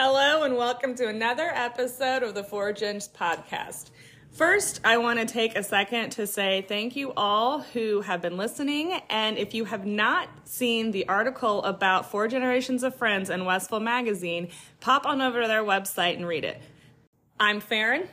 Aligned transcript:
Hello, 0.00 0.44
and 0.44 0.56
welcome 0.56 0.94
to 0.94 1.08
another 1.08 1.50
episode 1.52 2.22
of 2.22 2.32
the 2.32 2.44
Four 2.44 2.72
Gens 2.72 3.08
podcast. 3.08 3.90
First, 4.30 4.80
I 4.84 4.96
want 4.98 5.18
to 5.18 5.26
take 5.26 5.56
a 5.56 5.62
second 5.64 6.10
to 6.10 6.24
say 6.28 6.64
thank 6.68 6.94
you 6.94 7.12
all 7.16 7.62
who 7.62 8.02
have 8.02 8.22
been 8.22 8.36
listening. 8.36 9.00
And 9.10 9.36
if 9.36 9.54
you 9.54 9.64
have 9.64 9.84
not 9.84 10.28
seen 10.44 10.92
the 10.92 11.08
article 11.08 11.64
about 11.64 12.12
Four 12.12 12.28
Generations 12.28 12.84
of 12.84 12.94
Friends 12.94 13.28
in 13.28 13.44
Westville 13.44 13.80
Magazine, 13.80 14.50
pop 14.78 15.04
on 15.04 15.20
over 15.20 15.42
to 15.42 15.48
their 15.48 15.64
website 15.64 16.14
and 16.14 16.28
read 16.28 16.44
it. 16.44 16.62
I'm 17.40 17.58
Farron. 17.58 18.06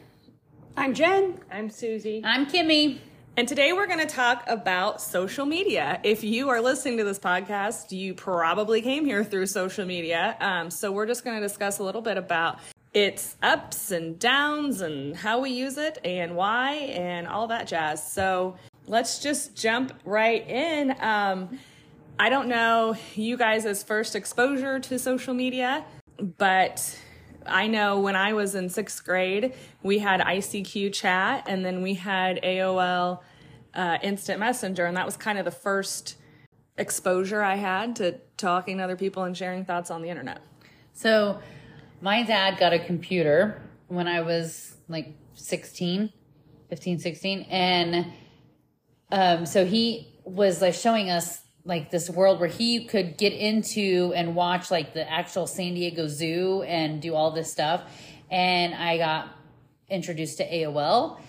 I'm 0.76 0.96
Jen. 0.96 1.40
I'm 1.52 1.70
Susie. 1.70 2.24
I'm 2.26 2.48
Kimmy. 2.48 2.98
And 3.38 3.50
today 3.50 3.74
we're 3.74 3.88
going 3.88 4.00
to 4.00 4.06
talk 4.06 4.46
about 4.48 5.02
social 5.02 5.46
media. 5.46 6.00
If 6.04 6.24
you 6.24 6.48
are 6.48 6.62
listening 6.62 6.98
to 7.00 7.04
this 7.04 7.20
podcast, 7.20 7.92
you 7.92 8.14
probably 8.14 8.82
came 8.82 9.04
here 9.04 9.26
through 9.26 9.48
social 9.48 9.86
media. 9.86 10.38
Um, 10.40 10.72
so 10.72 10.90
we're 10.90 11.06
just 11.06 11.26
going 11.26 11.36
to 11.36 11.46
discuss 11.46 11.80
a 11.80 11.84
little 11.84 12.02
bit 12.02 12.18
about 12.18 12.60
its 12.94 13.36
ups 13.44 13.92
and 13.92 14.18
downs 14.18 14.80
and 14.80 15.18
how 15.18 15.42
we 15.42 15.50
use 15.50 15.78
it 15.78 15.98
and 16.06 16.38
why 16.38 16.76
and 16.76 17.28
all 17.28 17.48
that 17.48 17.68
jazz. 17.68 18.10
So 18.10 18.56
let's 18.88 19.20
just 19.20 19.54
jump 19.54 19.92
right 20.06 20.48
in. 20.48 20.96
Um, 21.02 21.60
I 22.18 22.30
don't 22.30 22.48
know 22.48 22.96
you 23.16 23.36
guys' 23.36 23.84
first 23.84 24.16
exposure 24.16 24.80
to 24.80 24.98
social 24.98 25.34
media, 25.34 25.84
but 26.38 26.98
I 27.48 27.68
know 27.68 28.00
when 28.00 28.16
I 28.16 28.34
was 28.34 28.56
in 28.56 28.70
sixth 28.70 29.04
grade, 29.04 29.54
we 29.84 30.00
had 30.00 30.22
ICQ 30.22 30.94
chat 30.94 31.46
and 31.48 31.66
then 31.66 31.82
we 31.82 31.94
had 31.96 32.42
AOL 32.44 33.22
uh, 33.74 33.98
Instant 34.02 34.40
Messenger, 34.40 34.86
and 34.86 34.96
that 34.96 35.06
was 35.06 35.18
kind 35.18 35.38
of 35.38 35.46
the 35.46 35.52
first 35.52 36.16
exposure 36.78 37.42
I 37.42 37.56
had 37.56 37.98
to 37.98 38.20
talking 38.38 38.78
to 38.78 38.84
other 38.84 38.96
people 38.96 39.24
and 39.24 39.36
sharing 39.36 39.66
thoughts 39.66 39.92
on 39.92 40.02
the 40.02 40.10
internet. 40.10 40.42
So, 40.94 41.40
my 42.02 42.24
dad 42.24 42.58
got 42.58 42.74
a 42.74 42.80
computer 42.80 43.62
when 43.88 44.08
I 44.08 44.22
was 44.22 44.76
like 44.88 45.16
16, 45.36 46.12
15, 46.70 47.00
16. 47.00 47.42
And 47.50 48.06
um, 49.12 49.46
so 49.46 49.66
he 49.66 50.14
was 50.24 50.62
like 50.62 50.74
showing 50.74 51.10
us 51.10 51.42
like 51.66 51.90
this 51.90 52.10
world 52.10 52.40
where 52.40 52.48
he 52.48 52.86
could 52.86 53.18
get 53.18 53.34
into 53.34 54.14
and 54.16 54.36
watch 54.36 54.72
like 54.72 54.94
the 54.94 55.10
actual 55.12 55.48
San 55.48 55.74
Diego 55.74 56.08
Zoo 56.08 56.62
and 56.62 57.02
do 57.02 57.16
all 57.16 57.32
this 57.32 57.52
stuff. 57.52 57.82
And 58.32 58.74
I 58.74 58.98
got 58.98 59.30
introduced 59.90 60.38
to 60.38 60.50
AOL 60.50 61.20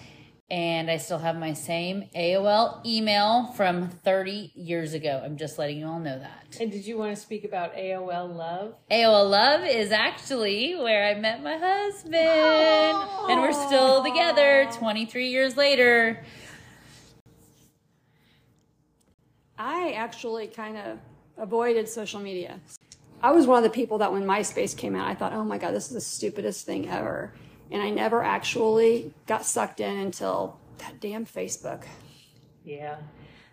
and 0.48 0.88
I 0.88 0.98
still 0.98 1.18
have 1.18 1.36
my 1.36 1.54
same 1.54 2.04
AOL 2.14 2.84
email 2.86 3.46
from 3.56 3.90
30 3.90 4.52
years 4.54 4.94
ago. 4.94 5.20
I'm 5.24 5.36
just 5.36 5.58
letting 5.58 5.78
you 5.78 5.88
all 5.88 5.98
know 5.98 6.18
that. 6.18 6.56
And 6.60 6.70
did 6.70 6.86
you 6.86 6.96
want 6.96 7.16
to 7.16 7.20
speak 7.20 7.44
about 7.44 7.74
AOL 7.74 8.32
Love? 8.36 8.74
AOL 8.90 9.28
Love 9.28 9.64
is 9.64 9.90
actually 9.90 10.76
where 10.76 11.08
I 11.08 11.18
met 11.18 11.42
my 11.42 11.56
husband, 11.56 12.14
and 12.14 13.40
we're 13.40 13.52
still 13.52 14.04
together 14.04 14.68
23 14.74 15.28
years 15.28 15.56
later. 15.56 16.24
I 19.58 19.92
actually 19.92 20.48
kind 20.48 20.76
of 20.76 20.98
avoided 21.38 21.88
social 21.88 22.20
media. 22.20 22.60
I 23.22 23.32
was 23.32 23.46
one 23.46 23.58
of 23.58 23.64
the 23.64 23.74
people 23.74 23.98
that 23.98 24.12
when 24.12 24.24
MySpace 24.24 24.76
came 24.76 24.94
out, 24.94 25.08
I 25.08 25.14
thought, 25.14 25.32
oh 25.32 25.44
my 25.44 25.58
God, 25.58 25.72
this 25.72 25.86
is 25.86 25.94
the 25.94 26.00
stupidest 26.00 26.66
thing 26.66 26.88
ever. 26.88 27.32
And 27.70 27.82
I 27.82 27.90
never 27.90 28.22
actually 28.22 29.12
got 29.26 29.44
sucked 29.44 29.80
in 29.80 29.98
until 29.98 30.58
that 30.78 31.00
damn 31.00 31.24
Facebook. 31.24 31.84
Yeah. 32.64 32.96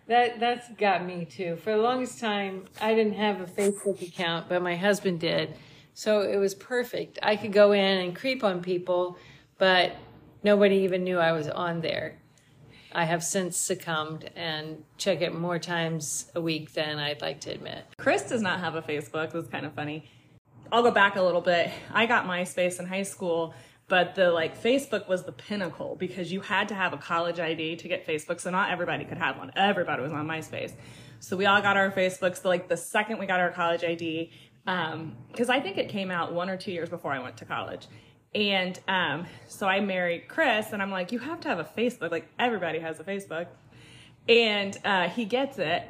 That 0.06 0.38
that's 0.38 0.68
got 0.76 1.04
me 1.06 1.24
too. 1.24 1.56
For 1.56 1.70
the 1.70 1.78
longest 1.78 2.20
time, 2.20 2.66
I 2.80 2.94
didn't 2.94 3.14
have 3.14 3.40
a 3.40 3.46
Facebook 3.46 4.06
account, 4.06 4.48
but 4.50 4.62
my 4.62 4.76
husband 4.76 5.20
did. 5.20 5.56
So 5.94 6.20
it 6.20 6.36
was 6.36 6.54
perfect. 6.54 7.18
I 7.22 7.36
could 7.36 7.52
go 7.52 7.72
in 7.72 7.98
and 7.98 8.14
creep 8.14 8.44
on 8.44 8.60
people, 8.60 9.16
but 9.56 9.92
nobody 10.42 10.76
even 10.78 11.04
knew 11.04 11.18
I 11.18 11.32
was 11.32 11.48
on 11.48 11.80
there. 11.80 12.18
I 12.94 13.04
have 13.04 13.24
since 13.24 13.56
succumbed 13.56 14.30
and 14.36 14.84
check 14.98 15.20
it 15.20 15.34
more 15.34 15.58
times 15.58 16.30
a 16.34 16.40
week 16.40 16.72
than 16.74 16.98
I'd 16.98 17.20
like 17.20 17.40
to 17.40 17.50
admit. 17.50 17.84
Chris 17.98 18.22
does 18.22 18.40
not 18.40 18.60
have 18.60 18.76
a 18.76 18.82
Facebook. 18.82 19.32
That's 19.32 19.48
kind 19.48 19.66
of 19.66 19.74
funny. 19.74 20.08
I'll 20.70 20.82
go 20.82 20.90
back 20.90 21.16
a 21.16 21.22
little 21.22 21.40
bit. 21.40 21.70
I 21.92 22.06
got 22.06 22.26
MySpace 22.26 22.78
in 22.78 22.86
high 22.86 23.02
school, 23.02 23.54
but 23.88 24.14
the 24.14 24.30
like 24.30 24.60
Facebook 24.60 25.08
was 25.08 25.24
the 25.24 25.32
pinnacle 25.32 25.96
because 25.96 26.32
you 26.32 26.40
had 26.40 26.68
to 26.68 26.74
have 26.74 26.92
a 26.92 26.96
college 26.96 27.40
ID 27.40 27.76
to 27.76 27.88
get 27.88 28.06
Facebook. 28.06 28.40
So 28.40 28.50
not 28.50 28.70
everybody 28.70 29.04
could 29.04 29.18
have 29.18 29.38
one. 29.38 29.50
Everybody 29.56 30.02
was 30.02 30.12
on 30.12 30.26
MySpace. 30.26 30.72
So 31.20 31.36
we 31.36 31.46
all 31.46 31.60
got 31.62 31.76
our 31.76 31.90
Facebooks. 31.90 32.44
Like 32.44 32.68
the 32.68 32.76
second 32.76 33.18
we 33.18 33.26
got 33.26 33.40
our 33.40 33.50
college 33.50 33.82
ID, 33.82 34.30
because 34.64 35.48
um, 35.48 35.50
I 35.50 35.60
think 35.60 35.78
it 35.78 35.88
came 35.88 36.10
out 36.10 36.32
one 36.32 36.48
or 36.48 36.56
two 36.56 36.72
years 36.72 36.88
before 36.88 37.12
I 37.12 37.18
went 37.18 37.36
to 37.38 37.44
college. 37.44 37.86
And 38.34 38.78
um, 38.88 39.26
so 39.48 39.66
I 39.66 39.80
married 39.80 40.28
Chris, 40.28 40.72
and 40.72 40.82
I'm 40.82 40.90
like, 40.90 41.12
you 41.12 41.20
have 41.20 41.40
to 41.40 41.48
have 41.48 41.58
a 41.58 41.64
Facebook. 41.64 42.10
Like 42.10 42.28
everybody 42.38 42.80
has 42.80 42.98
a 42.98 43.04
Facebook. 43.04 43.46
And 44.28 44.76
uh, 44.84 45.08
he 45.08 45.24
gets 45.24 45.58
it. 45.58 45.82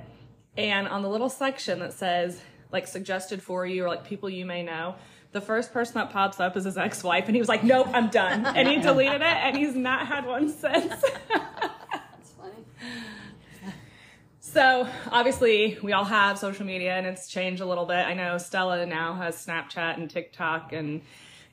And 0.56 0.86
on 0.88 1.02
the 1.02 1.08
little 1.08 1.30
section 1.30 1.80
that 1.80 1.92
says 1.92 2.40
like 2.70 2.86
suggested 2.86 3.42
for 3.42 3.64
you 3.64 3.84
or 3.84 3.88
like 3.88 4.04
people 4.04 4.28
you 4.28 4.44
may 4.44 4.62
know, 4.62 4.96
the 5.32 5.40
first 5.40 5.72
person 5.72 5.94
that 5.94 6.10
pops 6.10 6.38
up 6.38 6.56
is 6.56 6.64
his 6.64 6.78
ex-wife, 6.78 7.26
and 7.26 7.34
he 7.34 7.40
was 7.40 7.48
like, 7.48 7.64
"Nope, 7.64 7.88
I'm 7.92 8.08
done," 8.08 8.46
and 8.46 8.68
he 8.68 8.78
deleted 8.78 9.20
it, 9.20 9.22
and 9.22 9.56
he's 9.56 9.74
not 9.74 10.06
had 10.06 10.26
one 10.26 10.48
since. 10.48 10.94
That's 11.28 12.30
funny. 12.38 12.64
So 14.38 14.88
obviously, 15.10 15.76
we 15.82 15.92
all 15.92 16.04
have 16.04 16.38
social 16.38 16.64
media, 16.64 16.94
and 16.94 17.04
it's 17.06 17.28
changed 17.28 17.60
a 17.60 17.66
little 17.66 17.84
bit. 17.84 17.96
I 17.96 18.14
know 18.14 18.38
Stella 18.38 18.86
now 18.86 19.14
has 19.14 19.44
Snapchat 19.44 19.96
and 19.96 20.08
TikTok 20.08 20.72
and 20.72 21.02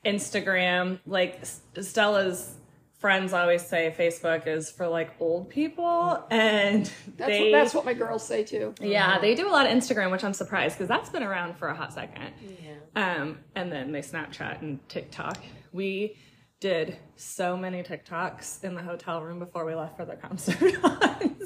Instagram. 0.05 0.99
Like 1.05 1.39
Stella's 1.79 2.55
friends 2.99 3.33
always 3.33 3.65
say 3.65 3.93
Facebook 3.97 4.45
is 4.45 4.69
for 4.71 4.87
like 4.87 5.11
old 5.19 5.49
people, 5.49 6.23
and 6.29 6.85
That's, 7.17 7.29
they 7.31 7.51
what, 7.51 7.51
that's 7.51 7.73
what 7.73 7.85
my 7.85 7.93
girls 7.93 8.23
say 8.25 8.43
too. 8.43 8.75
yeah 8.79 9.17
they 9.19 9.33
do 9.33 9.47
a 9.47 9.51
lot 9.51 9.65
of 9.65 9.71
Instagram, 9.71 10.11
which 10.11 10.23
I'm 10.23 10.33
surprised 10.33 10.75
because 10.75 10.87
that's 10.87 11.09
been 11.09 11.23
around 11.23 11.57
for 11.57 11.67
a 11.67 11.75
hot 11.75 11.93
second. 11.93 12.31
Yeah. 12.41 13.21
Um, 13.21 13.39
and 13.55 13.71
then 13.71 13.91
they 13.91 14.01
Snapchat 14.01 14.61
and 14.61 14.87
TikTok. 14.87 15.37
We 15.71 16.17
did 16.59 16.97
so 17.15 17.57
many 17.57 17.81
TikToks 17.81 18.63
in 18.63 18.75
the 18.75 18.83
hotel 18.83 19.21
room 19.23 19.39
before 19.39 19.65
we 19.65 19.73
left 19.73 19.97
for 19.97 20.05
the 20.05 20.15
concert 20.15 20.61
on 20.83 21.37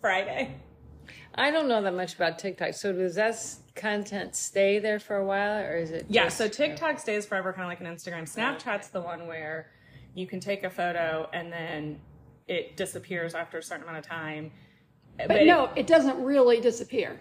Friday. 0.00 0.56
I 1.36 1.50
don't 1.50 1.68
know 1.68 1.82
that 1.82 1.94
much 1.94 2.14
about 2.14 2.38
TikTok. 2.38 2.74
So 2.74 2.92
does 2.92 3.14
that 3.16 3.36
content 3.74 4.34
stay 4.34 4.78
there 4.78 4.98
for 4.98 5.16
a 5.16 5.24
while, 5.24 5.58
or 5.62 5.76
is 5.76 5.90
it? 5.90 6.06
Yeah, 6.08 6.24
just- 6.24 6.38
so 6.38 6.48
TikTok 6.48 6.98
stays 6.98 7.26
forever, 7.26 7.52
kind 7.52 7.64
of 7.64 7.68
like 7.68 7.80
an 7.80 7.86
Instagram. 7.94 8.22
Oh, 8.22 8.40
Snapchat's 8.40 8.88
the 8.88 9.00
one 9.00 9.26
where 9.26 9.70
you 10.14 10.26
can 10.26 10.40
take 10.40 10.64
a 10.64 10.70
photo 10.70 11.28
and 11.32 11.52
then 11.52 12.00
it 12.48 12.76
disappears 12.76 13.34
after 13.34 13.58
a 13.58 13.62
certain 13.62 13.82
amount 13.84 13.98
of 13.98 14.06
time. 14.06 14.50
But 15.18 15.44
no, 15.44 15.70
it 15.76 15.86
doesn't 15.86 16.22
really 16.22 16.60
disappear. 16.60 17.20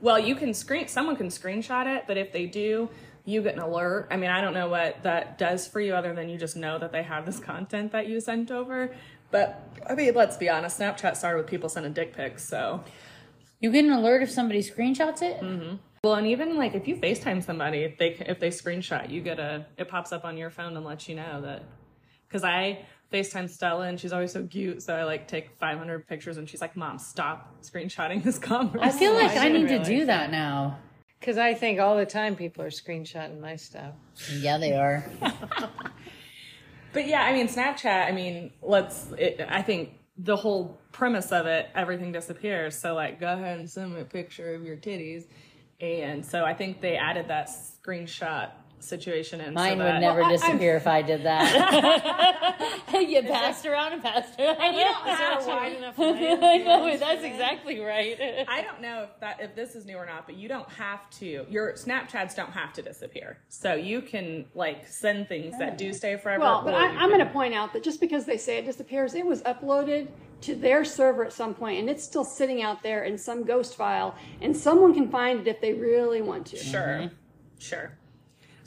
Well, 0.00 0.18
you 0.18 0.34
can 0.36 0.54
screen. 0.54 0.86
Someone 0.86 1.16
can 1.16 1.28
screenshot 1.28 1.86
it, 1.86 2.04
but 2.06 2.16
if 2.16 2.32
they 2.32 2.46
do, 2.46 2.88
you 3.24 3.42
get 3.42 3.54
an 3.54 3.60
alert. 3.60 4.08
I 4.10 4.16
mean, 4.16 4.30
I 4.30 4.40
don't 4.40 4.54
know 4.54 4.68
what 4.68 5.02
that 5.02 5.36
does 5.38 5.66
for 5.66 5.80
you, 5.80 5.94
other 5.94 6.14
than 6.14 6.28
you 6.28 6.38
just 6.38 6.56
know 6.56 6.78
that 6.78 6.92
they 6.92 7.02
have 7.02 7.26
this 7.26 7.40
content 7.40 7.92
that 7.92 8.06
you 8.06 8.20
sent 8.20 8.50
over. 8.50 8.94
But 9.30 9.60
I 9.88 9.94
mean, 9.94 10.14
let's 10.14 10.36
be 10.36 10.48
honest. 10.48 10.78
Snapchat 10.78 11.16
started 11.16 11.38
with 11.38 11.46
people 11.48 11.68
sending 11.68 11.92
dick 11.92 12.14
pics, 12.14 12.44
so 12.48 12.82
You 13.60 13.70
get 13.70 13.84
an 13.84 13.92
alert 13.92 14.22
if 14.22 14.30
somebody 14.30 14.62
screenshots 14.62 15.22
it? 15.22 15.40
Mm-hmm. 15.40 15.76
well, 16.04 16.14
and 16.14 16.26
even 16.26 16.56
like 16.56 16.74
if 16.74 16.86
you 16.86 16.96
FaceTime 16.96 17.42
somebody, 17.42 17.78
if 17.78 17.98
they 17.98 18.10
if 18.26 18.38
they 18.38 18.50
screenshot, 18.50 19.10
you 19.10 19.20
get 19.20 19.38
a 19.38 19.66
it 19.76 19.88
pops 19.88 20.12
up 20.12 20.24
on 20.24 20.36
your 20.36 20.50
phone 20.50 20.76
and 20.76 20.84
lets 20.84 21.08
you 21.08 21.16
know 21.16 21.40
that. 21.42 21.64
Because 22.28 22.44
I 22.44 22.84
FaceTime 23.12 23.48
Stella 23.48 23.88
and 23.88 23.98
she's 23.98 24.12
always 24.12 24.32
so 24.32 24.46
cute, 24.46 24.82
so 24.82 24.94
I 24.94 25.04
like 25.04 25.26
take 25.26 25.56
500 25.56 26.06
pictures 26.06 26.36
and 26.36 26.48
she's 26.48 26.60
like, 26.60 26.76
"Mom, 26.76 26.98
stop 26.98 27.62
screenshotting 27.62 28.22
this 28.22 28.38
conversation." 28.38 28.88
I 28.88 28.92
feel 28.92 29.14
like 29.14 29.32
I 29.32 29.46
I 29.46 29.48
didn't 29.48 29.66
need 29.66 29.78
to 29.78 29.84
do 29.84 30.06
that 30.06 30.30
now. 30.30 30.78
Because 31.18 31.36
I 31.36 31.54
think 31.54 31.80
all 31.80 31.96
the 31.96 32.06
time 32.06 32.36
people 32.36 32.62
are 32.62 32.70
screenshotting 32.70 33.40
my 33.40 33.56
stuff. 33.56 33.94
Yeah, 34.38 34.56
they 34.58 34.76
are. 34.76 35.04
But 36.92 37.06
yeah, 37.06 37.22
I 37.22 37.32
mean, 37.32 37.48
Snapchat, 37.48 38.06
I 38.06 38.12
mean, 38.12 38.50
let's, 38.62 39.08
it, 39.18 39.44
I 39.48 39.62
think 39.62 39.90
the 40.18 40.36
whole 40.36 40.80
premise 40.92 41.30
of 41.32 41.46
it, 41.46 41.68
everything 41.74 42.12
disappears. 42.12 42.76
So, 42.76 42.94
like, 42.94 43.20
go 43.20 43.32
ahead 43.32 43.58
and 43.58 43.70
send 43.70 43.94
me 43.94 44.00
a 44.00 44.04
picture 44.04 44.54
of 44.54 44.64
your 44.64 44.76
titties. 44.76 45.24
And 45.80 46.26
so 46.26 46.44
I 46.44 46.54
think 46.54 46.80
they 46.80 46.96
added 46.96 47.28
that 47.28 47.48
screenshot 47.48 48.50
situation 48.80 49.40
in. 49.40 49.54
Mine 49.54 49.72
so 49.72 49.84
would 49.84 49.86
that, 49.86 50.00
never 50.00 50.22
I- 50.22 50.32
disappear 50.32 50.76
if 50.76 50.86
I 50.86 51.02
did 51.02 51.24
that. 51.24 52.88
you 52.92 53.22
passed 53.22 53.66
around 53.66 53.92
and 53.92 54.02
passed 54.02 54.38
around. 54.38 54.56
Is 54.56 55.18
there 55.18 55.38
a 55.38 55.46
wide 55.46 55.76
enough 55.76 55.98
line? 55.98 56.16
I 56.16 56.56
know, 56.58 56.96
that's 56.96 57.24
exactly 57.24 57.80
right. 57.80 58.46
I 58.48 58.62
don't 58.62 58.80
know 58.80 59.04
if 59.04 59.20
that 59.20 59.40
if 59.40 59.54
this 59.54 59.74
is 59.74 59.84
new 59.84 59.96
or 59.96 60.06
not, 60.06 60.26
but 60.26 60.36
you 60.36 60.48
don't 60.48 60.68
have 60.70 61.08
to. 61.10 61.46
Your 61.48 61.72
Snapchats 61.74 62.34
don't 62.34 62.52
have 62.52 62.72
to 62.74 62.82
disappear, 62.82 63.38
so 63.48 63.74
you 63.74 64.00
can 64.00 64.46
like 64.54 64.86
send 64.86 65.28
things 65.28 65.58
that 65.58 65.78
do 65.78 65.92
stay 65.92 66.16
forever. 66.16 66.40
Well, 66.40 66.62
but 66.64 66.74
I, 66.74 66.86
I'm 66.86 67.08
going 67.08 67.24
to 67.24 67.32
point 67.32 67.54
out 67.54 67.72
that 67.72 67.82
just 67.82 68.00
because 68.00 68.24
they 68.24 68.36
say 68.36 68.58
it 68.58 68.64
disappears, 68.66 69.14
it 69.14 69.26
was 69.26 69.42
uploaded 69.42 70.08
to 70.40 70.54
their 70.54 70.84
server 70.84 71.24
at 71.24 71.32
some 71.32 71.54
point, 71.54 71.80
and 71.80 71.90
it's 71.90 72.04
still 72.04 72.24
sitting 72.24 72.62
out 72.62 72.82
there 72.82 73.04
in 73.04 73.18
some 73.18 73.44
ghost 73.44 73.76
file, 73.76 74.14
and 74.40 74.56
someone 74.56 74.94
can 74.94 75.08
find 75.10 75.40
it 75.40 75.48
if 75.48 75.60
they 75.60 75.72
really 75.72 76.22
want 76.22 76.46
to. 76.46 76.56
Sure. 76.56 76.80
Mm-hmm. 76.80 77.14
Sure. 77.58 77.97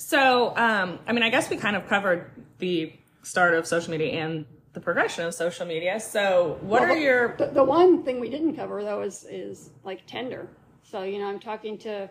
So, 0.02 0.56
um, 0.58 0.98
I 1.08 1.14
mean, 1.14 1.22
I 1.24 1.30
guess 1.30 1.50
we 1.50 1.58
kind 1.58 1.76
of 1.76 1.88
covered 1.88 2.32
the 2.58 2.92
start 3.22 3.54
of 3.54 3.68
social 3.68 3.92
media 3.92 4.14
and 4.14 4.46
the 4.74 4.80
progression 4.80 5.26
of 5.26 5.34
social 5.36 5.66
media. 5.66 6.00
So, 6.00 6.58
what 6.62 6.82
Well, 6.82 6.92
are 6.92 6.96
the- 6.96 7.02
your 7.02 7.36
The, 7.38 7.46
the 7.48 7.64
one 7.64 8.04
thing 8.04 8.20
we 8.20 8.30
didn't 8.30 8.56
cover 8.56 8.84
though 8.84 9.02
is 9.02 9.26
is 9.30 9.70
like 9.84 10.06
Tinder. 10.08 10.48
So 10.84 11.04
you 11.04 11.20
know, 11.20 11.28
I'm 11.28 11.40
talking 11.40 11.78
to 11.80 12.10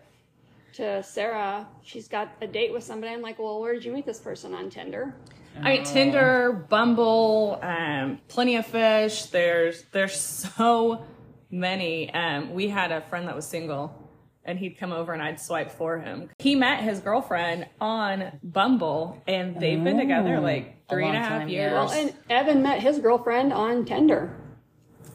to 0.75 1.02
Sarah. 1.02 1.66
She's 1.82 2.06
got 2.06 2.28
a 2.40 2.46
date 2.46 2.72
with 2.72 2.84
somebody. 2.84 3.12
I'm 3.12 3.22
like, 3.22 3.40
well, 3.40 3.60
where 3.60 3.75
did 3.75 3.84
you 3.84 3.92
meet 3.92 4.06
this 4.06 4.20
person 4.20 4.54
on 4.54 4.70
Tinder? 4.70 5.12
I 5.60 5.78
mean, 5.78 5.84
Tinder, 5.84 6.64
Bumble, 6.69 7.58
um, 7.60 8.20
Plenty 8.28 8.54
of 8.54 8.66
Fish. 8.66 9.25
There's 9.25 9.82
there's 9.90 10.14
so 10.56 11.04
many. 11.50 12.14
Um, 12.14 12.54
we 12.54 12.69
had 12.69 12.92
a 12.92 13.00
friend 13.00 13.26
that 13.26 13.34
was 13.34 13.46
single, 13.46 14.00
and 14.50 14.58
he'd 14.58 14.76
come 14.76 14.93
over 14.93 15.12
and 15.12 15.23
I'd 15.23 15.41
swipe 15.41 15.70
for 15.70 15.99
him. 15.99 16.29
He 16.38 16.55
met 16.55 16.82
his 16.82 17.00
girlfriend 17.00 17.67
on 17.81 18.38
Bumble, 18.43 19.23
and 19.26 19.58
they've 19.58 19.82
been 19.82 19.99
together 19.99 20.41
like 20.41 20.76
A 20.88 20.93
three 20.93 21.06
and 21.06 21.17
a 21.17 21.20
half 21.20 21.29
time, 21.29 21.49
years. 21.49 21.70
yeah. 21.70 21.85
Well, 21.85 21.91
and 21.91 22.14
Evan 22.29 22.62
met 22.62 22.81
his 22.81 22.99
girlfriend 22.99 23.52
on 23.52 23.85
Tinder. 23.85 24.37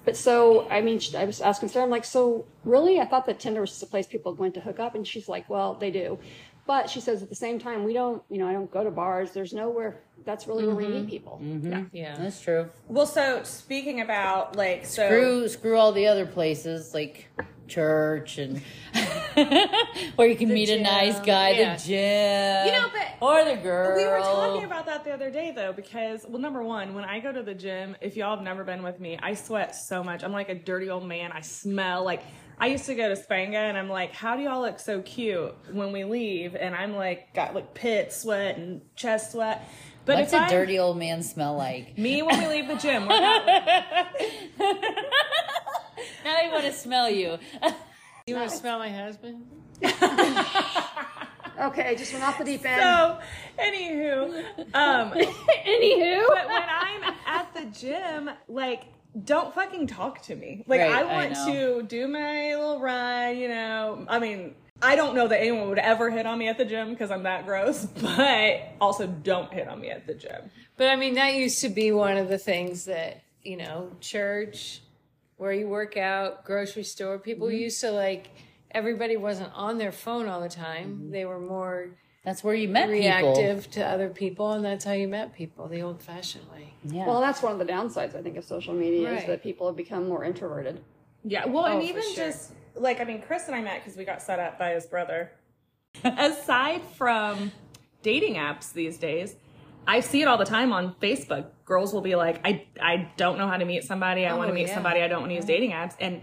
But 0.05 0.15
so, 0.15 0.69
I 0.69 0.81
mean, 0.81 1.01
I 1.17 1.25
was 1.25 1.41
asking 1.41 1.69
Sarah, 1.69 1.83
I'm 1.83 1.91
like, 1.91 2.05
so 2.05 2.45
really? 2.63 2.99
I 2.99 3.05
thought 3.05 3.25
that 3.25 3.39
Tinder 3.39 3.61
was 3.61 3.71
just 3.71 3.83
a 3.83 3.87
place 3.87 4.05
people 4.05 4.33
went 4.35 4.53
to 4.53 4.61
hook 4.61 4.79
up. 4.79 4.93
And 4.95 5.05
she's 5.05 5.27
like, 5.27 5.49
well, 5.49 5.73
they 5.73 5.89
do. 5.89 6.19
But 6.67 6.89
she 6.89 6.99
says 6.99 7.21
at 7.21 7.29
the 7.29 7.35
same 7.35 7.59
time, 7.59 7.83
we 7.83 7.93
don't, 7.93 8.23
you 8.29 8.37
know, 8.37 8.47
I 8.47 8.53
don't 8.53 8.71
go 8.71 8.83
to 8.83 8.91
bars. 8.91 9.31
There's 9.31 9.53
nowhere, 9.53 10.01
that's 10.23 10.47
really 10.47 10.65
where 10.65 10.75
we 10.75 10.85
mm-hmm. 10.85 10.93
meet 10.93 11.07
people. 11.07 11.39
Mm-hmm. 11.43 11.83
Yeah. 11.91 12.17
That's 12.17 12.39
true. 12.39 12.69
well, 12.87 13.05
so 13.05 13.43
speaking 13.43 14.01
about 14.01 14.55
like 14.55 14.85
so. 14.85 15.07
Screw 15.07 15.47
screw 15.47 15.77
all 15.77 15.91
the 15.91 16.07
other 16.07 16.25
places 16.25 16.93
like 16.93 17.27
church 17.67 18.37
and 18.37 18.61
where 20.15 20.27
you 20.27 20.35
can 20.35 20.49
meet 20.49 20.69
a 20.69 20.81
nice 20.81 21.19
guy, 21.19 21.49
Yeah. 21.51 21.75
the 21.75 21.83
gym, 21.83 22.65
You 22.67 22.81
know, 22.81 22.89
but 22.91 23.25
or 23.25 23.45
the 23.45 23.61
girl. 23.61 23.95
We 23.97 24.05
were 24.05 24.19
talking 24.19 24.65
about 24.65 24.85
that 24.85 25.03
the 25.03 25.11
other 25.11 25.29
day 25.29 25.51
though, 25.55 25.73
because 25.73 26.25
well, 26.27 26.41
number 26.41 26.63
one, 26.63 26.93
when 26.93 27.05
I 27.05 27.19
go 27.19 27.31
to 27.31 27.43
the 27.43 27.53
gym, 27.53 27.95
if 28.01 28.15
y'all 28.15 28.35
have 28.35 28.43
never 28.43 28.63
been 28.63 28.83
with 28.83 28.99
me, 28.99 29.17
I 29.21 29.33
sweat 29.33 29.75
so 29.75 30.03
much. 30.03 30.23
I'm 30.23 30.31
like 30.31 30.49
a 30.49 30.55
dirty 30.55 30.89
old 30.89 31.05
man. 31.07 31.31
I 31.31 31.41
smell 31.41 32.03
like 32.03 32.23
I 32.57 32.67
used 32.67 32.85
to 32.85 32.95
go 32.95 33.13
to 33.13 33.21
Spanga 33.21 33.55
and 33.55 33.77
I'm 33.77 33.89
like, 33.89 34.13
how 34.13 34.37
do 34.37 34.43
y'all 34.43 34.61
look 34.61 34.79
so 34.79 35.01
cute 35.01 35.53
when 35.73 35.91
we 35.91 36.05
leave? 36.05 36.55
And 36.55 36.73
I'm 36.73 36.95
like 36.95 37.33
got 37.33 37.53
like 37.53 37.73
pit 37.73 38.13
sweat 38.13 38.57
and 38.57 38.81
chest 38.95 39.33
sweat. 39.33 39.67
But 40.05 40.19
What's 40.19 40.33
a 40.33 40.37
I'm- 40.37 40.49
dirty 40.51 40.77
old 40.79 40.97
man 40.97 41.23
smell 41.23 41.55
like? 41.57 41.97
me 41.97 42.21
when 42.21 42.39
we 42.39 42.47
leave 42.47 42.67
the 42.67 42.75
gym, 42.75 43.09
now 46.23 46.35
I 46.43 46.49
want 46.51 46.63
to 46.65 46.73
smell 46.73 47.09
you. 47.09 47.37
You 48.27 48.35
want 48.35 48.49
to 48.49 48.55
smell 48.57 48.79
my 48.79 48.89
husband? 48.89 49.45
Okay, 51.57 51.95
just 51.95 52.11
went 52.11 52.25
off 52.25 52.37
the 52.37 52.43
deep 52.43 52.65
end. 52.65 52.81
so 52.81 53.17
anywho, 53.63 54.45
um 54.73 55.11
Anywho, 55.65 56.27
but 56.27 56.47
when 56.47 56.63
I'm 56.69 57.13
at 57.25 57.53
the 57.53 57.65
gym, 57.67 58.29
like, 58.49 58.83
don't 59.23 59.53
fucking 59.55 59.87
talk 59.87 60.21
to 60.23 60.35
me. 60.35 60.65
Like, 60.67 60.81
Right, 60.81 60.91
I 60.91 60.99
I 60.99 61.03
want 61.05 61.31
know. 61.31 61.79
to 61.79 61.83
do 61.87 62.09
my 62.09 62.53
little 62.55 62.81
run, 62.81 63.37
you 63.37 63.47
know. 63.47 64.05
I 64.09 64.19
mean, 64.19 64.53
I 64.81 64.97
don't 64.97 65.15
know 65.15 65.29
that 65.29 65.39
anyone 65.39 65.69
would 65.69 65.79
ever 65.79 66.11
hit 66.11 66.25
on 66.25 66.37
me 66.37 66.49
at 66.49 66.57
the 66.57 66.65
gym 66.65 66.89
because 66.89 67.09
I'm 67.09 67.23
that 67.23 67.45
gross, 67.45 67.85
but 68.01 68.73
also 68.81 69.07
don't 69.07 69.53
hit 69.53 69.69
on 69.69 69.79
me 69.79 69.91
at 69.91 70.05
the 70.07 70.13
gym. 70.13 70.51
But 70.75 70.89
I 70.89 70.97
mean, 70.97 71.13
that 71.13 71.35
used 71.35 71.61
to 71.61 71.69
be 71.69 71.93
one 71.93 72.17
of 72.17 72.27
the 72.27 72.37
things 72.37 72.83
that, 72.83 73.23
you 73.43 73.55
know, 73.55 73.91
church, 74.01 74.81
where 75.37 75.51
you 75.51 75.67
work 75.67 75.97
out, 75.97 76.45
grocery 76.45 76.83
store, 76.83 77.19
people 77.19 77.47
mm-hmm. 77.47 77.57
used 77.57 77.81
to 77.81 77.91
like, 77.91 78.29
everybody 78.71 79.17
wasn't 79.17 79.51
on 79.53 79.77
their 79.77 79.91
phone 79.91 80.27
all 80.27 80.41
the 80.41 80.49
time. 80.49 80.95
Mm-hmm. 80.95 81.11
They 81.11 81.25
were 81.25 81.39
more 81.39 81.89
That's 82.23 82.43
where 82.43 82.55
you 82.55 82.67
met 82.67 82.89
people. 82.89 83.33
reactive 83.33 83.71
to 83.71 83.85
other 83.85 84.09
people, 84.09 84.51
and 84.53 84.63
that's 84.63 84.85
how 84.85 84.93
you 84.93 85.07
met 85.07 85.33
people 85.35 85.67
the 85.67 85.81
old 85.81 86.01
fashioned 86.01 86.49
way. 86.51 86.73
Yeah. 86.83 87.07
well, 87.07 87.21
that's 87.21 87.41
one 87.41 87.51
of 87.53 87.59
the 87.59 87.65
downsides, 87.65 88.15
I 88.15 88.21
think, 88.21 88.37
of 88.37 88.45
social 88.45 88.73
media 88.73 89.11
is 89.17 89.25
that 89.25 89.41
people 89.41 89.67
have 89.67 89.75
become 89.75 90.07
more 90.07 90.23
introverted. 90.23 90.83
Yeah, 91.23 91.45
well, 91.45 91.65
and 91.65 91.75
Oh, 91.75 91.79
for 91.79 91.85
even 91.85 92.03
sure. 92.03 92.25
just 92.25 92.51
like, 92.75 93.01
I 93.01 93.03
mean, 93.03 93.21
Chris 93.21 93.47
and 93.47 93.55
I 93.55 93.61
met 93.61 93.83
because 93.83 93.97
we 93.97 94.05
got 94.05 94.21
set 94.21 94.39
up 94.39 94.59
by 94.59 94.71
his 94.71 94.85
brother. 94.85 95.31
Aside 96.03 96.81
from 96.95 97.51
dating 98.03 98.35
apps 98.35 98.71
these 98.71 98.97
days, 98.97 99.35
I 99.87 99.99
see 99.99 100.21
it 100.21 100.27
all 100.27 100.37
the 100.37 100.45
time 100.45 100.71
on 100.73 100.95
Facebook. 101.01 101.47
Girls 101.65 101.93
will 101.93 102.01
be 102.01 102.15
like, 102.15 102.41
I, 102.45 102.65
I 102.81 103.11
don't 103.17 103.37
know 103.37 103.47
how 103.47 103.57
to 103.57 103.65
meet 103.65 103.83
somebody. 103.83 104.25
I 104.25 104.33
want 104.33 104.47
Oh, 104.47 104.49
to 104.49 104.53
meet 104.55 104.67
yeah. 104.67 104.73
somebody. 104.73 105.01
I 105.01 105.07
don't 105.07 105.19
want 105.21 105.31
to 105.31 105.35
use 105.35 105.45
dating 105.45 105.71
apps. 105.71 105.93
And 105.99 106.21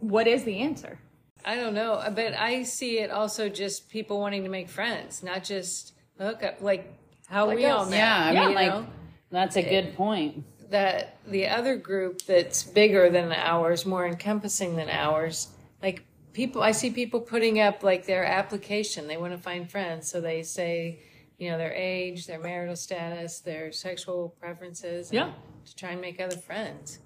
what 0.00 0.26
is 0.26 0.44
the 0.44 0.58
answer? 0.60 0.98
I 1.44 1.56
don't 1.56 1.74
know, 1.74 1.94
uh, 1.94 2.10
but 2.10 2.32
I 2.34 2.62
see 2.62 3.00
it 3.00 3.10
also 3.10 3.48
just 3.50 3.90
people 3.90 4.18
wanting 4.20 4.44
to 4.44 4.48
make 4.50 4.68
friends, 4.68 5.22
not 5.22 5.44
just 5.44 5.92
hook 6.18 6.42
up, 6.42 6.62
like 6.62 6.92
how 7.26 7.46
Like 7.48 7.56
we 7.56 7.66
all 7.66 7.82
us. 7.82 7.90
met. 7.90 7.96
yeah, 7.98 8.24
I 8.24 8.32
you 8.32 8.46
mean, 8.46 8.54
like 8.54 8.68
know? 8.72 8.86
that's 9.30 9.56
a 9.56 9.62
good 9.62 9.94
point. 9.94 10.44
that 10.70 11.18
the 11.26 11.46
other 11.48 11.76
group 11.76 12.22
that's 12.22 12.62
bigger 12.64 13.10
than 13.10 13.30
ours, 13.32 13.84
more 13.84 14.06
encompassing 14.06 14.76
than 14.76 14.88
ours, 14.88 15.48
like 15.82 16.02
people, 16.32 16.62
I 16.62 16.72
see 16.72 16.90
people 16.90 17.20
putting 17.20 17.60
up 17.60 17.82
like 17.82 18.06
their 18.06 18.24
application. 18.24 19.06
They 19.06 19.18
want 19.18 19.32
to 19.32 19.38
find 19.38 19.70
friends, 19.70 20.10
so 20.10 20.20
they 20.22 20.42
say, 20.42 21.00
you 21.38 21.50
know, 21.50 21.58
their 21.58 21.72
age, 21.72 22.26
their 22.26 22.38
marital 22.40 22.76
status, 22.76 23.40
their 23.40 23.72
sexual 23.72 24.34
preferences, 24.40 25.12
Yeah. 25.12 25.32
to 25.66 25.76
try 25.76 25.90
and 25.92 26.00
make 26.00 26.20
other 26.20 26.36
friends. 26.36 26.98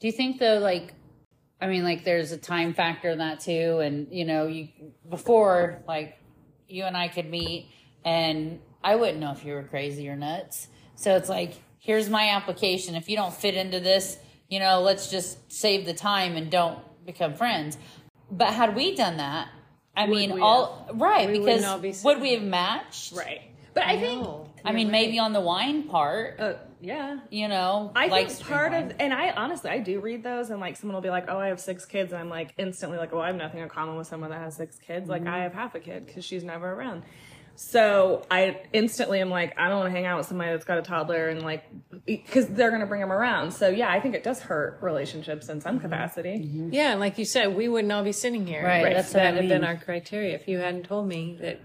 Do 0.00 0.06
you 0.06 0.12
think 0.12 0.38
though, 0.38 0.58
like, 0.58 0.94
I 1.60 1.66
mean, 1.66 1.82
like, 1.82 2.04
there's 2.04 2.30
a 2.32 2.38
time 2.38 2.72
factor 2.72 3.10
in 3.10 3.18
that 3.18 3.40
too, 3.40 3.80
and 3.80 4.08
you 4.12 4.24
know, 4.24 4.46
you 4.46 4.68
before 5.08 5.82
like 5.88 6.16
you 6.68 6.84
and 6.84 6.96
I 6.96 7.08
could 7.08 7.28
meet, 7.28 7.68
and 8.04 8.60
I 8.82 8.94
wouldn't 8.94 9.18
know 9.18 9.32
if 9.32 9.44
you 9.44 9.54
were 9.54 9.64
crazy 9.64 10.08
or 10.08 10.16
nuts. 10.16 10.68
So 10.94 11.16
it's 11.16 11.28
like, 11.28 11.54
here's 11.78 12.08
my 12.08 12.28
application. 12.30 12.94
If 12.94 13.08
you 13.08 13.16
don't 13.16 13.34
fit 13.34 13.54
into 13.54 13.80
this, 13.80 14.18
you 14.48 14.60
know, 14.60 14.80
let's 14.82 15.10
just 15.10 15.50
save 15.50 15.84
the 15.86 15.94
time 15.94 16.36
and 16.36 16.50
don't 16.50 16.78
become 17.04 17.34
friends. 17.34 17.76
But 18.30 18.52
had 18.52 18.76
we 18.76 18.94
done 18.94 19.16
that, 19.16 19.48
I 19.96 20.06
mean, 20.06 20.34
we 20.34 20.40
all 20.40 20.88
right 20.94 21.26
We 21.28 21.38
because 21.40 21.62
wouldn't 21.62 21.82
be 21.82 21.94
would 22.04 22.20
we 22.20 22.34
have 22.34 22.42
matched? 22.42 23.12
Right. 23.14 23.47
But 23.78 23.86
I 23.86 23.98
think, 23.98 24.26
I 24.64 24.72
mean, 24.72 24.90
maybe 24.90 25.18
on 25.18 25.32
the 25.32 25.40
wine 25.40 25.84
part, 25.84 26.40
uh, 26.40 26.54
yeah. 26.80 27.20
you 27.30 27.46
know, 27.46 27.92
I 27.94 28.06
like 28.08 28.26
think 28.26 28.38
street 28.38 28.52
part 28.52 28.72
wine. 28.72 28.90
of, 28.90 28.96
and 28.98 29.14
I 29.14 29.30
honestly, 29.30 29.70
I 29.70 29.78
do 29.78 30.00
read 30.00 30.24
those, 30.24 30.50
and 30.50 30.60
like 30.60 30.76
someone 30.76 30.94
will 30.94 31.02
be 31.02 31.10
like, 31.10 31.26
"Oh, 31.28 31.38
I 31.38 31.48
have 31.48 31.60
six 31.60 31.84
kids," 31.84 32.12
and 32.12 32.20
I'm 32.20 32.28
like 32.28 32.54
instantly 32.58 32.98
like, 32.98 33.12
"Well, 33.12 33.22
I 33.22 33.28
have 33.28 33.36
nothing 33.36 33.60
in 33.60 33.68
common 33.68 33.96
with 33.96 34.08
someone 34.08 34.30
that 34.30 34.40
has 34.40 34.56
six 34.56 34.76
kids. 34.78 35.08
Like, 35.08 35.26
I 35.26 35.44
have 35.44 35.54
half 35.54 35.74
a 35.74 35.80
kid 35.80 36.06
because 36.06 36.24
she's 36.24 36.42
never 36.42 36.72
around." 36.72 37.04
So 37.60 38.24
I 38.30 38.60
instantly 38.72 39.20
am 39.20 39.30
like, 39.30 39.58
I 39.58 39.68
don't 39.68 39.78
want 39.78 39.88
to 39.88 39.90
hang 39.90 40.06
out 40.06 40.16
with 40.16 40.28
somebody 40.28 40.52
that's 40.52 40.64
got 40.64 40.78
a 40.78 40.82
toddler, 40.82 41.28
and 41.28 41.42
like, 41.42 41.64
because 42.06 42.46
they're 42.46 42.70
gonna 42.70 42.86
bring 42.86 43.00
them 43.00 43.10
around. 43.10 43.50
So 43.50 43.68
yeah, 43.68 43.90
I 43.90 43.98
think 44.00 44.14
it 44.14 44.22
does 44.22 44.40
hurt 44.40 44.78
relationships 44.80 45.48
in 45.48 45.60
some 45.60 45.80
capacity. 45.80 46.40
Yeah, 46.70 46.92
and 46.92 47.00
like 47.00 47.18
you 47.18 47.24
said, 47.24 47.56
we 47.56 47.68
wouldn't 47.68 47.92
all 47.92 48.04
be 48.04 48.12
sitting 48.12 48.46
here. 48.46 48.64
Right, 48.64 48.86
if 48.86 48.94
that's 48.94 49.08
what 49.08 49.22
that 49.24 49.34
I 49.34 49.36
had 49.38 49.48
been 49.48 49.64
our 49.64 49.76
criteria. 49.76 50.36
If 50.36 50.46
you 50.46 50.58
hadn't 50.58 50.84
told 50.84 51.08
me 51.08 51.36
that 51.40 51.48
it 51.48 51.62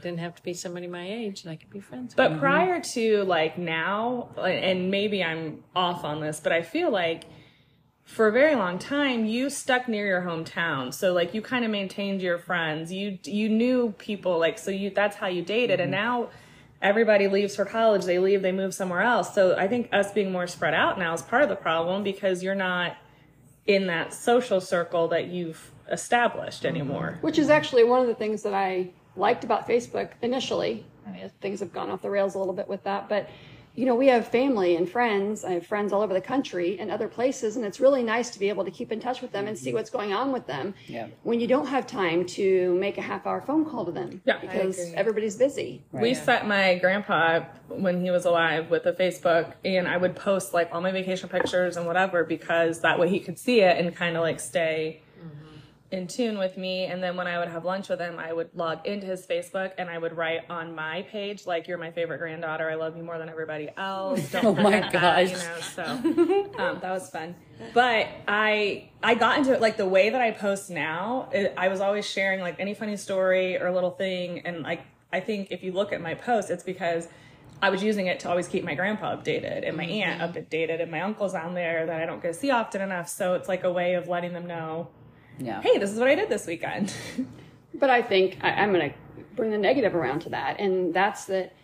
didn't 0.00 0.18
have 0.18 0.34
to 0.36 0.42
be 0.42 0.54
somebody 0.54 0.86
my 0.86 1.06
age, 1.06 1.42
and 1.42 1.52
I 1.52 1.56
could 1.56 1.70
be 1.70 1.80
friends. 1.80 2.14
with. 2.14 2.16
But 2.16 2.38
prior 2.38 2.80
to 2.80 3.24
like 3.24 3.58
now, 3.58 4.30
and 4.38 4.90
maybe 4.90 5.22
I'm 5.24 5.64
off 5.74 6.04
on 6.04 6.20
this, 6.20 6.40
but 6.40 6.52
I 6.52 6.62
feel 6.62 6.90
like 6.90 7.24
for 8.06 8.28
a 8.28 8.32
very 8.32 8.54
long 8.54 8.78
time 8.78 9.26
you 9.26 9.50
stuck 9.50 9.88
near 9.88 10.06
your 10.06 10.22
hometown. 10.22 10.94
So 10.94 11.12
like 11.12 11.34
you 11.34 11.42
kind 11.42 11.64
of 11.64 11.70
maintained 11.70 12.22
your 12.22 12.38
friends. 12.38 12.92
You 12.92 13.18
you 13.24 13.48
knew 13.48 13.94
people 13.98 14.38
like 14.38 14.58
so 14.58 14.70
you 14.70 14.90
that's 14.90 15.16
how 15.16 15.26
you 15.26 15.42
dated. 15.42 15.80
And 15.80 15.92
mm-hmm. 15.92 16.02
now 16.02 16.28
everybody 16.80 17.26
leaves 17.26 17.56
for 17.56 17.64
college. 17.64 18.04
They 18.04 18.18
leave. 18.18 18.42
They 18.42 18.52
move 18.52 18.74
somewhere 18.74 19.02
else. 19.02 19.34
So 19.34 19.56
I 19.56 19.66
think 19.66 19.88
us 19.92 20.12
being 20.12 20.30
more 20.30 20.46
spread 20.46 20.72
out 20.72 20.98
now 20.98 21.12
is 21.14 21.22
part 21.22 21.42
of 21.42 21.48
the 21.48 21.56
problem 21.56 22.04
because 22.04 22.42
you're 22.42 22.54
not 22.54 22.96
in 23.66 23.88
that 23.88 24.14
social 24.14 24.60
circle 24.60 25.08
that 25.08 25.26
you've 25.26 25.72
established 25.90 26.62
mm-hmm. 26.62 26.76
anymore. 26.76 27.18
which 27.20 27.38
is 27.38 27.50
actually 27.50 27.84
one 27.84 28.00
of 28.00 28.06
the 28.06 28.14
things 28.14 28.42
that 28.42 28.54
I 28.54 28.90
liked 29.16 29.44
about 29.44 29.68
Facebook 29.68 30.10
initially. 30.22 30.84
I 31.06 31.10
mean, 31.10 31.30
things 31.40 31.60
have 31.60 31.72
gone 31.72 31.90
off 31.90 32.02
the 32.02 32.10
rails 32.10 32.34
a 32.34 32.38
little 32.38 32.54
bit 32.54 32.68
with 32.68 32.82
that, 32.84 33.08
but 33.08 33.28
you 33.76 33.84
know, 33.84 33.94
we 33.94 34.06
have 34.08 34.26
family 34.26 34.74
and 34.74 34.88
friends. 34.88 35.44
I 35.44 35.52
have 35.52 35.66
friends 35.66 35.92
all 35.92 36.00
over 36.00 36.14
the 36.14 36.20
country 36.20 36.78
and 36.80 36.90
other 36.90 37.08
places, 37.08 37.56
and 37.56 37.64
it's 37.64 37.78
really 37.78 38.02
nice 38.02 38.30
to 38.30 38.38
be 38.38 38.48
able 38.48 38.64
to 38.64 38.70
keep 38.70 38.90
in 38.90 38.98
touch 38.98 39.20
with 39.20 39.32
them 39.32 39.46
and 39.46 39.56
see 39.56 39.68
mm-hmm. 39.68 39.76
what's 39.76 39.90
going 39.90 40.14
on 40.14 40.32
with 40.32 40.46
them. 40.46 40.74
Yeah. 40.86 41.08
When 41.24 41.40
you 41.40 41.46
don't 41.46 41.66
have 41.66 41.86
time 41.86 42.24
to 42.26 42.74
make 42.76 42.96
a 42.96 43.02
half 43.02 43.26
hour 43.26 43.42
phone 43.42 43.66
call 43.66 43.84
to 43.84 43.92
them, 43.92 44.22
Yeah. 44.24 44.38
Because 44.38 44.78
everybody's 44.94 45.36
busy. 45.36 45.82
We 45.92 46.14
set 46.14 46.48
my 46.48 46.76
grandpa 46.76 47.44
when 47.68 48.00
he 48.00 48.10
was 48.10 48.24
alive 48.24 48.70
with 48.70 48.86
a 48.86 48.94
Facebook, 48.94 49.52
and 49.62 49.86
I 49.86 49.98
would 49.98 50.16
post 50.16 50.54
like 50.54 50.70
all 50.72 50.80
my 50.80 50.90
vacation 50.90 51.28
pictures 51.28 51.76
and 51.76 51.86
whatever 51.86 52.24
because 52.24 52.80
that 52.80 52.98
way 52.98 53.10
he 53.10 53.20
could 53.20 53.38
see 53.38 53.60
it 53.60 53.76
and 53.76 53.94
kind 53.94 54.16
of 54.16 54.22
like 54.22 54.40
stay 54.40 55.02
in 55.90 56.06
tune 56.08 56.38
with 56.38 56.56
me. 56.56 56.84
And 56.84 57.02
then 57.02 57.16
when 57.16 57.26
I 57.26 57.38
would 57.38 57.48
have 57.48 57.64
lunch 57.64 57.88
with 57.88 58.00
him, 58.00 58.18
I 58.18 58.32
would 58.32 58.50
log 58.54 58.84
into 58.86 59.06
his 59.06 59.26
Facebook 59.26 59.72
and 59.78 59.88
I 59.88 59.98
would 59.98 60.16
write 60.16 60.40
on 60.50 60.74
my 60.74 61.02
page 61.02 61.46
like, 61.46 61.68
"You're 61.68 61.78
my 61.78 61.90
favorite 61.90 62.18
granddaughter. 62.18 62.68
I 62.70 62.74
love 62.74 62.96
you 62.96 63.02
more 63.02 63.18
than 63.18 63.28
everybody 63.28 63.68
else." 63.76 64.30
Don't 64.32 64.44
Oh 64.44 64.54
my 64.54 64.80
forget 64.82 64.92
that," 64.92 65.00
gosh. 65.00 65.30
you 65.30 65.36
know. 65.36 65.60
So 65.60 65.82
um, 66.62 66.78
that 66.80 66.90
was 66.90 67.08
fun. 67.10 67.34
But 67.72 68.08
I 68.28 68.90
I 69.02 69.14
got 69.14 69.38
into 69.38 69.52
it 69.52 69.60
like 69.60 69.76
the 69.76 69.86
way 69.86 70.10
that 70.10 70.20
I 70.20 70.30
post 70.32 70.70
now. 70.70 71.28
It, 71.32 71.54
I 71.56 71.68
was 71.68 71.80
always 71.80 72.04
sharing 72.08 72.40
like 72.40 72.56
any 72.58 72.74
funny 72.74 72.96
story 72.96 73.56
or 73.60 73.70
little 73.72 73.90
thing, 73.92 74.40
and 74.46 74.62
like. 74.62 74.80
I 74.80 75.18
I 75.18 75.20
think 75.20 75.48
if 75.52 75.62
you 75.62 75.70
look 75.72 75.92
at 75.92 76.00
my 76.02 76.14
post, 76.14 76.50
it's 76.50 76.64
because 76.64 77.08
I 77.62 77.70
was 77.70 77.82
using 77.82 78.08
it 78.08 78.20
to 78.20 78.28
always 78.28 78.48
keep 78.48 78.64
my 78.64 78.74
grandpa 78.74 79.16
updated 79.16 79.66
and 79.66 79.74
my 79.76 79.84
aunt 79.84 80.20
updated 80.20 80.82
and 80.82 80.90
my 80.90 81.00
uncle's 81.00 81.32
on 81.32 81.54
there 81.54 81.86
that 81.86 82.02
I 82.02 82.04
don't 82.06 82.20
get 82.20 82.34
to 82.34 82.38
see 82.38 82.50
often 82.50 82.82
enough. 82.82 83.08
So 83.08 83.34
it's 83.34 83.48
like 83.48 83.62
a 83.64 83.72
way 83.72 83.94
of 83.94 84.08
letting 84.08 84.32
them 84.34 84.46
know, 84.46 84.88
Yeah. 85.38 85.60
hey, 85.62 85.78
this 85.78 85.90
is 85.90 85.98
what 85.98 86.08
I 86.08 86.14
did 86.14 86.28
this 86.28 86.46
weekend. 86.46 86.92
But 87.78 87.90
I 87.90 88.00
think 88.00 88.38
I, 88.42 88.52
I'm 88.52 88.72
going 88.72 88.88
to 88.88 88.96
bring 89.34 89.50
the 89.50 89.58
negative 89.58 89.94
around 89.94 90.20
to 90.20 90.30
that, 90.30 90.58
and 90.60 90.94
that's 90.94 91.26
that. 91.26 91.54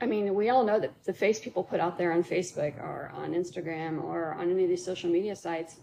I 0.00 0.06
mean, 0.06 0.32
we 0.32 0.48
all 0.48 0.62
know 0.64 0.78
that 0.78 0.92
the 1.02 1.12
face 1.12 1.40
people 1.40 1.64
put 1.64 1.80
out 1.80 1.98
there 1.98 2.12
on 2.12 2.22
Facebook 2.22 2.78
or 2.78 3.10
on 3.16 3.32
Instagram 3.32 4.00
or 4.00 4.34
on 4.34 4.48
any 4.50 4.62
of 4.62 4.68
these 4.68 4.84
social 4.84 5.10
media 5.10 5.34
sites 5.34 5.76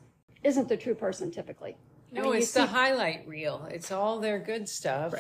isn't 0.44 0.70
the 0.70 0.78
true 0.78 0.96
person 0.96 1.30
typically. 1.32 1.76
I 2.12 2.16
No, 2.16 2.22
mean, 2.22 2.32
you 2.34 2.38
it's 2.40 2.54
the 2.54 2.66
highlight 2.66 3.28
reel. 3.28 3.68
It's 3.70 3.92
all 3.92 4.20
their 4.20 4.40
good 4.40 4.70
stuff. 4.70 5.14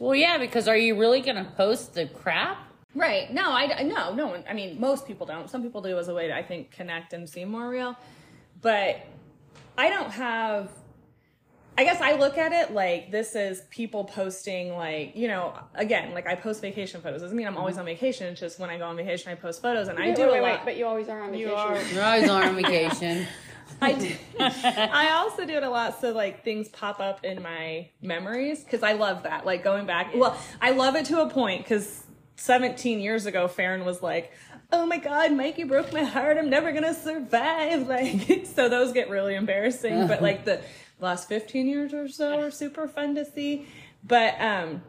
Well, 0.00 0.16
yeah, 0.16 0.38
because 0.38 0.66
are 0.66 0.76
you 0.76 0.98
really 0.98 1.20
going 1.20 1.36
to 1.36 1.48
post 1.52 1.94
the 1.94 2.06
crap? 2.06 2.66
Right. 2.96 3.32
No, 3.32 3.52
I 3.52 3.82
no, 3.84 4.12
no 4.12 4.26
one. 4.26 4.42
I 4.48 4.54
mean, 4.54 4.80
most 4.80 5.06
people 5.06 5.24
don't. 5.24 5.48
Some 5.48 5.62
people 5.62 5.80
do 5.80 5.96
as 5.98 6.08
a 6.08 6.14
way 6.14 6.26
to, 6.26 6.34
I 6.36 6.42
think, 6.42 6.72
connect 6.72 7.12
and 7.12 7.28
seem 7.28 7.48
more 7.48 7.68
real. 7.68 7.96
But 8.60 9.06
I 9.78 9.88
don't 9.88 10.10
have. 10.10 10.70
I 11.76 11.84
guess 11.84 12.00
I 12.00 12.14
look 12.14 12.38
at 12.38 12.52
it 12.52 12.72
like 12.72 13.10
this 13.10 13.34
is 13.34 13.62
people 13.70 14.04
posting, 14.04 14.76
like, 14.76 15.16
you 15.16 15.26
know, 15.26 15.58
again, 15.74 16.14
like 16.14 16.26
I 16.26 16.36
post 16.36 16.60
vacation 16.60 17.00
photos. 17.00 17.20
Doesn't 17.20 17.36
mean 17.36 17.48
I'm 17.48 17.56
always 17.56 17.78
on 17.78 17.84
vacation. 17.84 18.28
It's 18.28 18.40
just 18.40 18.60
when 18.60 18.70
I 18.70 18.78
go 18.78 18.84
on 18.84 18.96
vacation, 18.96 19.32
I 19.32 19.34
post 19.34 19.60
photos, 19.60 19.88
and 19.88 19.98
I 19.98 20.12
do 20.12 20.22
wait, 20.22 20.28
a 20.28 20.32
wait, 20.32 20.42
wait, 20.42 20.52
lot. 20.52 20.64
but 20.64 20.76
you 20.76 20.86
always 20.86 21.08
are 21.08 21.20
on 21.20 21.32
vacation. 21.32 21.50
are. 21.50 21.82
You're 21.92 22.04
always 22.04 22.28
on 22.28 22.54
vacation. 22.54 23.26
I 23.80 23.92
do. 23.92 24.14
I 24.38 25.10
also 25.14 25.44
do 25.44 25.54
it 25.54 25.62
a 25.62 25.70
lot 25.70 26.00
so 26.00 26.12
like 26.12 26.44
things 26.44 26.68
pop 26.68 27.00
up 27.00 27.24
in 27.24 27.42
my 27.42 27.88
memories 28.00 28.62
because 28.62 28.82
I 28.82 28.92
love 28.92 29.24
that. 29.24 29.44
Like 29.44 29.64
going 29.64 29.86
back. 29.86 30.12
Well, 30.14 30.38
I 30.60 30.70
love 30.70 30.96
it 30.96 31.06
to 31.06 31.22
a 31.22 31.28
point 31.28 31.64
because 31.64 32.04
17 32.36 33.00
years 33.00 33.26
ago, 33.26 33.48
Farron 33.48 33.84
was 33.84 34.02
like, 34.02 34.32
"Oh 34.72 34.86
my 34.86 34.98
God, 34.98 35.32
Mikey 35.32 35.64
broke 35.64 35.92
my 35.92 36.04
heart. 36.04 36.36
I'm 36.38 36.50
never 36.50 36.72
gonna 36.72 36.94
survive." 36.94 37.88
Like, 37.88 38.46
so 38.46 38.68
those 38.68 38.92
get 38.92 39.10
really 39.10 39.34
embarrassing. 39.34 40.06
But 40.06 40.22
like 40.22 40.44
the 40.44 40.60
last 41.04 41.28
15 41.28 41.66
years 41.66 41.94
or 41.94 42.08
so 42.08 42.40
are 42.40 42.50
super 42.50 42.88
fun 42.88 43.14
to 43.14 43.24
see. 43.24 43.66
But 44.02 44.40
um, 44.40 44.82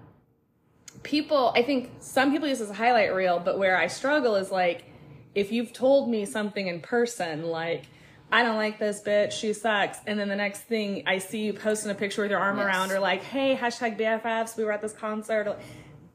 people, 1.03 1.51
I 1.55 1.61
think 1.63 1.91
some 1.99 2.31
people 2.31 2.47
use 2.47 2.59
this 2.59 2.69
as 2.69 2.71
a 2.71 2.77
highlight 2.77 3.13
reel, 3.13 3.39
but 3.39 3.57
where 3.57 3.77
I 3.77 3.87
struggle 3.87 4.35
is 4.35 4.51
like, 4.51 4.85
if 5.33 5.51
you've 5.51 5.73
told 5.73 6.09
me 6.09 6.25
something 6.25 6.67
in 6.67 6.79
person, 6.81 7.43
like, 7.43 7.85
I 8.31 8.43
don't 8.43 8.55
like 8.55 8.79
this 8.79 9.01
bitch, 9.03 9.33
she 9.33 9.53
sucks, 9.53 9.99
and 10.07 10.19
then 10.19 10.27
the 10.29 10.35
next 10.35 10.61
thing 10.61 11.03
I 11.05 11.19
see 11.19 11.45
you 11.45 11.53
posting 11.53 11.91
a 11.91 11.95
picture 11.95 12.23
with 12.23 12.31
your 12.31 12.39
arm 12.39 12.59
around 12.59 12.89
her, 12.89 12.99
like, 12.99 13.21
hey, 13.23 13.55
hashtag 13.55 13.99
BFFs, 13.99 14.57
we 14.57 14.63
were 14.63 14.71
at 14.71 14.81
this 14.81 14.93
concert, 14.93 15.57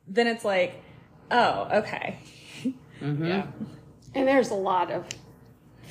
then 0.09 0.27
it's 0.27 0.45
like, 0.45 0.83
oh, 1.31 1.69
okay. 1.79 2.19
Yeah. 3.01 3.47
And 4.15 4.27
there's 4.27 4.51
a 4.51 4.55
lot 4.55 4.91
of 4.91 5.07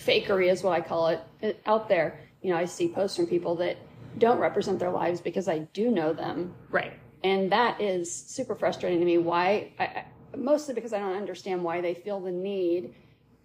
fakery, 0.05 0.51
is 0.51 0.61
what 0.61 0.73
I 0.73 0.81
call 0.81 1.07
it, 1.07 1.21
it- 1.41 1.61
out 1.65 1.87
there. 1.87 2.19
You 2.41 2.51
know, 2.51 2.57
I 2.57 2.65
see 2.65 2.87
posts 2.89 3.15
from 3.17 3.27
people 3.27 3.55
that 3.55 3.77
don't 4.17 4.39
represent 4.39 4.79
their 4.79 4.91
lives 4.91 5.21
because 5.21 5.47
I 5.47 5.59
do 5.59 5.91
know 5.91 6.13
them. 6.13 6.53
Right. 6.69 6.93
And 7.23 7.51
that 7.51 7.79
is 7.81 8.13
super 8.13 8.55
frustrating 8.55 8.99
to 8.99 9.05
me. 9.05 9.17
Why? 9.17 9.71
I, 9.79 9.83
I, 9.83 10.05
mostly 10.37 10.73
because 10.73 10.93
I 10.93 10.99
don't 10.99 11.15
understand 11.15 11.63
why 11.63 11.81
they 11.81 11.93
feel 11.93 12.19
the 12.19 12.31
need 12.31 12.93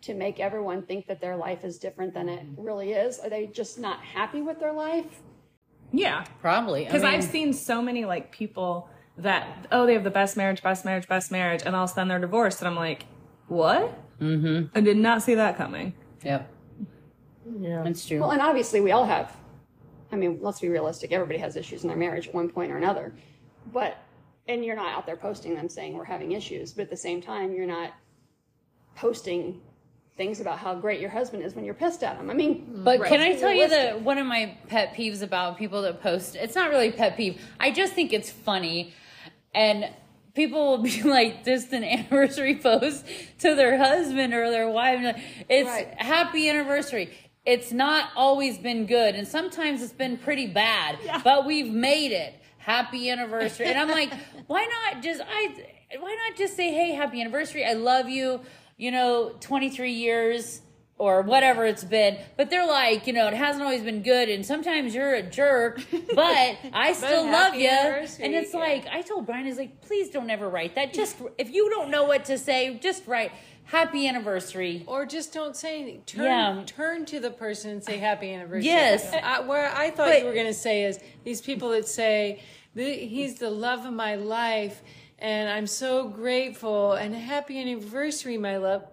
to 0.02 0.14
make 0.14 0.38
everyone 0.38 0.82
think 0.82 1.06
that 1.06 1.20
their 1.20 1.36
life 1.36 1.64
is 1.64 1.78
different 1.78 2.14
than 2.14 2.28
it 2.28 2.44
really 2.56 2.92
is. 2.92 3.18
Are 3.18 3.30
they 3.30 3.46
just 3.46 3.78
not 3.78 4.00
happy 4.00 4.42
with 4.42 4.60
their 4.60 4.72
life? 4.72 5.22
Yeah. 5.92 6.24
Probably. 6.40 6.82
I 6.82 6.86
Because 6.86 7.02
mean, 7.02 7.14
I've 7.14 7.24
seen 7.24 7.52
so 7.52 7.80
many 7.80 8.04
like 8.04 8.30
people 8.30 8.88
that 9.16 9.66
oh 9.70 9.86
they 9.86 9.94
have 9.94 10.04
the 10.04 10.10
best 10.10 10.36
marriage, 10.36 10.62
best 10.62 10.84
marriage, 10.84 11.08
best 11.08 11.30
marriage, 11.30 11.62
and 11.64 11.74
all 11.76 11.84
of 11.84 11.90
a 11.90 11.94
sudden 11.94 12.08
they're 12.08 12.18
divorced, 12.18 12.60
and 12.60 12.68
I'm 12.68 12.76
like, 12.76 13.06
what? 13.46 13.96
Mm-hmm. 14.20 14.76
I 14.76 14.80
did 14.80 14.96
not 14.96 15.22
see 15.22 15.34
that 15.34 15.56
coming. 15.56 15.94
Yep. 16.24 16.50
Yeah. 17.60 17.82
That's 17.82 18.06
true. 18.06 18.20
Well, 18.20 18.30
and 18.30 18.40
obviously 18.40 18.80
we 18.80 18.92
all 18.92 19.06
have. 19.06 19.36
I 20.12 20.16
mean, 20.16 20.38
let's 20.40 20.60
be 20.60 20.68
realistic. 20.68 21.12
Everybody 21.12 21.38
has 21.38 21.56
issues 21.56 21.82
in 21.82 21.88
their 21.88 21.96
marriage 21.96 22.28
at 22.28 22.34
one 22.34 22.48
point 22.48 22.70
or 22.72 22.76
another. 22.76 23.12
But, 23.72 23.98
and 24.48 24.64
you're 24.64 24.76
not 24.76 24.92
out 24.92 25.06
there 25.06 25.16
posting 25.16 25.54
them 25.54 25.68
saying 25.68 25.94
we're 25.94 26.04
having 26.04 26.32
issues. 26.32 26.72
But 26.72 26.82
at 26.82 26.90
the 26.90 26.96
same 26.96 27.20
time, 27.20 27.52
you're 27.52 27.66
not 27.66 27.92
posting 28.96 29.60
things 30.16 30.40
about 30.40 30.58
how 30.58 30.74
great 30.74 31.00
your 31.00 31.10
husband 31.10 31.42
is 31.42 31.54
when 31.54 31.64
you're 31.64 31.74
pissed 31.74 32.04
at 32.04 32.16
him. 32.16 32.30
I 32.30 32.34
mean, 32.34 32.82
But 32.84 33.04
can 33.04 33.20
I 33.20 33.34
tell 33.34 33.52
you 33.52 33.68
that 33.68 34.00
one 34.02 34.18
of 34.18 34.26
my 34.26 34.56
pet 34.68 34.94
peeves 34.94 35.22
about 35.22 35.58
people 35.58 35.82
that 35.82 36.00
post? 36.00 36.36
It's 36.36 36.54
not 36.54 36.70
really 36.70 36.92
pet 36.92 37.16
peeve. 37.16 37.40
I 37.58 37.72
just 37.72 37.94
think 37.94 38.12
it's 38.12 38.30
funny, 38.30 38.92
and 39.54 39.90
people 40.34 40.64
will 40.70 40.82
be 40.82 41.02
like, 41.04 41.44
just 41.44 41.72
an 41.72 41.82
anniversary 41.82 42.54
post 42.62 43.04
to 43.40 43.56
their 43.56 43.76
husband 43.76 44.34
or 44.34 44.50
their 44.50 44.68
wife. 44.68 45.20
It's 45.48 45.68
Right. 45.68 45.94
happy 46.00 46.48
anniversary. 46.48 47.10
It's 47.46 47.72
not 47.72 48.08
always 48.16 48.56
been 48.56 48.86
good, 48.86 49.14
and 49.14 49.28
sometimes 49.28 49.82
it's 49.82 49.92
been 49.92 50.16
pretty 50.16 50.46
bad. 50.46 50.98
But 51.22 51.46
we've 51.46 51.72
made 51.72 52.12
it. 52.12 52.34
Happy 52.58 53.10
anniversary, 53.10 53.66
and 53.66 53.78
I'm 53.78 53.90
like, 53.90 54.10
why 54.46 54.64
not 54.64 55.02
just 55.02 55.20
I? 55.20 55.66
Why 55.98 56.16
not 56.28 56.38
just 56.38 56.56
say, 56.56 56.72
hey, 56.72 56.92
happy 56.92 57.20
anniversary? 57.20 57.64
I 57.64 57.74
love 57.74 58.08
you. 58.08 58.40
You 58.78 58.90
know, 58.90 59.34
23 59.40 59.92
years 59.92 60.62
or 60.96 61.22
whatever 61.22 61.64
it's 61.66 61.84
been. 61.84 62.18
But 62.36 62.50
they're 62.50 62.66
like, 62.66 63.06
you 63.06 63.12
know, 63.12 63.26
it 63.26 63.34
hasn't 63.34 63.62
always 63.62 63.82
been 63.82 64.02
good, 64.02 64.28
and 64.28 64.44
sometimes 64.44 64.94
you're 64.94 65.14
a 65.14 65.22
jerk, 65.22 65.80
but 66.14 66.56
I 66.72 66.92
still 66.92 67.24
love 67.24 67.54
you. 67.54 67.68
And 67.68 68.34
it's 68.34 68.54
yeah. 68.54 68.60
like 68.60 68.86
I 68.86 69.02
told 69.02 69.26
Brian, 69.26 69.46
is 69.46 69.58
like, 69.58 69.80
please 69.82 70.10
don't 70.10 70.30
ever 70.30 70.48
write 70.48 70.76
that. 70.76 70.94
Just 70.94 71.16
if 71.36 71.50
you 71.50 71.68
don't 71.70 71.90
know 71.90 72.04
what 72.04 72.24
to 72.26 72.38
say, 72.38 72.78
just 72.78 73.06
write 73.06 73.32
happy 73.64 74.06
anniversary. 74.08 74.84
Or 74.86 75.06
just 75.06 75.32
don't 75.32 75.56
say 75.56 75.80
anything. 75.80 76.02
Turn 76.06 76.24
Yeah. 76.24 76.62
turn 76.66 77.04
to 77.06 77.20
the 77.20 77.30
person 77.30 77.70
and 77.70 77.84
say 77.84 77.98
happy 77.98 78.32
anniversary. 78.32 78.66
Yes. 78.66 79.12
I, 79.12 79.40
where 79.40 79.72
I 79.74 79.90
thought 79.90 80.08
But- 80.08 80.20
you 80.20 80.26
were 80.26 80.34
going 80.34 80.46
to 80.46 80.54
say 80.54 80.84
is 80.84 80.98
these 81.24 81.40
people 81.40 81.70
that 81.70 81.86
say 81.88 82.40
he's 82.74 83.36
the 83.38 83.50
love 83.50 83.84
of 83.86 83.92
my 83.92 84.16
life 84.16 84.82
and 85.18 85.48
I'm 85.48 85.66
so 85.66 86.08
grateful 86.08 86.92
and 86.92 87.14
happy 87.14 87.60
anniversary, 87.60 88.36
my 88.36 88.56
love. 88.56 88.84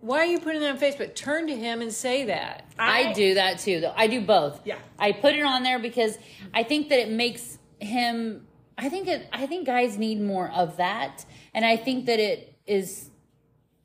Why 0.00 0.18
are 0.20 0.24
you 0.24 0.40
putting 0.40 0.60
that 0.60 0.70
on 0.70 0.78
Facebook? 0.78 1.14
Turn 1.14 1.46
to 1.48 1.56
him 1.56 1.80
and 1.80 1.92
say 1.92 2.24
that. 2.26 2.64
I, 2.78 3.12
do 3.12 3.34
that 3.34 3.58
too, 3.58 3.80
though. 3.80 3.92
I 3.96 4.06
do 4.06 4.20
both. 4.20 4.60
Yeah. 4.64 4.76
I 4.98 5.12
put 5.12 5.34
it 5.34 5.42
on 5.42 5.62
there 5.62 5.78
because 5.78 6.18
I 6.54 6.62
think 6.62 6.88
that 6.90 6.98
it 7.00 7.10
makes 7.10 7.58
him. 7.80 8.46
I 8.78 8.88
think 8.88 9.08
it. 9.08 9.26
I 9.32 9.46
think 9.46 9.66
guys 9.66 9.96
need 9.96 10.20
more 10.20 10.50
of 10.50 10.76
that, 10.76 11.24
and 11.54 11.64
I 11.64 11.76
think 11.76 12.06
that 12.06 12.20
it 12.20 12.54
is 12.66 13.10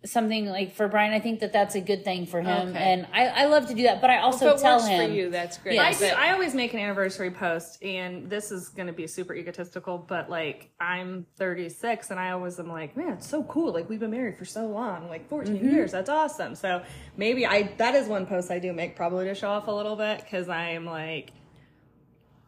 something 0.04 0.48
like 0.48 0.74
for 0.74 0.88
Brian. 0.88 1.14
I 1.14 1.20
think 1.20 1.42
that 1.42 1.54
that's 1.54 1.76
a 1.76 1.82
good 1.82 2.04
thing 2.04 2.26
for 2.26 2.42
him, 2.42 2.70
Okay. 2.70 2.78
and 2.80 3.08
I, 3.14 3.28
I 3.44 3.46
love 3.46 3.68
to 3.68 3.74
do 3.76 3.84
that. 3.84 4.02
But 4.02 4.10
I 4.10 4.20
also 4.20 4.50
if 4.50 4.56
it 4.60 4.62
tell 4.62 4.78
works 4.78 4.88
him 4.88 5.10
for 5.10 5.16
you, 5.16 5.30
that's 5.30 5.58
great. 5.60 5.76
Yeah. 5.76 5.84
I 5.84 5.94
do. 5.94 6.00
But- 6.00 6.18
I 6.18 6.32
always 6.34 6.56
make 6.56 6.74
an 6.74 6.80
anniversary 6.80 7.30
post, 7.32 7.84
and 7.84 8.30
this 8.30 8.52
is 8.52 8.70
going 8.70 8.88
to 8.88 8.94
be 8.94 9.06
super 9.08 9.36
egotistical, 9.36 9.98
but 10.00 10.30
like 10.30 10.72
I'm 10.80 11.26
36, 11.38 12.10
and 12.12 12.20
I 12.20 12.32
always 12.32 12.60
am 12.60 12.68
like, 12.70 12.98
man, 12.98 13.14
it's 13.14 13.28
so 13.30 13.44
cool. 13.44 13.72
Like 13.74 13.90
we've 13.90 14.00
been 14.00 14.12
married 14.12 14.38
for 14.38 14.46
so 14.46 14.66
long, 14.68 15.08
like 15.10 15.28
14 15.30 15.56
Mm-hmm. 15.56 15.70
years. 15.70 15.92
That's 15.92 16.10
awesome. 16.10 16.56
So 16.56 16.82
maybe 17.18 17.46
I 17.46 17.72
that 17.78 17.94
is 17.96 18.08
one 18.08 18.26
post 18.26 18.50
I 18.52 18.60
do 18.60 18.74
make 18.74 18.96
probably 18.96 19.26
to 19.26 19.36
show 19.36 19.50
off 19.50 19.68
a 19.68 19.72
little 19.72 19.96
bit 19.96 20.20
because 20.22 20.50
I 20.50 20.70
am 20.72 20.86
like. 20.86 21.32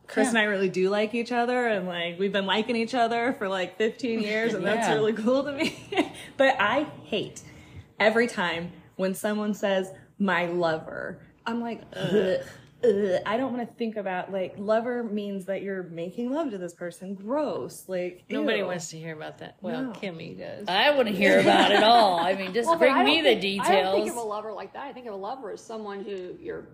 Chris 0.07 0.25
Yeah. 0.25 0.29
and 0.31 0.37
I 0.39 0.43
really 0.43 0.69
do 0.69 0.89
like 0.89 1.13
each 1.15 1.31
other, 1.31 1.67
and 1.67 1.87
like 1.87 2.19
we've 2.19 2.33
been 2.33 2.45
liking 2.45 2.75
each 2.75 2.93
other 2.93 3.33
for 3.33 3.47
like 3.47 3.77
15 3.77 4.21
years, 4.21 4.53
and 4.53 4.65
that's 4.65 4.87
really 4.89 5.13
cool 5.13 5.43
to 5.43 5.51
me. 5.53 6.11
but 6.37 6.55
I 6.59 6.87
hate 7.05 7.41
every 7.99 8.27
time 8.27 8.71
when 8.95 9.13
someone 9.15 9.53
says 9.53 9.91
my 10.19 10.45
lover. 10.47 11.19
I'm 11.45 11.59
like, 11.61 11.81
ugh, 11.95 12.37
ugh. 12.83 13.19
I 13.25 13.37
don't 13.37 13.53
want 13.53 13.67
to 13.67 13.75
think 13.75 13.95
about 13.95 14.31
like 14.31 14.55
lover 14.57 15.03
means 15.03 15.45
that 15.45 15.61
you're 15.61 15.83
making 15.83 16.31
love 16.31 16.51
to 16.51 16.57
this 16.57 16.73
person. 16.73 17.15
Gross. 17.15 17.85
Like 17.87 18.23
Nobody 18.29 18.59
ew. 18.59 18.65
wants 18.65 18.89
to 18.89 18.97
hear 18.99 19.15
about 19.15 19.37
that. 19.39 19.55
Well, 19.61 19.83
No. 19.83 19.89
Kimmy 19.91 20.37
does. 20.37 20.67
I 20.67 20.93
want 20.95 21.07
to 21.07 21.13
hear 21.13 21.39
about 21.39 21.71
it 21.71 21.81
all. 21.81 22.19
I 22.19 22.33
mean, 22.33 22.53
just 22.53 22.67
Well, 22.69 22.77
bring 22.77 23.03
me 23.05 23.21
don't 23.21 23.23
the 23.35 23.35
details. 23.41 23.69
I 23.69 23.81
don't 23.81 23.95
think 23.95 24.11
of 24.11 24.17
a 24.17 24.21
lover 24.21 24.51
like 24.51 24.73
that. 24.73 24.83
I 24.85 24.91
think 24.93 25.07
of 25.07 25.13
a 25.13 25.17
lover 25.17 25.51
as 25.51 25.61
someone 25.61 26.03
who 26.03 26.35
you're 26.41 26.67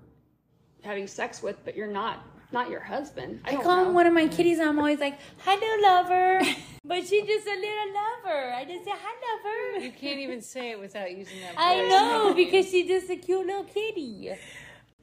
having 0.84 1.06
sex 1.08 1.44
with, 1.44 1.64
but 1.64 1.76
you're 1.76 1.88
not 1.92 2.24
not 2.52 2.70
your 2.70 2.80
husband. 2.80 3.42
I, 3.46 3.50
I 3.50 3.52
don't 3.54 3.64
call 3.64 3.78
know. 3.78 3.90
him 3.90 3.94
one 3.94 4.08
of 4.08 4.14
my 4.14 4.28
kitties. 4.28 4.60
I'm 4.60 4.80
always 4.80 5.00
like, 5.00 5.20
"Hello, 5.40 5.82
lover," 5.82 6.42
but 6.86 7.06
she's 7.08 7.26
just 7.26 7.48
a 7.48 7.56
little 7.56 7.94
lover. 7.94 8.54
I 8.54 8.66
just 8.68 8.86
say, 8.86 8.92
"Hi, 8.94 9.76
lover. 9.78 9.86
You 9.86 9.92
can't 9.92 10.20
even 10.20 10.42
say 10.42 10.72
it 10.72 10.80
without 10.80 11.12
using 11.16 11.40
that. 11.42 11.54
I 11.58 11.88
know 11.88 12.34
because 12.36 12.70
she's 12.70 12.88
just 12.88 13.10
a 13.10 13.16
cute 13.16 13.46
little 13.46 13.64
kitty. 13.64 14.32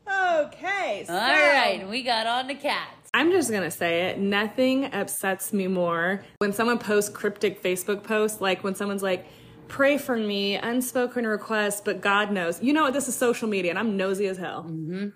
Okay. 0.09 1.05
So 1.07 1.13
All 1.15 1.19
right, 1.19 1.87
we 1.89 2.03
got 2.03 2.27
on 2.27 2.47
the 2.47 2.55
cats. 2.55 3.11
I'm 3.13 3.31
just 3.33 3.51
gonna 3.51 3.71
say 3.71 4.09
it. 4.09 4.19
Nothing 4.19 4.93
upsets 4.93 5.53
me 5.53 5.67
more 5.67 6.23
when 6.39 6.53
someone 6.53 6.79
posts 6.79 7.11
cryptic 7.11 7.63
Facebook 7.63 8.03
posts, 8.05 8.41
like 8.41 8.63
when 8.63 8.75
someone's 8.75 9.03
like, 9.03 9.27
"Pray 9.69 9.99
for 9.99 10.17
me," 10.17 10.57
unspoken 10.57 11.27
request, 11.27 11.85
but 11.85 12.01
God 12.01 12.31
knows. 12.31 12.63
You 12.63 12.73
know 12.73 12.83
what? 12.83 12.93
This 12.93 13.09
is 13.09 13.17
social 13.17 13.49
media, 13.49 13.71
and 13.71 13.79
I'm 13.79 13.97
nosy 13.97 14.27
as 14.27 14.37
hell. 14.37 14.65
Mm-hmm. 14.65 15.09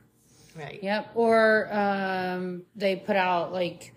Right. 0.56 0.82
Yep. 0.82 1.12
Or 1.14 1.68
um, 1.72 2.62
they 2.76 2.96
put 2.96 3.16
out 3.16 3.52
like 3.52 3.92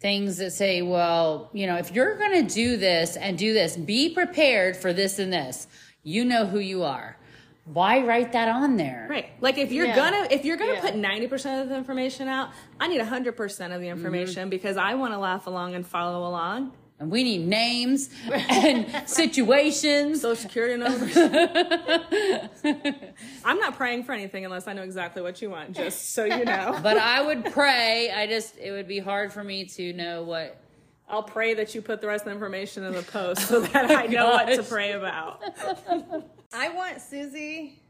things 0.00 0.38
that 0.38 0.52
say, 0.52 0.82
well, 0.82 1.48
you 1.52 1.66
know, 1.66 1.76
if 1.76 1.92
you're 1.92 2.16
going 2.16 2.46
to 2.46 2.54
do 2.54 2.76
this 2.76 3.16
and 3.16 3.38
do 3.38 3.52
this, 3.54 3.76
be 3.76 4.12
prepared 4.12 4.76
for 4.76 4.92
this 4.92 5.18
and 5.18 5.32
this. 5.32 5.68
You 6.02 6.24
know 6.24 6.46
who 6.46 6.58
you 6.58 6.82
are. 6.82 7.16
Why 7.64 8.00
write 8.00 8.32
that 8.32 8.48
on 8.48 8.76
there? 8.76 9.06
Right. 9.08 9.30
Like 9.40 9.56
if 9.56 9.70
you're 9.70 9.86
Yeah. 9.86 9.94
gonna 9.94 10.26
if 10.32 10.44
you're 10.44 10.56
gonna 10.56 10.72
Yeah. 10.74 10.80
put 10.80 10.96
ninety 10.96 11.28
percent 11.28 11.62
of 11.62 11.68
the 11.68 11.76
information 11.76 12.26
out, 12.26 12.50
I 12.80 12.88
need 12.88 13.00
hundred 13.02 13.36
percent 13.36 13.72
of 13.72 13.80
the 13.80 13.86
information 13.86 14.50
because 14.50 14.76
I 14.76 14.94
want 14.94 15.12
to 15.14 15.18
laugh 15.18 15.46
along 15.46 15.76
and 15.76 15.86
follow 15.86 16.28
along. 16.28 16.72
And 17.02 17.10
we 17.10 17.24
need 17.24 17.48
names 17.48 18.10
and 18.32 19.08
situations. 19.08 20.20
Social 20.20 20.36
security 20.36 20.76
numbers. 20.76 21.16
I'm 23.44 23.58
not 23.58 23.76
praying 23.76 24.04
for 24.04 24.12
anything 24.12 24.44
unless 24.44 24.68
I 24.68 24.72
know 24.72 24.82
exactly 24.82 25.20
what 25.20 25.42
you 25.42 25.50
want, 25.50 25.72
just 25.72 26.14
so 26.14 26.24
you 26.24 26.44
know. 26.44 26.78
But 26.82 26.98
I 26.98 27.20
would 27.20 27.46
pray. 27.46 28.12
I 28.12 28.28
just, 28.28 28.56
it 28.56 28.70
would 28.70 28.86
be 28.86 29.00
hard 29.00 29.32
for 29.32 29.42
me 29.42 29.64
to 29.64 29.92
know 29.92 30.22
what. 30.22 30.58
I'll 31.08 31.24
pray 31.24 31.54
that 31.54 31.74
you 31.74 31.82
put 31.82 32.00
the 32.00 32.06
rest 32.06 32.22
of 32.22 32.26
the 32.26 32.32
information 32.32 32.84
in 32.84 32.92
the 32.92 33.02
post 33.02 33.48
so 33.48 33.60
that 33.60 33.90
I 33.90 34.06
oh 34.06 34.08
know 34.08 34.30
what 34.30 34.46
to 34.54 34.62
pray 34.62 34.92
about. 34.92 35.42
I 36.54 36.68
want 36.68 37.00
Susie 37.00 37.82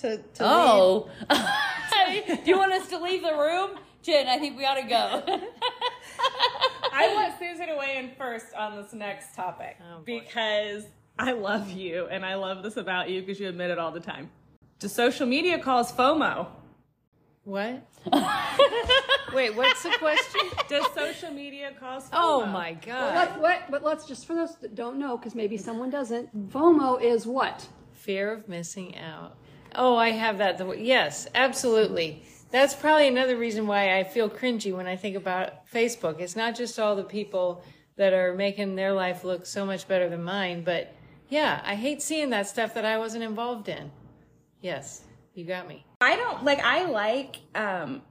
to, 0.00 0.16
to 0.16 0.16
lead. 0.16 0.22
Oh. 0.40 1.10
Do 1.30 2.50
you 2.50 2.56
want 2.56 2.72
us 2.72 2.88
to 2.88 2.98
leave 2.98 3.22
the 3.22 3.36
room? 3.36 3.72
Jen, 4.02 4.26
I 4.26 4.38
think 4.38 4.56
we 4.56 4.64
ought 4.64 4.74
to 4.74 4.88
go. 4.88 5.40
I 6.20 7.12
want 7.14 7.38
Susan 7.38 7.68
to 7.68 7.76
weigh 7.76 7.96
in 7.98 8.10
first 8.16 8.54
on 8.54 8.76
this 8.80 8.92
next 8.92 9.34
topic 9.34 9.76
Oh, 9.80 10.00
because 10.04 10.84
I 11.18 11.32
love 11.32 11.70
you 11.70 12.06
and 12.10 12.24
I 12.24 12.34
love 12.34 12.62
this 12.62 12.76
about 12.76 13.08
you 13.10 13.20
because 13.20 13.38
you 13.40 13.48
admit 13.48 13.70
it 13.70 13.78
all 13.78 13.92
the 13.92 14.00
time. 14.00 14.30
Do 14.78 14.88
social 14.88 15.26
media 15.26 15.58
cause 15.58 15.92
FOMO? 15.92 16.46
What? 17.44 17.82
Wait, 19.34 19.54
what's 19.56 19.82
the 19.82 19.90
question? 19.98 20.40
Does 20.68 20.86
social 20.94 21.30
media 21.30 21.72
cause 21.78 22.08
oh 22.12 22.42
FOMO? 22.42 22.42
Oh 22.42 22.46
my 22.46 22.72
But 22.74 22.86
god. 22.86 23.14
what, 23.14 23.40
what, 23.40 23.70
but 23.70 23.82
let's 23.84 24.06
just 24.06 24.26
for 24.26 24.34
those 24.34 24.56
that 24.56 24.74
don't 24.74 24.98
know, 24.98 25.16
because 25.16 25.34
maybe 25.34 25.56
someone 25.56 25.90
doesn't. 25.90 26.50
FOMO 26.50 27.00
is 27.02 27.26
what? 27.26 27.66
Fear 27.92 28.32
of 28.32 28.48
missing 28.48 28.96
out. 28.98 29.36
Oh, 29.74 29.96
I 29.96 30.10
have 30.10 30.38
that. 30.38 30.58
The- 30.58 30.70
Yes, 30.72 31.26
absolutely. 31.34 32.22
That's 32.50 32.74
probably 32.74 33.08
another 33.08 33.36
reason 33.36 33.66
why 33.66 33.98
I 33.98 34.04
feel 34.04 34.30
cringy 34.30 34.74
when 34.74 34.86
I 34.86 34.96
think 34.96 35.16
about 35.16 35.68
Facebook. 35.72 36.18
It's 36.20 36.34
not 36.36 36.56
just 36.56 36.78
all 36.78 36.96
the 36.96 37.02
people 37.04 37.62
that 37.96 38.12
are 38.14 38.34
making 38.34 38.74
their 38.76 38.92
life 38.92 39.24
look 39.24 39.44
so 39.44 39.66
much 39.66 39.86
better 39.86 40.08
than 40.08 40.22
mine, 40.22 40.62
but 40.64 40.94
yeah, 41.28 41.60
I 41.64 41.74
hate 41.74 42.00
seeing 42.00 42.30
that 42.30 42.46
stuff 42.48 42.72
that 42.74 42.84
I 42.86 42.96
wasn't 42.98 43.24
involved 43.24 43.68
in. 43.68 43.90
Yes, 44.62 45.02
you 45.34 45.44
got 45.44 45.68
me. 45.68 45.84
I 46.00 46.16
don't 46.16 46.42
like. 46.44 46.60
I 46.60 46.86
like. 46.86 47.36
um 47.54 48.02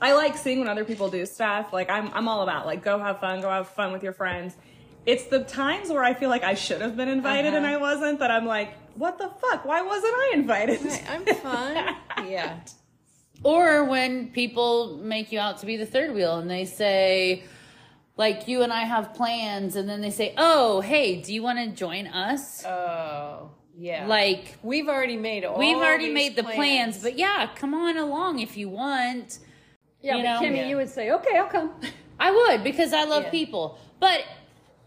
I 0.00 0.14
like 0.14 0.36
seeing 0.36 0.58
when 0.58 0.68
other 0.68 0.84
people 0.84 1.10
do 1.10 1.24
stuff. 1.26 1.72
Like 1.72 1.90
I'm. 1.90 2.10
I'm 2.14 2.28
all 2.28 2.42
about 2.42 2.64
like 2.64 2.82
go 2.82 2.98
have 2.98 3.20
fun. 3.20 3.40
Go 3.42 3.50
have 3.50 3.68
fun 3.68 3.92
with 3.92 4.02
your 4.02 4.12
friends. 4.14 4.56
It's 5.04 5.24
the 5.24 5.44
times 5.44 5.90
where 5.90 6.02
I 6.02 6.14
feel 6.14 6.30
like 6.30 6.42
I 6.42 6.54
should 6.54 6.80
have 6.80 6.96
been 6.96 7.08
invited 7.08 7.52
and 7.54 7.66
Uh-huh. 7.66 7.74
I 7.74 7.78
wasn't. 7.78 8.18
That 8.20 8.30
I'm 8.30 8.46
like, 8.46 8.72
what 8.96 9.18
the 9.18 9.28
fuck? 9.28 9.64
Why 9.64 9.82
wasn't 9.82 10.14
I 10.14 10.30
invited? 10.34 10.80
I'm 11.08 11.24
fine. 11.26 11.96
yeah. 12.30 12.60
Or 13.44 13.84
when 13.84 14.28
people 14.30 14.98
make 14.98 15.32
you 15.32 15.38
out 15.40 15.58
to 15.58 15.66
be 15.66 15.76
the 15.76 15.86
third 15.86 16.14
wheel 16.14 16.38
and 16.38 16.48
they 16.50 16.64
say, 16.64 17.42
like, 18.16 18.46
you 18.46 18.62
and 18.62 18.72
I 18.72 18.82
have 18.82 19.14
plans, 19.14 19.74
and 19.74 19.88
then 19.88 20.00
they 20.00 20.10
say, 20.10 20.34
oh, 20.36 20.80
hey, 20.80 21.20
do 21.20 21.32
you 21.34 21.42
want 21.42 21.58
to 21.58 21.68
join 21.68 22.06
us? 22.06 22.64
Oh, 22.64 23.50
yeah. 23.76 24.06
like, 24.06 24.58
we've 24.62 24.86
already 24.88 25.16
made 25.16 25.44
all 25.44 25.58
we've 25.58 25.76
already 25.78 26.06
these 26.06 26.14
made 26.14 26.36
the 26.36 26.44
plans. 26.44 26.98
but 27.02 27.18
yeah, 27.18 27.48
come 27.56 27.72
on 27.74 27.96
along 27.96 28.38
if 28.38 28.56
you 28.56 28.68
want. 28.68 29.38
Yeah, 30.02 30.16
You 30.16 30.22
but 30.22 30.40
know? 30.40 30.46
Kimmy, 30.46 30.56
Yeah. 30.58 30.68
you 30.68 30.76
would 30.76 30.90
say, 30.90 31.10
okay, 31.10 31.36
I'll 31.38 31.46
come. 31.48 31.72
I 32.20 32.30
would 32.30 32.62
because 32.62 32.92
I 32.92 33.04
love 33.04 33.24
Yeah. 33.24 33.30
people, 33.30 33.78
but 33.98 34.22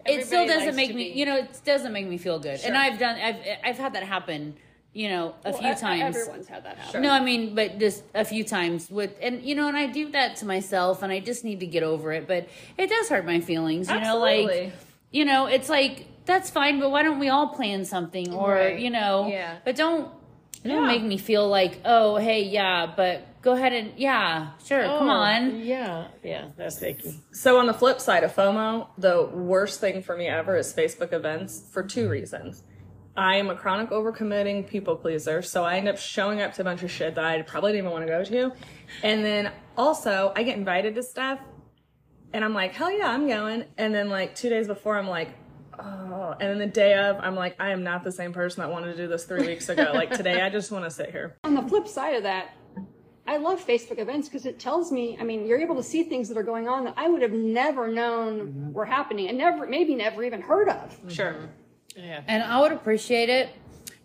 it 0.05 0.25
still 0.25 0.45
doesn't 0.45 0.75
make 0.75 0.93
me. 0.93 1.11
be- 1.11 1.19
You 1.19 1.25
know, 1.25 1.37
it 1.37 1.59
doesn't 1.65 1.91
make 1.91 2.07
me 2.07 2.17
feel 2.17 2.37
good. 2.39 2.59
And 2.63 2.77
I've 2.77 2.99
done. 2.99 3.15
I've 3.19 3.37
I've 3.63 3.77
had 3.77 3.93
that 3.93 4.03
happen. 4.03 4.55
You 4.95 5.09
know, 5.09 5.35
a 5.43 5.51
Well, 5.51 5.59
few 5.59 5.71
e- 5.71 5.75
times. 5.75 6.15
Everyone's 6.15 6.47
had 6.47 6.63
that 6.63 6.77
happen. 6.77 7.01
No, 7.01 7.09
I 7.11 7.19
mean, 7.19 7.53
but 7.53 7.79
just 7.79 8.01
a 8.13 8.23
few 8.23 8.45
times 8.45 8.89
with, 8.89 9.11
and 9.21 9.43
you 9.43 9.53
know, 9.53 9.67
and 9.67 9.75
I 9.75 9.87
do 9.87 10.09
that 10.11 10.37
to 10.37 10.45
myself, 10.45 11.03
and 11.03 11.11
I 11.11 11.19
just 11.19 11.43
need 11.43 11.59
to 11.59 11.65
get 11.65 11.83
over 11.83 12.13
it. 12.13 12.29
But 12.29 12.47
it 12.77 12.89
does 12.89 13.09
hurt 13.09 13.25
my 13.25 13.41
feelings, 13.41 13.89
you 13.89 13.99
know, 13.99 14.17
like, 14.19 14.71
you 15.11 15.25
know, 15.25 15.47
it's 15.47 15.67
like 15.67 16.07
that's 16.25 16.49
fine, 16.49 16.79
but 16.79 16.91
why 16.91 17.03
don't 17.03 17.19
we 17.19 17.27
all 17.27 17.49
plan 17.49 17.83
something, 17.83 18.33
or 18.33 18.53
Right. 18.53 18.79
you 18.79 18.89
know, 18.89 19.27
Yeah. 19.27 19.55
but 19.65 19.75
don't 19.75 20.07
don't 20.63 20.83
Yeah. 20.83 20.87
make 20.87 21.03
me 21.03 21.17
feel 21.17 21.45
like, 21.49 21.81
oh, 21.83 22.15
hey, 22.15 22.43
yeah, 22.43 22.87
but 22.95 23.21
go 23.41 23.51
ahead 23.51 23.73
and 23.73 23.91
yeah, 23.97 24.51
sure, 24.65 24.81
come 24.81 25.09
Oh, 25.09 25.11
on. 25.11 25.59
Yeah, 25.59 26.05
yeah, 26.23 26.45
that's 26.55 26.81
icky. 26.81 27.19
So 27.33 27.59
on 27.59 27.67
the 27.67 27.73
flip 27.73 27.99
side 27.99 28.23
of 28.23 28.33
FOMO, 28.33 28.87
the 28.97 29.25
worst 29.25 29.81
thing 29.81 30.01
for 30.01 30.15
me 30.15 30.27
ever 30.27 30.55
is 30.55 30.73
Facebook 30.73 31.11
events 31.11 31.61
for 31.73 31.83
two 31.83 32.07
reasons. 32.09 32.63
I 33.17 33.37
am 33.37 33.49
a 33.49 33.55
chronic 33.55 33.91
overcommitting 33.91 34.67
people 34.67 34.95
pleaser, 34.97 35.41
so 35.41 35.63
I 35.63 35.77
end 35.77 35.87
up 35.87 35.97
showing 35.97 36.41
up 36.41 36.53
to 36.55 36.61
a 36.61 36.63
bunch 36.65 36.83
of 36.83 36.91
shit 36.91 37.15
that 37.15 37.23
I 37.23 37.41
probably 37.43 37.71
didn't 37.71 37.85
even 37.85 37.91
want 37.91 38.05
to 38.05 38.11
go 38.11 38.23
to. 38.25 38.55
And 39.03 39.23
then 39.23 39.51
also, 39.77 40.33
I 40.35 40.43
get 40.43 40.57
invited 40.57 40.95
to 40.95 41.03
stuff, 41.03 41.39
and 42.33 42.43
I'm 42.43 42.53
like, 42.53 42.73
hell 42.73 42.91
yeah, 42.91 43.09
I'm 43.09 43.27
going. 43.27 43.65
And 43.77 43.95
then 43.95 44.09
like 44.09 44.35
two 44.35 44.49
days 44.49 44.67
before, 44.67 44.97
I'm 44.97 45.07
like, 45.07 45.29
oh. 45.79 46.35
And 46.41 46.49
then 46.49 46.57
the 46.57 46.67
day 46.67 46.95
of, 46.95 47.17
I'm 47.21 47.35
like, 47.35 47.55
I 47.59 47.71
am 47.71 47.83
not 47.83 48.03
the 48.03 48.11
same 48.11 48.33
person 48.33 48.61
that 48.61 48.69
wanted 48.69 48.95
to 48.95 48.97
do 48.97 49.07
this 49.07 49.23
three 49.23 49.47
weeks 49.47 49.69
ago. 49.69 49.91
Like 49.93 50.11
today, 50.11 50.41
I 50.41 50.49
just 50.49 50.71
want 50.71 50.83
to 50.83 50.91
sit 50.91 51.11
here. 51.11 51.37
On 51.45 51.55
the 51.55 51.61
flip 51.61 51.87
side 51.87 52.15
of 52.15 52.23
that, 52.23 52.49
I 53.27 53.37
love 53.37 53.65
Facebook 53.65 53.97
events 53.97 54.27
because 54.27 54.45
it 54.45 54.59
tells 54.59 54.91
me, 54.91 55.17
I 55.19 55.23
mean, 55.23 55.47
you're 55.47 55.59
able 55.59 55.75
to 55.77 55.83
see 55.83 56.03
things 56.03 56.27
that 56.27 56.37
are 56.37 56.43
going 56.43 56.67
on 56.67 56.83
that 56.83 56.93
I 56.97 57.07
would 57.07 57.21
have 57.21 57.31
never 57.31 57.87
known 57.87 58.39
mm-hmm. 58.39 58.73
were 58.73 58.85
happening 58.85 59.29
and 59.29 59.37
never, 59.37 59.65
maybe 59.65 59.95
never 59.95 60.21
even 60.23 60.41
heard 60.41 60.69
of. 60.69 60.99
Sure. 61.07 61.49
Yeah. 61.95 62.21
And 62.27 62.43
I 62.43 62.59
would 62.61 62.71
appreciate 62.71 63.29
it 63.29 63.49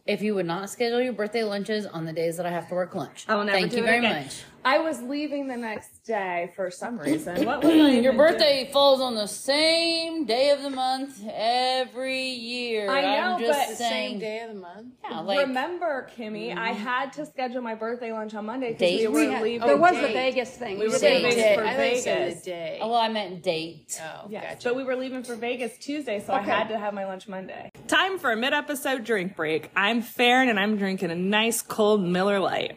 if 0.07 0.23
you 0.23 0.35
would 0.35 0.47
not 0.47 0.71
schedule 0.71 1.01
your 1.01 1.13
birthday 1.13 1.45
lunches 1.45 1.87
on 1.87 2.05
the 2.05 2.13
days 2.13 2.37
that 2.37 2.47
I 2.47 2.51
have 2.51 2.69
to 2.69 2.75
work 2.75 2.95
lunch. 2.95 3.25
I 3.29 3.35
will 3.35 3.45
never 3.45 3.59
Thank 3.59 3.71
do 3.73 3.79
you 3.79 3.83
it 3.83 3.87
very 3.87 3.99
again. 3.99 4.25
much. 4.25 4.43
I 4.63 4.79
was 4.79 5.01
leaving 5.01 5.49
the 5.49 5.57
next 5.57 6.05
day 6.05 6.53
for 6.55 6.71
some 6.71 6.99
reason. 6.99 7.47
What 7.47 7.63
was 7.65 7.73
I 7.73 7.77
Your 7.77 7.89
even 7.89 8.03
doing? 8.03 8.17
birthday 8.19 8.69
falls 8.71 9.01
on 9.01 9.15
the 9.15 9.27
same 9.27 10.27
day 10.27 10.51
of 10.51 10.61
the 10.63 10.69
month 10.69 11.19
every 11.33 12.27
year. 12.29 12.91
I 12.91 13.01
know, 13.01 13.09
I'm 13.09 13.41
just 13.41 13.59
but 13.59 13.69
The 13.71 13.75
saying. 13.77 14.11
same 14.11 14.19
day 14.19 14.41
of 14.41 14.49
the 14.55 14.61
month. 14.61 14.89
Yeah, 15.09 15.21
like 15.21 15.39
Remember, 15.47 16.11
Kimmy, 16.15 16.55
I 16.55 16.73
mm-hmm. 16.73 16.83
had 16.85 17.13
to 17.15 17.25
schedule 17.25 17.63
my 17.63 17.75
birthday 17.75 18.13
lunch 18.13 18.35
on 18.35 18.45
Monday 18.45 18.73
because 18.75 19.01
we 19.01 19.07
were 19.09 19.15
We 19.15 19.27
had- 19.33 19.43
leaving. 19.43 19.67
There 19.67 19.77
was 19.79 19.93
date. 19.93 20.07
the 20.09 20.13
Vegas 20.13 20.51
thing. 20.51 20.79
We 20.79 20.89
were 20.89 20.99
did 20.99 21.23
leaving 21.23 21.39
Vegas. 21.39 21.55
for 21.57 21.65
I 21.67 21.77
thought 21.77 21.91
you 21.93 21.99
said 21.99 22.19
Vegas. 22.29 22.43
the 22.45 22.51
day. 22.51 22.79
oh, 22.83 22.89
well, 22.89 23.01
I 23.01 23.09
meant 23.09 23.43
date. 23.43 23.99
Oh, 24.03 24.27
Yeah, 24.29 24.43
gotcha. 24.43 24.61
so 24.61 24.75
we 24.75 24.85
were 24.85 24.97
leaving 24.97 25.23
for 25.23 25.37
Vegas 25.37 25.79
Tuesday, 25.79 26.21
so 26.21 26.35
I 26.35 26.41
had 26.41 26.69
to 26.69 26.79
have 26.79 26.93
my 26.93 27.07
lunch 27.07 27.27
Monday. 27.29 27.71
Time 27.89 28.19
for 28.19 28.31
a 28.31 28.37
mid-episode 28.37 29.05
drink 29.05 29.37
break. 29.37 29.71
I'm 29.75 30.03
Farron, 30.03 30.51
and 30.51 30.61
I'm 30.61 30.77
drinking 30.77 31.11
a 31.11 31.15
nice 31.17 31.63
cold 31.63 32.03
Miller 32.03 32.39
Lite. 32.41 32.77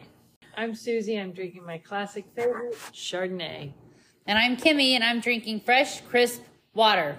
I'm 0.56 0.74
Susie. 0.74 1.18
I'm 1.18 1.32
drinking 1.32 1.64
my 1.66 1.78
classic 1.78 2.24
favorite 2.34 2.74
Chardonnay. 2.92 3.72
And 4.26 4.38
I'm 4.38 4.56
Kimmy, 4.56 4.92
and 4.92 5.02
I'm 5.02 5.20
drinking 5.20 5.60
fresh, 5.60 6.00
crisp 6.02 6.42
water. 6.74 7.16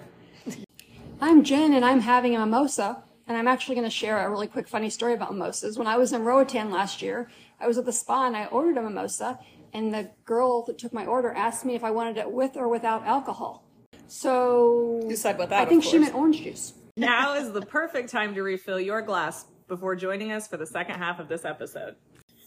I'm 1.20 1.44
Jen, 1.44 1.72
and 1.74 1.84
I'm 1.84 2.00
having 2.00 2.34
a 2.34 2.40
mimosa. 2.40 3.02
And 3.28 3.36
I'm 3.36 3.48
actually 3.48 3.74
going 3.74 3.86
to 3.86 3.90
share 3.90 4.24
a 4.24 4.30
really 4.30 4.46
quick 4.46 4.68
funny 4.68 4.88
story 4.88 5.12
about 5.12 5.32
mimosas. 5.32 5.76
When 5.76 5.88
I 5.88 5.96
was 5.96 6.12
in 6.12 6.24
Roatan 6.24 6.70
last 6.70 7.02
year, 7.02 7.28
I 7.60 7.66
was 7.66 7.76
at 7.76 7.84
the 7.84 7.92
spa 7.92 8.26
and 8.26 8.36
I 8.36 8.46
ordered 8.46 8.76
a 8.76 8.82
mimosa, 8.82 9.38
and 9.72 9.92
the 9.92 10.10
girl 10.24 10.62
that 10.66 10.78
took 10.78 10.92
my 10.92 11.04
order 11.06 11.32
asked 11.32 11.64
me 11.64 11.74
if 11.74 11.82
I 11.82 11.90
wanted 11.90 12.18
it 12.18 12.30
with 12.30 12.56
or 12.56 12.68
without 12.68 13.04
alcohol. 13.04 13.64
So 14.06 15.00
You 15.08 15.16
said 15.16 15.38
without, 15.38 15.62
I 15.62 15.64
think 15.64 15.84
of 15.84 15.90
she 15.90 15.98
meant 15.98 16.14
orange 16.14 16.42
juice. 16.42 16.74
Now 16.96 17.34
is 17.34 17.52
the 17.52 17.62
perfect 17.62 18.10
time 18.10 18.34
to 18.34 18.42
refill 18.42 18.78
your 18.78 19.02
glass 19.02 19.46
before 19.66 19.96
joining 19.96 20.30
us 20.30 20.46
for 20.46 20.56
the 20.56 20.66
second 20.66 20.94
half 20.96 21.18
of 21.18 21.28
this 21.28 21.44
episode. 21.44 21.96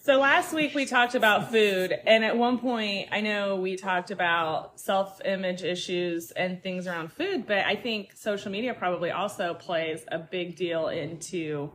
So 0.01 0.17
last 0.17 0.53
week 0.53 0.75
we 0.75 0.85
talked 0.85 1.13
about 1.13 1.51
food, 1.51 1.91
and 1.91 2.23
at 2.23 2.37
one 2.37 2.57
point 2.57 3.09
I 3.11 3.19
know 3.19 3.57
we 3.57 3.75
talked 3.75 4.11
about 4.11 4.79
self-image 4.79 5.61
issues 5.61 6.31
and 6.31 6.63
things 6.63 6.87
around 6.87 7.11
food, 7.11 7.45
but 7.45 7.65
I 7.65 7.75
think 7.75 8.13
social 8.15 8.49
media 8.49 8.73
probably 8.73 9.11
also 9.11 9.55
plays 9.55 10.05
a 10.09 10.17
big 10.17 10.55
deal 10.55 10.87
into 10.87 11.69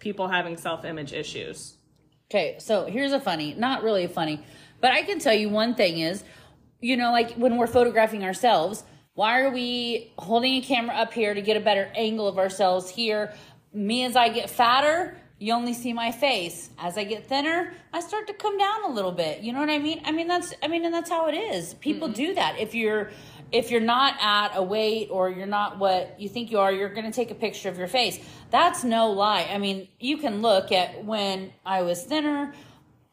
people 0.00 0.26
having 0.26 0.56
self-image 0.56 1.12
issues. 1.12 1.76
Okay, 2.28 2.56
so 2.58 2.86
here's 2.86 3.12
a 3.12 3.20
funny, 3.20 3.54
not 3.54 3.84
really 3.84 4.08
funny, 4.08 4.44
but 4.80 4.90
I 4.90 5.02
can 5.02 5.20
tell 5.20 5.34
you 5.34 5.48
one 5.48 5.76
thing 5.76 6.00
is, 6.00 6.24
you 6.80 6.96
know, 6.96 7.12
like 7.12 7.34
when 7.34 7.58
we're 7.58 7.68
photographing 7.68 8.24
ourselves, 8.24 8.82
why 9.14 9.40
are 9.40 9.50
we 9.50 10.12
holding 10.18 10.54
a 10.54 10.62
camera 10.62 10.96
up 10.96 11.12
here 11.12 11.32
to 11.32 11.40
get 11.40 11.56
a 11.56 11.60
better 11.60 11.92
angle 11.94 12.26
of 12.26 12.38
ourselves 12.38 12.90
here? 12.90 13.32
Me, 13.72 14.02
as 14.02 14.16
I 14.16 14.30
get 14.30 14.50
fatter, 14.50 15.16
you 15.38 15.52
only 15.52 15.72
see 15.72 15.92
my 15.92 16.10
face. 16.10 16.70
As 16.78 16.98
I 16.98 17.04
get 17.04 17.26
thinner, 17.26 17.72
I 17.92 18.00
start 18.00 18.26
to 18.26 18.34
come 18.34 18.58
down 18.58 18.84
a 18.84 18.88
little 18.88 19.12
bit. 19.12 19.40
You 19.40 19.52
know 19.52 19.60
what 19.60 19.70
I 19.70 19.78
mean? 19.78 20.02
I 20.04 20.12
mean 20.12 20.26
that's 20.26 20.52
I 20.62 20.68
mean 20.68 20.84
and 20.84 20.92
that's 20.92 21.10
how 21.10 21.28
it 21.28 21.34
is. 21.34 21.74
People 21.74 22.08
do 22.08 22.34
that. 22.34 22.58
If 22.58 22.74
you're 22.74 23.10
if 23.52 23.70
you're 23.70 23.80
not 23.80 24.14
at 24.20 24.56
a 24.56 24.62
weight 24.62 25.08
or 25.10 25.30
you're 25.30 25.46
not 25.46 25.78
what 25.78 26.20
you 26.20 26.28
think 26.28 26.50
you 26.50 26.58
are, 26.58 26.72
you're 26.72 26.92
going 26.92 27.06
to 27.06 27.12
take 27.12 27.30
a 27.30 27.34
picture 27.34 27.68
of 27.68 27.78
your 27.78 27.88
face. 27.88 28.18
That's 28.50 28.84
no 28.84 29.10
lie. 29.10 29.48
I 29.50 29.56
mean, 29.56 29.88
you 29.98 30.18
can 30.18 30.42
look 30.42 30.70
at 30.70 31.02
when 31.02 31.52
I 31.64 31.80
was 31.80 32.04
thinner, 32.04 32.52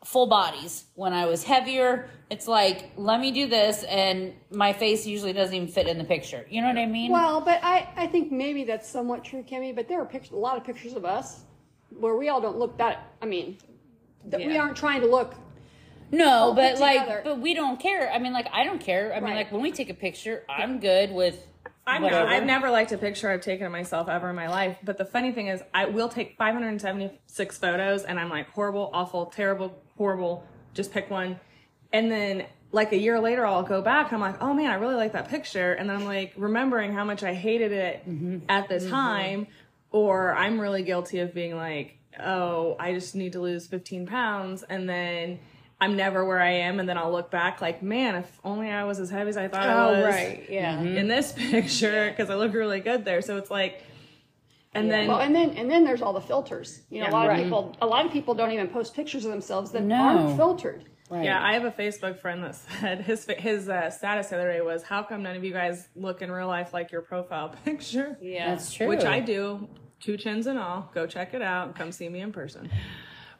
full 0.03 0.27
bodies. 0.27 0.85
When 0.95 1.13
I 1.13 1.25
was 1.25 1.43
heavier, 1.43 2.09
it's 2.29 2.49
like, 2.49 2.91
let 2.97 3.21
me 3.21 3.31
do 3.31 3.47
this, 3.47 3.83
and 3.83 4.33
my 4.51 4.73
face 4.73 5.07
usually 5.07 5.31
doesn't 5.31 5.55
even 5.55 5.69
fit 5.69 5.88
in 5.88 5.97
the 5.97 6.03
picture. 6.03 6.45
You 6.49 6.61
know 6.61 6.67
what 6.67 6.77
I 6.77 6.85
mean? 6.85 7.13
Well, 7.13 7.39
but 7.39 7.61
I, 7.63 7.88
I 7.95 8.07
think 8.07 8.29
maybe 8.29 8.65
that's 8.65 8.89
somewhat 8.89 9.23
true, 9.23 9.41
Kimmy. 9.41 9.73
But 9.73 9.88
there 9.88 10.01
are 10.01 10.05
pictures, 10.05 10.31
a 10.31 10.35
lot 10.35 10.57
of 10.57 10.65
pictures 10.65 10.95
of 10.95 11.05
us 11.05 11.44
where 11.99 12.15
we 12.15 12.29
all 12.29 12.41
don't 12.41 12.58
look 12.58 12.77
that. 12.77 13.13
I 13.21 13.25
mean, 13.25 13.58
that 14.25 14.39
we 14.39 14.58
aren't 14.58 14.77
trying 14.77 15.01
to 15.01 15.08
look. 15.08 15.36
no, 16.12 16.53
but 16.55 16.79
like, 16.79 17.01
together. 17.01 17.21
but 17.23 17.39
we 17.39 17.53
don't 17.53 17.79
care. 17.79 18.12
I 18.12 18.19
mean, 18.19 18.34
like, 18.34 18.47
I 18.51 18.63
don't 18.63 18.81
care. 18.81 19.13
I 19.13 19.19
mean, 19.19 19.36
like, 19.36 19.51
when 19.51 19.62
we 19.62 19.71
take 19.71 19.89
a 19.89 19.93
picture, 19.93 20.43
I'm 20.49 20.79
good 20.79 21.12
with. 21.12 21.47
I'm 21.88 22.01
not, 22.01 22.13
I've 22.13 22.45
never 22.45 22.71
liked 22.71 22.91
a 22.93 22.97
picture 22.97 23.29
I've 23.29 23.41
taken 23.41 23.67
of 23.67 23.71
myself 23.71 24.10
ever 24.10 24.31
in 24.31 24.36
my 24.36 24.47
life. 24.47 24.77
But 24.84 24.97
the 24.97 25.05
funny 25.05 25.31
thing 25.31 25.47
is, 25.47 25.62
I 25.71 25.86
will 25.86 26.10
take 26.10 26.36
576 26.36 27.58
photos, 27.60 28.03
and 28.03 28.19
I'm 28.19 28.29
like 28.29 28.49
horrible, 28.49 28.89
awful, 28.91 29.27
terrible, 29.27 29.79
horrible. 29.95 30.43
Just 30.73 30.91
pick 30.91 31.12
one, 31.12 31.39
and 31.93 32.12
then 32.12 32.45
like 32.71 32.91
a 32.91 32.97
year 32.97 33.19
later, 33.19 33.45
I'll 33.45 33.63
go 33.63 33.81
back. 33.81 34.12
I'm 34.12 34.19
like, 34.19 34.41
oh 34.41 34.53
man, 34.53 34.69
I 34.69 34.75
really 34.75 34.95
like 34.95 35.13
that 35.13 35.29
picture, 35.29 35.73
and 35.73 35.89
then 35.89 35.97
I'm 35.97 36.05
like 36.05 36.34
remembering 36.36 36.91
how 36.91 37.03
much 37.03 37.23
I 37.23 37.34
hated 37.34 37.71
it 37.71 38.08
mm-hmm. 38.08 38.39
at 38.49 38.67
the 38.67 38.75
mm-hmm. 38.75 38.89
time, 38.89 39.47
or 39.95 40.36
I'm 40.36 40.60
really 40.60 40.84
guilty 40.84 41.19
of 41.19 41.34
being 41.34 41.55
like, 41.55 41.97
oh, 42.19 42.75
I 42.79 42.93
just 42.93 43.15
need 43.15 43.31
to 43.34 43.39
lose 43.39 43.65
15 43.67 44.05
pounds, 44.08 44.63
and 44.63 44.88
then. 44.89 45.39
I'm 45.77 45.97
never 45.97 46.23
where 46.23 46.39
I 46.39 46.51
am, 46.51 46.79
and 46.79 46.88
then 46.88 46.97
I'll 46.97 47.12
look 47.12 47.29
back 47.29 47.60
like, 47.60 47.84
man, 47.84 48.15
if 48.15 48.39
only 48.45 48.69
I 48.71 48.86
was 48.86 48.97
as 48.97 49.10
heavy 49.10 49.29
as 49.29 49.36
I 49.36 49.49
thought 49.49 49.67
I 49.67 49.91
was 49.91 49.97
Oh, 49.97 50.08
right. 50.08 50.45
Yeah. 50.49 50.79
in 50.81 51.10
this 51.10 51.34
picture 51.38 52.10
because 52.10 52.29
I 52.29 52.36
look 52.36 52.53
really 52.53 52.79
good 52.79 53.03
there. 53.03 53.21
So 53.21 53.36
it's 53.36 53.51
like, 53.51 53.84
and 54.73 54.89
then 54.89 55.10
Well, 55.10 55.19
and 55.19 55.36
then 55.36 55.49
and 55.49 55.69
then 55.69 55.84
there's 55.84 56.01
all 56.01 56.13
the 56.13 56.21
filters. 56.21 56.79
You 56.89 57.01
know, 57.01 57.08
a 57.08 57.10
Yeah, 57.10 57.13
lot 57.13 57.29
of 57.29 57.43
people, 57.43 57.75
a 57.81 57.86
lot 57.86 58.05
of 58.05 58.13
people 58.13 58.34
don't 58.34 58.51
even 58.53 58.69
post 58.69 58.95
pictures 58.95 59.25
of 59.25 59.31
themselves 59.31 59.71
that 59.71 59.84
No. 59.84 59.97
aren't 60.01 60.38
filtered. 60.38 60.86
Right. 61.10 61.25
yeah, 61.25 61.43
I 61.45 61.51
have 61.55 61.65
a 61.65 61.71
Facebook 61.71 62.19
friend 62.21 62.41
that 62.45 62.55
said 62.55 63.01
his 63.01 63.25
his 63.38 63.67
uh, 63.67 63.89
status 63.89 64.27
the 64.29 64.38
other 64.38 64.53
day 64.53 64.62
was, 64.62 64.81
"How 64.81 65.03
come 65.03 65.23
none 65.23 65.36
of 65.36 65.43
you 65.43 65.51
guys 65.51 65.89
look 65.93 66.21
in 66.21 66.31
real 66.31 66.47
life 66.47 66.73
like 66.73 66.89
your 66.93 67.01
profile 67.01 67.49
picture?" 67.65 68.17
Yeah. 68.21 68.51
That's 68.51 68.73
true. 68.73 68.88
Which 68.88 69.03
I 69.03 69.19
do, 69.19 69.67
two 69.99 70.17
chins 70.17 70.47
and 70.47 70.60
all. 70.60 70.91
Go 70.93 71.08
check 71.08 71.34
it 71.34 71.41
out. 71.41 71.67
and 71.67 71.75
Come 71.75 71.91
see 71.91 72.10
me 72.10 72.21
in 72.21 72.31
person. 72.31 72.69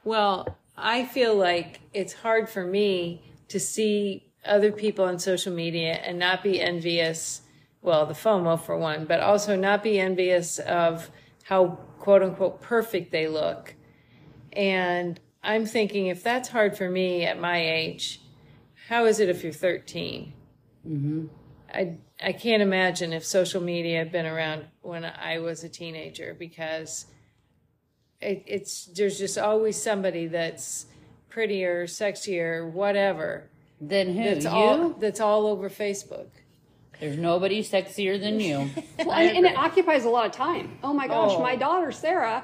Well, 0.04 0.58
I 0.78 1.06
feel 1.06 1.36
like 1.36 1.82
it's 1.94 2.14
hard 2.14 2.50
for 2.50 2.66
me 2.66 3.24
to 3.48 3.60
see 3.60 4.32
other 4.44 4.72
people 4.72 5.06
on 5.06 5.20
social 5.20 5.54
media 5.54 5.94
and 5.94 6.20
not 6.20 6.44
be 6.44 6.62
envious. 6.62 7.42
Well, 7.82 8.06
the 8.06 8.14
FOMO 8.14 8.60
for 8.62 8.78
one, 8.78 9.06
but 9.06 9.20
also 9.20 9.56
not 9.56 9.84
be 9.84 10.00
envious 10.00 10.60
of 10.60 11.10
how 11.44 11.80
quote 12.00 12.22
unquote 12.22 12.62
perfect 12.62 13.12
they 13.12 13.28
look. 13.28 13.76
And 14.54 15.20
I'm 15.44 15.66
thinking 15.66 16.08
if 16.08 16.24
that's 16.24 16.50
hard 16.50 16.78
for 16.78 16.90
me 16.90 17.26
at 17.26 17.40
my 17.40 17.58
age, 17.60 18.22
how 18.88 19.06
is 19.06 19.20
it 19.20 19.30
if 19.30 19.44
you're 19.44 19.54
13? 19.54 20.34
Mm-hmm. 20.88 21.26
I, 21.74 21.98
I 22.24 22.32
can't 22.34 22.62
imagine 22.62 23.14
if 23.14 23.26
social 23.26 23.62
media 23.62 24.00
had 24.00 24.12
been 24.12 24.26
around 24.26 24.66
when 24.86 25.06
I 25.06 25.40
was 25.40 25.64
a 25.64 25.70
teenager 25.70 26.36
because 26.38 27.06
it, 28.22 28.44
it's 28.48 28.86
there's 28.86 29.18
just 29.18 29.38
always 29.38 29.82
somebody 29.82 30.28
that's 30.28 30.86
prettier, 31.30 31.86
sexier, 31.86 32.72
whatever. 32.72 33.50
Then 33.82 34.14
who? 34.16 34.24
That's 34.24 34.46
you? 34.46 34.52
all 34.52 34.90
that's 34.90 35.20
all 35.20 35.48
over 35.48 35.70
Facebook. 35.70 36.28
There's 37.00 37.18
nobody 37.18 37.62
sexier 37.62 38.20
than 38.20 38.40
you. 38.40 38.70
Well, 39.06 39.12
and, 39.12 39.38
and 39.38 39.46
it 39.46 39.58
occupies 39.58 40.06
a 40.06 40.10
lot 40.10 40.26
of 40.28 40.32
time. 40.32 40.80
Oh 40.82 40.94
my 40.94 41.08
gosh, 41.08 41.34
Oh. 41.36 41.42
my 41.42 41.56
daughter 41.58 41.92
Sarah, 41.92 42.44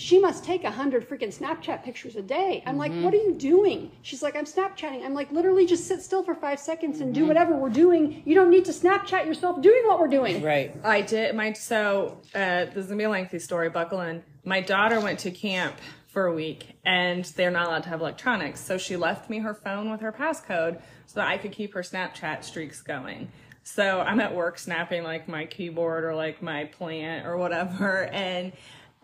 she 0.00 0.18
must 0.18 0.44
take 0.44 0.64
a 0.64 0.70
hundred 0.70 1.08
freaking 1.08 1.36
Snapchat 1.36 1.84
pictures 1.84 2.16
a 2.16 2.22
day. 2.22 2.62
I'm 2.66 2.78
like, 2.78 2.92
what 2.92 3.12
are 3.12 3.18
you 3.18 3.34
doing? 3.34 3.90
She's 4.02 4.22
like, 4.22 4.34
I'm 4.34 4.46
Snapchatting. 4.46 5.04
I'm 5.04 5.14
like, 5.14 5.30
literally, 5.30 5.66
just 5.66 5.86
sit 5.86 6.00
still 6.02 6.22
for 6.22 6.34
five 6.34 6.58
seconds 6.58 7.00
and 7.00 7.14
do 7.14 7.26
whatever 7.26 7.54
we're 7.54 7.68
doing. 7.68 8.22
You 8.24 8.34
don't 8.34 8.50
need 8.50 8.64
to 8.64 8.72
Snapchat 8.72 9.26
yourself 9.26 9.60
doing 9.60 9.82
what 9.86 10.00
we're 10.00 10.08
doing. 10.08 10.42
right. 10.42 10.74
I 10.82 11.02
did 11.02 11.34
my 11.34 11.52
so 11.52 12.18
uh, 12.34 12.64
this 12.66 12.76
is 12.76 12.86
gonna 12.86 12.96
be 12.96 13.04
a 13.04 13.10
lengthy 13.10 13.38
story. 13.38 13.68
Buckle 13.68 14.00
in. 14.00 14.22
My 14.44 14.60
daughter 14.60 15.00
went 15.00 15.18
to 15.20 15.30
camp 15.30 15.76
for 16.08 16.26
a 16.26 16.34
week, 16.34 16.76
and 16.84 17.24
they're 17.24 17.50
not 17.50 17.66
allowed 17.68 17.82
to 17.84 17.88
have 17.90 18.00
electronics. 18.00 18.60
So 18.60 18.78
she 18.78 18.96
left 18.96 19.30
me 19.30 19.38
her 19.40 19.54
phone 19.54 19.90
with 19.90 20.00
her 20.00 20.12
passcode 20.12 20.80
so 21.06 21.20
that 21.20 21.28
I 21.28 21.38
could 21.38 21.52
keep 21.52 21.74
her 21.74 21.82
Snapchat 21.82 22.42
streaks 22.42 22.80
going. 22.80 23.30
So 23.62 24.00
I'm 24.00 24.18
at 24.20 24.34
work 24.34 24.58
snapping 24.58 25.04
like 25.04 25.28
my 25.28 25.44
keyboard 25.44 26.04
or 26.04 26.14
like 26.14 26.42
my 26.42 26.64
plant 26.64 27.26
or 27.26 27.36
whatever, 27.36 28.04
and 28.12 28.52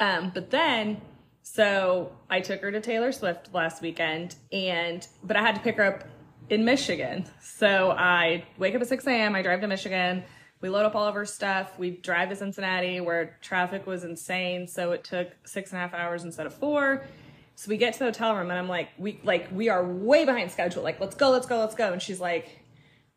um, 0.00 0.30
but 0.34 0.50
then 0.50 1.00
so 1.42 2.10
I 2.28 2.40
took 2.40 2.60
her 2.62 2.72
to 2.72 2.80
Taylor 2.80 3.12
Swift 3.12 3.54
last 3.54 3.80
weekend, 3.80 4.34
and 4.52 5.06
but 5.22 5.36
I 5.36 5.42
had 5.42 5.54
to 5.54 5.60
pick 5.60 5.76
her 5.76 5.84
up 5.84 6.04
in 6.50 6.64
Michigan. 6.64 7.24
So 7.40 7.92
I 7.92 8.44
wake 8.58 8.74
up 8.74 8.80
at 8.80 8.88
6 8.88 9.06
a.m. 9.06 9.36
I 9.36 9.42
drive 9.42 9.60
to 9.60 9.68
Michigan. 9.68 10.24
We 10.60 10.70
load 10.70 10.86
up 10.86 10.96
all 10.96 11.06
of 11.06 11.14
her 11.14 11.24
stuff. 11.24 11.78
We 11.78 11.90
drive 11.90 12.30
to 12.30 12.36
Cincinnati 12.36 13.00
where 13.00 13.38
traffic 13.42 13.86
was 13.86 14.02
insane. 14.02 14.66
So 14.66 14.90
it 14.90 15.04
took 15.04 15.28
six 15.44 15.70
and 15.70 15.78
a 15.78 15.82
half 15.82 15.94
hours 15.94 16.24
instead 16.24 16.46
of 16.46 16.54
four. 16.54 17.04
So 17.54 17.68
we 17.68 17.76
get 17.76 17.92
to 17.94 17.98
the 18.00 18.04
hotel 18.06 18.34
room 18.34 18.50
and 18.50 18.58
I'm 18.58 18.68
like, 18.68 18.88
we 18.98 19.20
like 19.22 19.48
we 19.52 19.68
are 19.68 19.86
way 19.86 20.24
behind 20.24 20.50
schedule. 20.50 20.82
Like, 20.82 21.00
let's 21.00 21.14
go, 21.14 21.30
let's 21.30 21.46
go, 21.46 21.58
let's 21.58 21.74
go. 21.74 21.92
And 21.92 22.02
she's 22.02 22.20
like, 22.20 22.58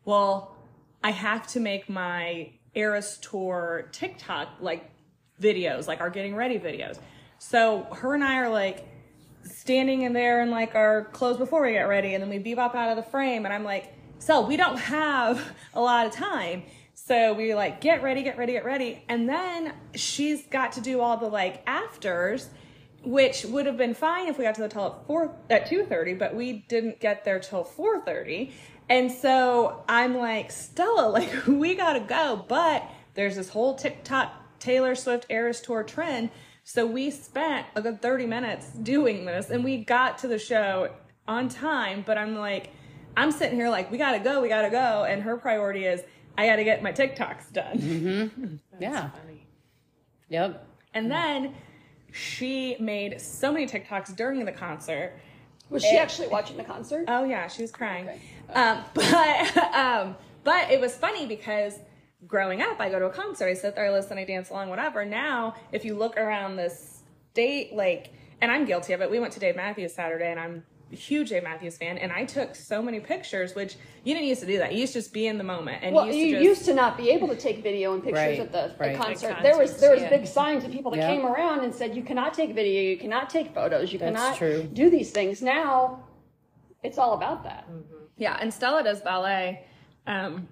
well, 0.04 0.56
I 1.02 1.10
have 1.10 1.46
to 1.48 1.60
make 1.60 1.88
my 1.88 2.52
Eras 2.74 3.18
Tour 3.18 3.88
TikTok 3.90 4.48
like 4.60 4.89
videos, 5.40 5.86
like 5.88 6.00
our 6.00 6.10
getting 6.10 6.34
ready 6.34 6.58
videos. 6.58 6.98
So 7.38 7.86
her 7.92 8.14
and 8.14 8.22
I 8.22 8.36
are 8.38 8.50
like 8.50 8.86
standing 9.44 10.02
in 10.02 10.12
there 10.12 10.42
in 10.42 10.50
like 10.50 10.74
our 10.74 11.04
clothes 11.04 11.38
before 11.38 11.62
we 11.62 11.72
get 11.72 11.88
ready, 11.88 12.14
and 12.14 12.22
then 12.22 12.30
we 12.30 12.38
bebop 12.38 12.74
out 12.74 12.90
of 12.90 12.96
the 12.96 13.10
frame, 13.10 13.44
and 13.44 13.54
I'm 13.54 13.64
like, 13.64 13.94
so 14.18 14.42
we 14.42 14.56
don't 14.56 14.78
have 14.78 15.54
a 15.74 15.80
lot 15.80 16.06
of 16.06 16.12
time. 16.12 16.64
So 16.94 17.32
we 17.32 17.54
like 17.54 17.80
get 17.80 18.02
ready, 18.02 18.22
get 18.22 18.38
ready, 18.38 18.52
get 18.52 18.64
ready, 18.64 19.02
and 19.08 19.28
then 19.28 19.74
she's 19.94 20.46
got 20.46 20.72
to 20.72 20.80
do 20.80 21.00
all 21.00 21.16
the 21.16 21.26
like 21.26 21.62
afters, 21.66 22.50
which 23.02 23.44
would 23.44 23.66
have 23.66 23.76
been 23.76 23.94
fine 23.94 24.28
if 24.28 24.38
we 24.38 24.44
got 24.44 24.54
to 24.56 24.60
the 24.60 24.68
hotel 24.68 24.98
at 25.00 25.06
four 25.06 25.34
at 25.48 25.66
two 25.66 25.84
thirty, 25.84 26.14
but 26.14 26.34
we 26.34 26.64
didn't 26.68 27.00
get 27.00 27.24
there 27.24 27.40
till 27.40 27.64
four 27.64 28.00
thirty, 28.00 28.52
and 28.88 29.10
so 29.10 29.82
I'm 29.88 30.16
like, 30.18 30.50
Stella, 30.50 31.08
like 31.10 31.46
we 31.46 31.74
gotta 31.74 32.00
go, 32.00 32.44
but 32.46 32.88
there's 33.14 33.36
this 33.36 33.48
whole 33.48 33.74
TikTok 33.74 34.39
Taylor 34.60 34.94
Swift 34.94 35.26
Eras 35.28 35.60
Tour 35.60 35.82
trend. 35.82 36.30
So 36.62 36.86
we 36.86 37.10
spent 37.10 37.66
a 37.74 37.82
good 37.82 38.00
30 38.00 38.26
minutes 38.26 38.68
doing 38.68 39.24
this 39.24 39.50
and 39.50 39.64
we 39.64 39.78
got 39.78 40.18
to 40.18 40.28
the 40.28 40.38
show 40.38 40.90
on 41.26 41.48
time, 41.48 42.04
but 42.06 42.16
I'm 42.16 42.36
like, 42.36 42.70
I'm 43.16 43.32
sitting 43.32 43.56
here 43.56 43.70
like, 43.70 43.90
we 43.90 43.98
gotta 43.98 44.20
go, 44.20 44.40
we 44.40 44.48
gotta 44.48 44.70
go. 44.70 45.04
And 45.04 45.22
her 45.22 45.36
priority 45.36 45.84
is, 45.84 46.02
I 46.38 46.46
gotta 46.46 46.64
get 46.64 46.82
my 46.82 46.92
TikToks 46.92 47.52
done. 47.52 48.60
yeah. 48.80 49.10
Yep. 50.28 50.66
And 50.94 51.10
then 51.10 51.54
she 52.12 52.76
made 52.78 53.20
so 53.20 53.52
many 53.52 53.66
TikToks 53.66 54.14
during 54.16 54.44
the 54.44 54.52
concert. 54.52 55.18
Was 55.70 55.82
she 55.84 55.96
actually 55.96 56.28
watching 56.28 56.56
the 56.56 56.64
concert? 56.64 57.04
Oh 57.08 57.24
yeah, 57.24 57.46
she 57.46 57.62
was 57.62 57.70
crying. 57.70 58.08
Um, 58.52 58.82
but 58.94 59.56
um, 59.74 60.16
but 60.42 60.70
it 60.70 60.80
was 60.80 60.96
funny 60.96 61.26
because 61.26 61.78
growing 62.26 62.62
up, 62.62 62.80
I 62.80 62.88
go 62.90 62.98
to 62.98 63.06
a 63.06 63.10
concert, 63.10 63.46
I 63.48 63.54
sit 63.54 63.74
there, 63.76 63.86
I 63.86 63.90
listen, 63.90 64.18
I 64.18 64.24
dance 64.24 64.50
along, 64.50 64.68
whatever. 64.68 65.04
Now, 65.04 65.54
if 65.72 65.84
you 65.84 65.94
look 65.96 66.16
around 66.16 66.56
this 66.56 67.02
state, 67.32 67.72
like, 67.74 68.12
and 68.40 68.50
I'm 68.50 68.64
guilty 68.64 68.92
of 68.92 69.00
it. 69.02 69.10
We 69.10 69.18
went 69.20 69.32
to 69.34 69.40
Dave 69.40 69.56
Matthews 69.56 69.94
Saturday, 69.94 70.30
and 70.30 70.40
I'm 70.40 70.64
a 70.92 70.96
huge 70.96 71.28
Dave 71.28 71.44
Matthews 71.44 71.76
fan, 71.78 71.98
and 71.98 72.10
I 72.10 72.24
took 72.24 72.54
so 72.56 72.82
many 72.82 72.98
pictures, 73.00 73.54
which 73.54 73.76
you 74.02 74.14
didn't 74.14 74.26
used 74.28 74.40
to 74.40 74.46
do 74.46 74.58
that. 74.58 74.72
You 74.72 74.80
used 74.80 74.94
to 74.94 74.98
just 75.00 75.12
be 75.12 75.26
in 75.28 75.38
the 75.38 75.44
moment, 75.44 75.82
and 75.84 75.94
Well, 75.94 76.06
you 76.06 76.14
you 76.14 76.26
used 76.26 76.38
to 76.40 76.44
used 76.44 76.64
to 76.66 76.74
not 76.74 76.96
be 76.96 77.10
able 77.10 77.28
to 77.28 77.36
take 77.36 77.62
video 77.62 77.94
and 77.94 78.02
pictures 78.02 78.38
Right, 78.38 78.40
at 78.40 78.50
the, 78.50 78.74
the 78.76 78.84
right. 78.84 78.96
concert. 78.96 79.30
At 79.36 79.42
there 79.42 79.56
was 79.58 79.76
there 79.78 79.92
was 79.92 80.02
yeah. 80.02 80.10
big 80.10 80.26
signs 80.26 80.64
of 80.64 80.72
people 80.72 80.90
that 80.90 80.98
Yeah. 80.98 81.14
came 81.14 81.24
around 81.26 81.60
and 81.64 81.72
said 81.74 81.94
you 81.94 82.02
cannot 82.02 82.34
take 82.34 82.54
video, 82.54 82.82
you 82.82 82.96
cannot 82.98 83.30
take 83.30 83.54
photos, 83.54 83.92
you 83.92 83.98
That's 84.00 84.16
cannot 84.16 84.36
true. 84.36 84.68
do 84.72 84.90
these 84.90 85.10
things. 85.12 85.42
Now, 85.42 86.02
it's 86.82 86.98
all 86.98 87.12
about 87.14 87.44
that. 87.44 87.68
yeah, 88.16 88.36
and 88.40 88.52
Stella 88.52 88.82
does 88.82 89.00
ballet. 89.00 89.64
Um, 90.06 90.48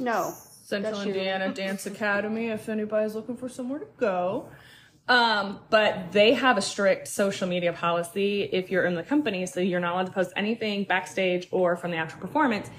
No, 0.00 0.32
Central 0.64 0.94
That's. 0.94 1.06
Indiana 1.06 1.52
Dance 1.54 1.86
Academy 1.86 2.48
if 2.48 2.68
anybody's 2.68 3.14
looking 3.14 3.36
for 3.36 3.48
somewhere 3.48 3.80
to 3.80 3.86
go. 3.98 4.48
Um, 5.06 5.60
but 5.68 6.12
they 6.12 6.32
have 6.32 6.56
a 6.56 6.62
strict 6.62 7.08
social 7.08 7.46
media 7.46 7.74
policy 7.74 8.44
if 8.44 8.70
you're 8.70 8.86
in 8.86 8.94
the 8.94 9.02
company, 9.02 9.44
so 9.44 9.60
you're 9.60 9.80
not 9.80 9.92
allowed 9.92 10.06
to 10.06 10.12
post 10.12 10.32
anything 10.34 10.84
backstage 10.84 11.46
or 11.50 11.76
from 11.76 11.90
the 11.90 11.98
actual 11.98 12.20
performance, 12.20 12.70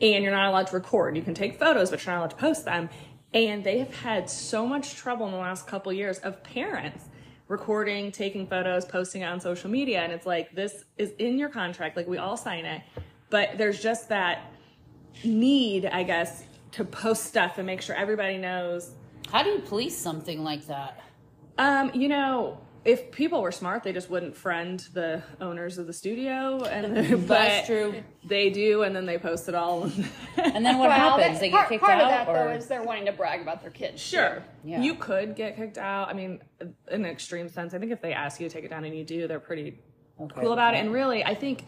and 0.00 0.22
you're 0.22 0.32
not 0.32 0.46
allowed 0.46 0.68
to 0.68 0.74
record. 0.74 1.16
You 1.16 1.22
can 1.22 1.34
take 1.34 1.58
photos, 1.58 1.90
but 1.90 2.04
you're 2.04 2.14
not 2.14 2.20
allowed 2.20 2.30
to 2.30 2.36
post 2.36 2.64
them. 2.64 2.88
And 3.32 3.64
they 3.64 3.80
have 3.80 3.92
had 3.92 4.30
so 4.30 4.64
much 4.64 4.94
trouble 4.94 5.26
in 5.26 5.32
the 5.32 5.38
last 5.38 5.66
couple 5.66 5.92
years 5.92 6.20
of 6.20 6.44
parents 6.44 7.06
recording, 7.48 8.12
taking 8.12 8.46
photos, 8.46 8.84
posting 8.84 9.22
it 9.22 9.26
on 9.26 9.40
social 9.40 9.68
media, 9.68 10.00
and 10.00 10.12
it's 10.12 10.26
like 10.26 10.54
this 10.54 10.84
is 10.96 11.10
in 11.18 11.38
your 11.38 11.48
contract, 11.48 11.96
like 11.96 12.06
we 12.06 12.18
all 12.18 12.36
sign 12.36 12.64
it, 12.64 12.82
but 13.30 13.58
there's 13.58 13.82
just 13.82 14.08
that 14.10 14.52
need, 15.24 15.86
I 15.86 16.04
guess, 16.04 16.44
to 16.74 16.84
post 16.84 17.24
stuff 17.24 17.58
and 17.58 17.66
make 17.66 17.80
sure 17.80 17.94
everybody 17.94 18.36
knows. 18.36 18.90
How 19.30 19.42
do 19.42 19.50
you 19.50 19.60
police 19.60 19.96
something 19.96 20.42
like 20.42 20.66
that? 20.66 21.00
Um, 21.56 21.92
you 21.94 22.08
know, 22.08 22.58
if 22.84 23.12
people 23.12 23.40
were 23.42 23.52
smart, 23.52 23.84
they 23.84 23.92
just 23.92 24.10
wouldn't 24.10 24.36
friend 24.36 24.80
the 24.92 25.22
owners 25.40 25.78
of 25.78 25.86
the 25.86 25.92
studio, 25.92 26.64
and 26.64 26.94
but 27.28 27.28
That's 27.28 27.66
true. 27.68 28.02
They 28.26 28.50
do, 28.50 28.82
and 28.82 28.94
then 28.94 29.06
they 29.06 29.18
post 29.18 29.48
it 29.48 29.54
all. 29.54 29.84
And 29.84 30.66
then 30.66 30.78
what 30.78 30.88
Well, 30.88 31.16
happens? 31.18 31.34
that- 31.34 31.40
They 31.40 31.50
part, 31.50 31.68
get 31.68 31.74
kicked 31.76 31.84
part 31.84 32.00
out, 32.00 32.02
of 32.02 32.10
that 32.10 32.28
or 32.28 32.48
though 32.48 32.54
is 32.56 32.66
they're 32.66 32.82
wanting 32.82 33.06
to 33.06 33.12
brag 33.12 33.40
about 33.40 33.62
their 33.62 33.70
kids. 33.70 34.02
Sure. 34.02 34.42
Yeah. 34.64 34.82
You 34.82 34.96
could 34.96 35.36
get 35.36 35.56
kicked 35.56 35.78
out. 35.78 36.08
I 36.08 36.12
mean, 36.12 36.40
in 36.60 36.74
an 36.90 37.06
extreme 37.06 37.48
sense, 37.48 37.72
I 37.72 37.78
think 37.78 37.92
if 37.92 38.02
they 38.02 38.12
ask 38.12 38.40
you 38.40 38.48
to 38.48 38.52
take 38.52 38.64
it 38.64 38.68
down 38.70 38.84
and 38.84 38.96
you 38.96 39.04
do, 39.04 39.28
they're 39.28 39.38
pretty 39.40 39.78
Okay, 40.20 40.40
cool 40.42 40.52
about 40.52 40.74
it. 40.74 40.78
And 40.78 40.92
really, 40.92 41.24
I 41.24 41.34
think 41.34 41.64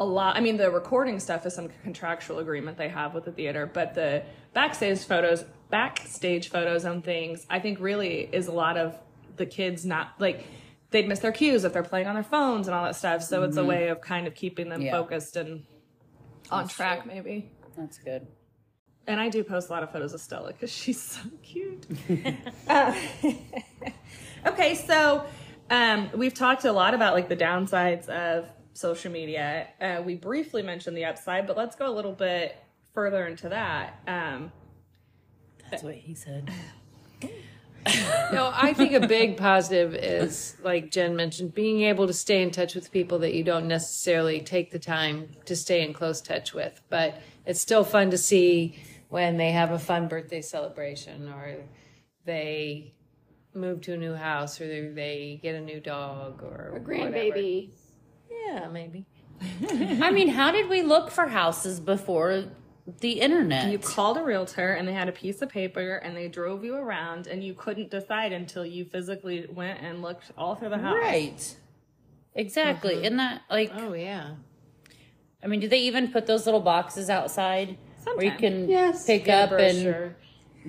a 0.00 0.04
lot, 0.04 0.36
I 0.36 0.40
mean, 0.40 0.56
the 0.56 0.70
recording 0.70 1.18
stuff 1.18 1.44
is 1.46 1.54
some 1.54 1.68
contractual 1.82 2.38
agreement 2.38 2.76
they 2.78 2.88
have 2.88 3.14
with 3.14 3.24
the 3.24 3.32
theater, 3.32 3.66
but 3.72 3.94
the 3.94 4.22
backstage 4.54 5.00
photos, 5.04 5.44
backstage 5.70 6.48
photos 6.50 6.84
and 6.84 7.02
things, 7.04 7.46
I 7.50 7.58
think 7.58 7.80
really 7.80 8.28
is 8.32 8.46
a 8.46 8.52
lot 8.52 8.76
of 8.76 8.96
the 9.36 9.46
kids 9.46 9.84
not 9.84 10.12
like, 10.20 10.46
they'd 10.90 11.08
miss 11.08 11.18
their 11.18 11.32
cues 11.32 11.64
if 11.64 11.72
they're 11.72 11.82
playing 11.82 12.06
on 12.06 12.14
their 12.14 12.22
phones 12.24 12.66
and 12.68 12.74
all 12.74 12.84
that 12.84 12.96
stuff. 12.96 13.22
So 13.22 13.42
it's 13.42 13.56
a 13.56 13.64
way 13.64 13.88
of 13.88 14.00
kind 14.00 14.26
of 14.26 14.34
keeping 14.34 14.68
them 14.68 14.78
Mm-hmm. 14.80 14.86
Yeah. 14.86 14.92
focused 14.92 15.36
and 15.36 15.64
on 16.50 16.68
track, 16.68 17.04
maybe. 17.06 17.50
that's 17.76 17.98
good. 17.98 18.26
And 19.06 19.18
I 19.20 19.28
do 19.30 19.42
post 19.42 19.68
a 19.68 19.72
lot 19.72 19.82
of 19.82 19.90
photos 19.90 20.12
of 20.14 20.20
Stella 20.20 20.52
because 20.52 20.70
she's 20.72 21.00
so 21.00 21.20
cute. 21.42 21.86
Uh, 22.68 22.94
okay, 24.46 24.74
so 24.74 25.24
um, 25.70 26.10
we've 26.14 26.34
talked 26.34 26.64
a 26.64 26.72
lot 26.72 26.94
about 26.94 27.14
like 27.14 27.28
the 27.28 27.36
downsides 27.36 28.08
of 28.08 28.46
social 28.74 29.10
media. 29.12 29.68
Uh, 29.80 30.02
we 30.04 30.14
briefly 30.14 30.62
mentioned 30.62 30.96
the 30.96 31.04
upside, 31.04 31.46
but 31.46 31.56
let's 31.56 31.76
go 31.76 31.90
a 31.90 31.94
little 31.94 32.12
bit 32.12 32.56
further 32.94 33.26
into 33.26 33.48
that. 33.48 34.00
Um, 34.06 34.52
That's 35.70 35.82
what 35.82 35.94
he 35.94 36.14
said. 36.14 36.50
No, 38.32 38.52
I 38.54 38.74
think 38.74 38.92
a 38.92 39.06
big 39.06 39.38
positive 39.38 39.94
is, 39.94 40.56
like 40.62 40.90
Jen 40.90 41.16
mentioned, 41.16 41.54
being 41.54 41.82
able 41.82 42.06
to 42.06 42.12
stay 42.12 42.42
in 42.42 42.50
touch 42.50 42.74
with 42.74 42.92
people 42.92 43.18
that 43.20 43.32
you 43.32 43.42
don't 43.42 43.66
necessarily 43.66 44.40
take 44.40 44.70
the 44.70 44.78
time 44.78 45.30
to 45.46 45.56
stay 45.56 45.82
in 45.82 45.94
close 45.94 46.20
touch 46.20 46.52
with. 46.52 46.82
But 46.90 47.20
it's 47.46 47.60
still 47.60 47.84
fun 47.84 48.10
to 48.10 48.18
see 48.18 48.78
when 49.08 49.38
they 49.38 49.52
have 49.52 49.70
a 49.70 49.78
fun 49.78 50.08
birthday 50.08 50.42
celebration 50.42 51.28
or 51.28 51.56
they 52.26 52.92
move 53.54 53.80
to 53.82 53.94
a 53.94 53.96
new 53.96 54.14
house 54.14 54.60
or 54.60 54.68
they, 54.68 54.88
they 54.88 55.40
get 55.42 55.54
a 55.54 55.60
new 55.60 55.80
dog 55.80 56.42
or 56.42 56.74
A 56.76 56.80
grandbaby. 56.80 57.70
Whatever. 58.28 58.60
Yeah, 58.60 58.68
maybe. 58.68 59.06
I 60.02 60.10
mean, 60.10 60.28
how 60.28 60.50
did 60.50 60.68
we 60.68 60.82
look 60.82 61.10
for 61.10 61.26
houses 61.28 61.78
before 61.80 62.44
the 63.00 63.20
internet? 63.20 63.70
you 63.70 63.78
called 63.78 64.16
a 64.16 64.22
realtor 64.22 64.72
and 64.72 64.88
they 64.88 64.92
had 64.94 65.08
a 65.08 65.12
piece 65.12 65.42
of 65.42 65.48
paper 65.48 65.96
and 65.96 66.16
they 66.16 66.26
drove 66.28 66.64
you 66.64 66.74
around 66.74 67.26
and 67.26 67.44
you 67.44 67.54
couldn't 67.54 67.90
decide 67.90 68.32
until 68.32 68.64
you 68.66 68.84
physically 68.84 69.46
went 69.52 69.80
and 69.80 70.02
looked 70.02 70.32
all 70.36 70.54
through 70.56 70.70
the 70.70 70.78
house. 70.78 70.96
right. 71.00 71.56
Exactly. 72.34 72.94
Mm-hmm. 72.94 73.04
Isn't 73.04 73.16
that 73.18 73.42
like? 73.50 73.72
Oh, 73.74 73.92
yeah. 73.94 74.34
I 75.42 75.46
mean, 75.46 75.60
do 75.60 75.68
they 75.68 75.80
even 75.80 76.10
put 76.12 76.26
those 76.26 76.46
little 76.46 76.60
boxes 76.60 77.10
outside 77.10 77.76
where 78.14 78.26
you 78.26 78.32
can 78.32 78.68
Yes. 78.68 79.06
pick 79.06 79.24
Get 79.24 79.52
up 79.52 79.58
and 79.60 80.14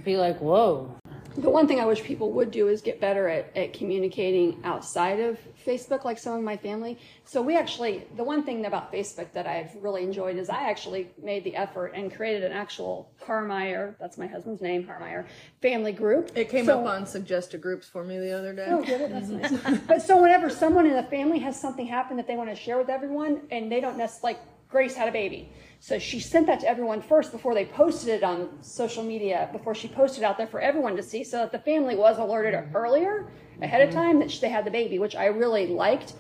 be 0.04 0.18
like, 0.18 0.40
"Whoa"? 0.40 0.96
The 1.40 1.50
one 1.50 1.68
thing 1.68 1.80
I 1.80 1.86
wish 1.86 2.04
people 2.04 2.32
would 2.34 2.52
do 2.52 2.68
is 2.68 2.82
get 2.82 3.00
better 3.00 3.30
at, 3.30 3.56
at 3.56 3.72
communicating 3.74 4.60
outside 4.66 5.20
of 5.22 5.40
Facebook, 5.66 6.04
like 6.04 6.18
some 6.18 6.34
of 6.38 6.44
my 6.44 6.58
family. 6.58 6.98
So 7.24 7.42
we 7.42 7.56
actually, 7.56 8.04
the 8.18 8.24
one 8.24 8.44
thing 8.44 8.66
about 8.66 8.92
Facebook 8.92 9.32
that 9.34 9.48
I've 9.48 9.74
really 9.82 10.04
enjoyed 10.04 10.36
is 10.38 10.50
I 10.50 10.70
actually 10.70 11.10
made 11.22 11.44
the 11.46 11.56
effort 11.56 11.94
and 11.96 12.14
created 12.14 12.44
an 12.44 12.52
actual 12.52 13.12
Harmeyer, 13.26 13.96
that's 14.00 14.18
my 14.18 14.28
husband's 14.28 14.62
name, 14.62 14.84
Harmeyer, 14.86 15.26
family 15.62 15.92
group. 15.94 16.32
It 16.36 16.50
came 16.50 16.66
So- 16.66 16.82
up 16.82 16.88
on 16.88 17.06
suggested 17.06 17.62
groups 17.62 17.88
for 17.88 18.04
me 18.04 18.20
the 18.20 18.32
other 18.38 18.54
day. 18.54 18.68
Oh, 18.70 18.84
did 18.84 19.02
it? 19.02 19.10
That's 19.12 19.30
nice. 19.30 19.80
But 19.88 20.02
so 20.02 20.22
whenever 20.22 20.50
someone 20.50 20.86
in 20.86 20.94
the 20.94 21.04
family 21.04 21.40
has 21.40 21.60
something 21.60 21.86
happen 21.86 22.18
that 22.18 22.28
they 22.28 22.36
want 22.36 22.50
to 22.50 22.56
share 22.56 22.78
with 22.78 22.90
everyone, 22.90 23.42
and 23.52 23.72
they 23.72 23.80
don't 23.80 23.98
necessarily, 23.98 24.34
like 24.36 24.46
Grace 24.70 24.96
had 24.96 25.08
a 25.08 25.12
baby. 25.12 25.52
So 25.80 25.98
she 25.98 26.20
sent 26.20 26.46
that 26.48 26.60
to 26.60 26.68
everyone 26.68 27.02
first 27.02 27.32
before 27.32 27.54
they 27.54 27.66
posted 27.66 28.10
it 28.10 28.24
on 28.24 28.62
social 28.62 29.04
media, 29.04 29.50
before 29.52 29.74
she 29.74 29.88
posted 29.88 30.24
it 30.24 30.26
out 30.26 30.38
there 30.38 30.48
for 30.48 30.60
everyone 30.60 30.96
to 30.98 31.04
see, 31.04 31.24
so 31.24 31.38
that 31.38 31.52
the 31.52 31.60
family 31.60 31.96
was 31.96 32.18
alerted 32.20 32.54
mm-hmm. 32.54 32.76
earlier, 32.76 33.32
ahead 33.62 33.82
of 33.82 33.90
mm-hmm. 33.90 33.98
time, 33.98 34.20
that 34.20 34.38
they 34.42 34.50
had 34.50 34.66
the 34.66 34.72
baby, 34.72 35.00
which 35.00 35.16
I 35.16 35.28
really 35.28 35.68
liked, 35.68 36.14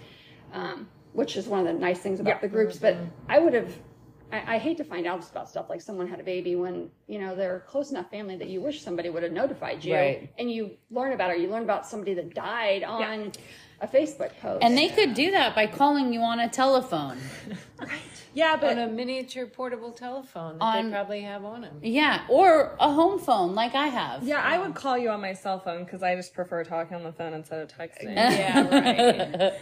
um, 0.53 0.87
which 1.13 1.37
is 1.37 1.45
one 1.45 1.59
of 1.59 1.67
the 1.67 1.73
nice 1.73 1.99
things 1.99 2.19
about 2.19 2.41
the 2.41 2.47
groups. 2.47 2.77
But 2.77 2.95
mm-hmm. 2.95 3.07
I 3.27 3.39
would 3.39 3.53
have, 3.53 3.71
I, 4.31 4.55
I 4.55 4.57
hate 4.57 4.77
to 4.77 4.83
find 4.83 5.05
out 5.05 5.29
about 5.29 5.49
stuff 5.49 5.69
like 5.69 5.81
someone 5.81 6.07
had 6.07 6.19
a 6.19 6.23
baby 6.23 6.55
when, 6.55 6.89
you 7.07 7.19
know, 7.19 7.35
they're 7.35 7.57
a 7.57 7.59
close 7.59 7.91
enough 7.91 8.09
family 8.09 8.37
that 8.37 8.47
you 8.47 8.61
wish 8.61 8.81
somebody 8.81 9.09
would 9.09 9.23
have 9.23 9.33
notified 9.33 9.83
you. 9.83 9.93
Right. 9.93 10.33
And 10.39 10.49
you 10.49 10.71
learn 10.89 11.11
about 11.11 11.31
it. 11.31 11.39
You 11.39 11.49
learn 11.49 11.63
about 11.63 11.85
somebody 11.85 12.13
that 12.15 12.33
died 12.33 12.83
on 12.83 13.33
a 13.81 13.87
Facebook 13.87 14.31
post. 14.41 14.63
And 14.63 14.77
they 14.77 14.89
could 14.89 15.13
do 15.13 15.31
that 15.31 15.55
by 15.55 15.67
calling 15.67 16.13
you 16.13 16.21
on 16.21 16.39
a 16.39 16.49
telephone. 16.49 17.17
Right. 17.79 17.91
Yeah, 18.33 18.57
but 18.57 18.77
On 18.77 18.79
a 18.79 18.87
miniature 18.87 19.45
portable 19.47 19.91
telephone 19.93 20.59
that 20.59 20.63
On- 20.63 20.85
they 20.85 20.91
probably 20.91 21.21
have 21.21 21.45
on 21.45 21.61
them. 21.61 21.79
Yeah, 21.81 22.25
or 22.29 22.75
a 22.79 22.91
home 22.91 23.19
phone 23.19 23.55
like 23.55 23.73
I 23.73 23.87
have. 23.87 24.23
Yeah, 24.23 24.41
I 24.43 24.59
would 24.59 24.75
call 24.75 24.97
you 24.97 25.09
on 25.09 25.21
my 25.21 25.31
cell 25.33 25.59
phone 25.61 25.85
because 25.85 26.03
I 26.03 26.13
just 26.15 26.33
prefer 26.33 26.63
talking 26.65 26.95
on 26.97 27.03
the 27.03 27.13
phone 27.13 27.33
instead 27.33 27.61
of 27.61 27.69
texting. 27.69 28.13
Yeah, 28.15 28.67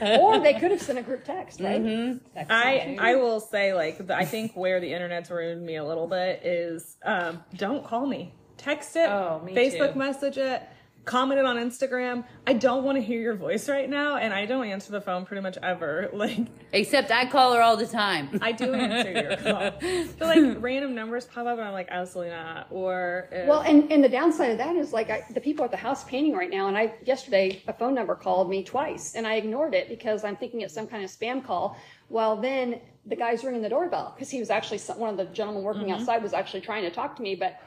right. 0.01 0.19
or 0.19 0.39
they 0.39 0.55
could 0.55 0.71
have 0.71 0.81
sent 0.81 0.97
a 0.97 1.03
group 1.03 1.23
text, 1.25 1.61
right? 1.61 1.79
Mm-hmm. 1.81 2.17
Text 2.33 2.51
I. 2.51 2.97
I 2.99 3.15
will 3.15 3.39
say 3.39 3.73
like 3.75 4.09
I 4.09 4.25
think 4.25 4.53
where 4.55 4.79
the 4.79 4.91
internet's 4.91 5.29
ruined 5.29 5.63
me 5.65 5.75
a 5.75 5.85
little 5.85 6.07
bit 6.07 6.41
is 6.43 6.97
um, 7.05 7.43
don't 7.55 7.85
call 7.85 8.05
me, 8.07 8.33
text 8.57 8.95
it, 8.95 9.07
Oh, 9.09 9.41
me 9.45 9.53
Facebook 9.55 9.93
too. 9.93 9.99
message 9.99 10.37
it, 10.39 10.61
comment 11.07 11.39
it 11.39 11.45
on 11.45 11.55
Instagram. 11.57 12.23
I 12.45 12.53
don't 12.53 12.83
want 12.83 12.97
to 12.97 13.01
hear 13.01 13.19
your 13.19 13.33
voice 13.35 13.67
right 13.67 13.89
now, 13.89 14.17
and 14.17 14.33
I 14.33 14.45
don't 14.45 14.65
answer 14.67 14.91
the 14.91 15.01
phone 15.01 15.25
pretty 15.25 15.41
much 15.41 15.57
ever. 15.63 16.09
Like 16.17 16.47
Except 16.73 17.11
I 17.11 17.25
call 17.25 17.53
her 17.53 17.61
all 17.61 17.77
the 17.77 17.87
time. 17.87 18.39
I 18.41 18.51
do 18.51 18.73
answer 18.73 19.11
your 19.11 19.37
call, 19.37 19.71
but 20.19 20.21
like 20.37 20.57
random 20.61 20.93
numbers 20.93 21.25
pop 21.25 21.45
up, 21.47 21.57
and 21.57 21.67
I'm 21.67 21.73
like 21.73 21.87
absolutely 21.89 22.33
not. 22.33 22.67
Or 22.69 23.29
uh, 23.31 23.47
Well, 23.47 23.61
and, 23.61 23.91
and 23.91 24.03
the 24.03 24.09
downside 24.09 24.51
of 24.51 24.57
that 24.57 24.75
is 24.75 24.93
like 24.93 25.09
I, 25.09 25.23
the 25.33 25.41
people 25.41 25.63
at 25.63 25.71
the 25.71 25.77
house 25.77 26.03
painting 26.03 26.33
right 26.35 26.49
now, 26.49 26.67
and 26.67 26.77
I 26.77 26.93
yesterday 27.05 27.61
a 27.67 27.73
phone 27.73 27.93
number 27.95 28.15
called 28.15 28.49
me 28.49 28.63
twice, 28.63 29.15
and 29.15 29.25
I 29.25 29.35
ignored 29.35 29.73
it 29.73 29.87
because 29.89 30.23
I'm 30.23 30.35
thinking 30.35 30.61
it's 30.61 30.73
some 30.73 30.87
kind 30.87 31.03
of 31.03 31.09
spam 31.09 31.43
call. 31.43 31.77
Well, 32.09 32.35
then 32.35 32.81
the 33.05 33.15
guy's 33.15 33.43
ringing 33.43 33.61
the 33.61 33.69
doorbell 33.69 34.13
because 34.15 34.29
he 34.29 34.39
was 34.39 34.49
actually 34.49 34.79
one 34.97 35.09
of 35.09 35.17
the 35.17 35.25
gentlemen 35.33 35.63
working 35.63 35.83
Mm-hmm. 35.83 35.91
outside 36.01 36.21
was 36.23 36.33
actually 36.33 36.61
trying 36.61 36.83
to 36.83 36.91
talk 36.91 37.15
to 37.17 37.21
me, 37.21 37.35
but 37.35 37.61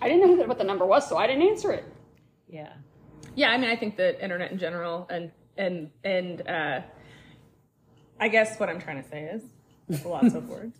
I 0.00 0.08
didn't 0.08 0.36
know 0.38 0.44
what 0.46 0.58
the 0.58 0.64
number 0.64 0.84
was, 0.86 1.08
so 1.08 1.16
I 1.16 1.26
didn't 1.26 1.42
answer 1.42 1.70
it. 1.72 1.84
Yeah. 2.48 2.72
yeah, 3.34 3.50
I 3.50 3.58
mean 3.58 3.70
I 3.70 3.76
think 3.76 3.96
the 3.96 4.22
internet 4.22 4.52
in 4.52 4.58
general 4.58 5.06
and 5.10 5.30
and 5.58 5.90
and 6.04 6.48
uh, 6.48 6.80
I 8.20 8.28
guess 8.28 8.58
what 8.58 8.68
I'm 8.68 8.80
trying 8.80 9.02
to 9.02 9.08
say 9.08 9.24
is 9.24 10.04
lots 10.04 10.34
of 10.34 10.48
words. 10.48 10.78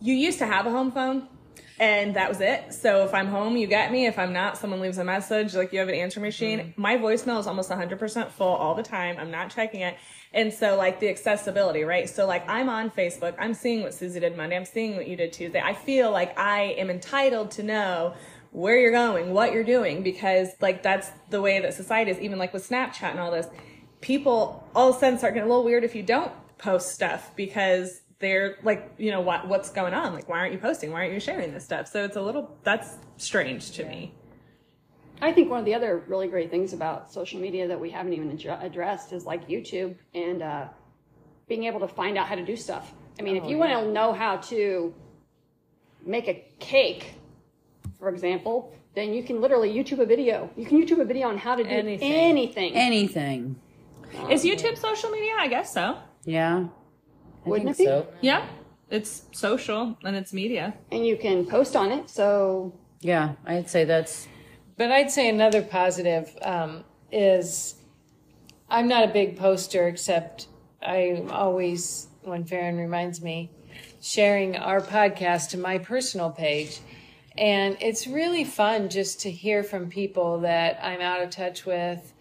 You 0.00 0.14
used 0.14 0.38
to 0.38 0.46
have 0.46 0.66
a 0.66 0.70
home 0.70 0.90
phone, 0.90 1.28
and 1.78 2.16
that 2.16 2.28
was 2.28 2.40
it. 2.40 2.74
So 2.74 3.04
if 3.04 3.14
I'm 3.14 3.28
home, 3.28 3.56
you 3.56 3.66
get 3.66 3.92
me. 3.92 4.06
If 4.06 4.18
I'm 4.18 4.32
not, 4.32 4.58
someone 4.58 4.80
leaves 4.80 4.98
a 4.98 5.04
message, 5.04 5.54
like 5.54 5.72
you 5.72 5.78
have 5.78 5.88
an 5.88 5.94
answer 5.94 6.20
machine. 6.20 6.74
My 6.76 6.96
voicemail 6.96 7.38
is 7.38 7.46
almost 7.46 7.70
100% 7.70 8.30
full 8.30 8.46
all 8.46 8.74
the 8.74 8.82
time. 8.82 9.16
I'm 9.18 9.30
not 9.30 9.50
checking 9.50 9.80
it. 9.80 9.96
And 10.34 10.52
so, 10.52 10.76
like 10.76 10.98
the 10.98 11.08
accessibility, 11.08 11.82
right? 11.82 12.08
So, 12.08 12.26
like, 12.26 12.48
I'm 12.48 12.68
on 12.68 12.90
Facebook. 12.90 13.34
I'm 13.38 13.52
seeing 13.52 13.82
what 13.82 13.94
Susie 13.94 14.18
did 14.18 14.36
Monday. 14.36 14.56
I'm 14.56 14.64
seeing 14.64 14.96
what 14.96 15.06
you 15.06 15.14
did 15.14 15.32
Tuesday. 15.32 15.60
I 15.60 15.74
feel 15.74 16.10
like 16.10 16.36
I 16.38 16.74
am 16.78 16.88
entitled 16.88 17.50
to 17.52 17.62
know 17.62 18.14
where 18.52 18.78
you're 18.78 18.92
going, 18.92 19.32
what 19.32 19.52
you're 19.52 19.64
doing, 19.64 20.02
because, 20.02 20.48
like, 20.60 20.82
that's 20.82 21.10
the 21.30 21.40
way 21.40 21.60
that 21.60 21.74
society 21.74 22.10
is. 22.10 22.18
Even 22.20 22.38
like 22.38 22.52
with 22.52 22.68
Snapchat 22.68 23.10
and 23.10 23.18
all 23.18 23.30
this, 23.30 23.48
people 24.00 24.68
all 24.74 24.90
of 24.90 24.96
a 24.96 24.98
sudden 24.98 25.18
start 25.18 25.34
getting 25.34 25.48
a 25.48 25.50
little 25.50 25.64
weird 25.64 25.84
if 25.84 25.94
you 25.94 26.02
don't 26.02 26.30
post 26.58 26.92
stuff 26.92 27.32
because 27.34 28.02
they're 28.18 28.58
like, 28.62 28.92
you 28.98 29.10
know, 29.10 29.20
what 29.20 29.48
what's 29.48 29.70
going 29.70 29.94
on? 29.94 30.14
Like, 30.14 30.28
why 30.28 30.38
aren't 30.38 30.52
you 30.52 30.58
posting? 30.58 30.92
Why 30.92 31.00
aren't 31.00 31.12
you 31.12 31.20
sharing 31.20 31.52
this 31.52 31.64
stuff? 31.64 31.88
So 31.88 32.04
it's 32.04 32.16
a 32.16 32.22
little 32.22 32.56
that's 32.62 32.96
strange 33.16 33.72
to 33.72 33.84
me. 33.84 34.14
I 35.20 35.32
think 35.32 35.50
one 35.50 35.60
of 35.60 35.64
the 35.64 35.74
other 35.74 36.02
really 36.08 36.28
great 36.28 36.50
things 36.50 36.72
about 36.72 37.12
social 37.12 37.40
media 37.40 37.68
that 37.68 37.80
we 37.80 37.90
haven't 37.90 38.12
even 38.12 38.36
adju- 38.36 38.62
addressed 38.62 39.12
is 39.12 39.24
like 39.24 39.48
YouTube 39.48 39.94
and 40.14 40.42
uh, 40.42 40.68
being 41.48 41.64
able 41.64 41.80
to 41.80 41.88
find 41.88 42.18
out 42.18 42.26
how 42.26 42.34
to 42.34 42.44
do 42.44 42.56
stuff. 42.56 42.92
I 43.18 43.22
mean, 43.22 43.36
if 43.36 43.46
you 43.46 43.56
want 43.56 43.72
to 43.72 43.90
know 43.92 44.12
how 44.12 44.38
to 44.38 44.92
make 46.04 46.28
a 46.28 46.44
cake, 46.58 47.14
for 48.02 48.08
example, 48.08 48.72
then 48.96 49.14
you 49.14 49.22
can 49.22 49.40
literally 49.40 49.72
YouTube 49.72 50.00
a 50.00 50.04
video. 50.04 50.50
You 50.56 50.66
can 50.66 50.82
YouTube 50.82 51.00
a 51.00 51.04
video 51.04 51.28
on 51.28 51.38
how 51.38 51.54
to 51.54 51.62
do 51.62 51.70
Anything. 51.70 52.12
anything. 52.12 52.74
Anything. 52.74 53.54
Is 54.28 54.44
YouTube 54.44 54.76
social 54.76 55.08
media? 55.10 55.34
I 55.38 55.46
guess 55.46 55.72
so. 55.72 55.96
Yeah. 56.24 56.64
I 57.46 57.48
Wouldn't 57.48 57.76
think 57.76 57.88
it 57.88 57.92
be? 57.92 57.96
so. 58.02 58.06
Yeah, 58.20 58.44
it's 58.90 59.22
social 59.30 59.96
and 60.02 60.16
it's 60.16 60.32
media. 60.32 60.74
and 60.90 61.06
you 61.06 61.16
can 61.16 61.46
post 61.46 61.76
on 61.76 61.92
it. 61.92 62.10
So 62.10 62.72
Yeah, 63.00 63.34
I'd 63.46 63.70
say 63.70 63.84
that's 63.84 64.26
But 64.76 64.90
I'd 64.90 65.12
say 65.12 65.28
another 65.28 65.62
positive 65.62 66.36
um, 66.42 66.82
is 67.12 67.76
I'm 68.68 68.88
not 68.88 69.04
a 69.08 69.12
big 69.12 69.36
poster, 69.38 69.86
except 69.86 70.48
I 70.82 71.22
always, 71.30 72.08
when 72.22 72.42
Farron 72.44 72.78
reminds 72.78 73.22
me, 73.22 73.52
sharing 74.00 74.56
our 74.56 74.80
podcast 74.80 75.50
to 75.50 75.56
my 75.58 75.78
personal 75.78 76.30
page. 76.30 76.80
And 77.36 77.76
it's 77.80 78.06
really 78.06 78.44
fun 78.44 78.88
just 78.88 79.20
to 79.22 79.30
hear 79.30 79.62
from 79.62 79.88
people 79.88 80.40
that 80.40 80.78
I'm 80.82 81.00
out 81.00 81.22
of 81.22 81.30
touch 81.30 81.64
with 81.64 82.12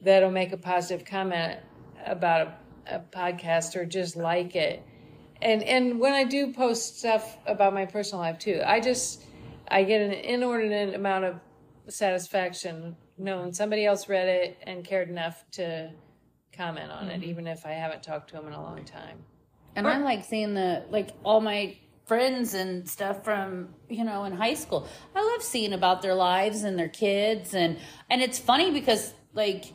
that'll 0.00 0.30
make 0.30 0.52
a 0.52 0.56
positive 0.56 1.06
comment 1.06 1.58
about 2.06 2.58
a, 2.86 2.96
a 2.96 3.00
podcast 3.00 3.74
or 3.74 3.84
just 3.84 4.16
like 4.16 4.54
it. 4.54 4.82
And 5.42 5.62
and 5.62 5.98
when 5.98 6.12
I 6.12 6.24
do 6.24 6.52
post 6.52 6.98
stuff 6.98 7.36
about 7.46 7.74
my 7.74 7.86
personal 7.86 8.20
life 8.20 8.38
too, 8.38 8.62
I 8.64 8.80
just 8.80 9.24
I 9.68 9.82
get 9.82 10.00
an 10.00 10.12
inordinate 10.12 10.94
amount 10.94 11.24
of 11.24 11.40
satisfaction 11.88 12.96
knowing 13.18 13.52
somebody 13.52 13.84
else 13.84 14.08
read 14.08 14.28
it 14.28 14.58
and 14.62 14.84
cared 14.84 15.08
enough 15.08 15.44
to 15.52 15.90
comment 16.52 16.90
on 16.90 17.08
it, 17.08 17.20
mm-hmm. 17.20 17.30
even 17.30 17.46
if 17.46 17.66
I 17.66 17.72
haven't 17.72 18.02
talked 18.02 18.30
to 18.30 18.36
them 18.36 18.46
in 18.46 18.52
a 18.52 18.62
long 18.62 18.84
time. 18.84 19.18
And 19.76 19.88
I'm 19.88 20.04
like 20.04 20.24
seeing 20.24 20.54
the 20.54 20.84
like 20.90 21.10
all 21.24 21.40
my 21.40 21.76
friends 22.04 22.54
and 22.54 22.88
stuff 22.88 23.24
from 23.24 23.68
you 23.88 24.04
know 24.04 24.24
in 24.24 24.32
high 24.32 24.54
school. 24.54 24.86
I 25.14 25.22
love 25.22 25.42
seeing 25.42 25.72
about 25.72 26.02
their 26.02 26.14
lives 26.14 26.62
and 26.62 26.78
their 26.78 26.88
kids 26.88 27.54
and 27.54 27.78
and 28.10 28.22
it's 28.22 28.38
funny 28.38 28.70
because 28.70 29.12
like 29.32 29.66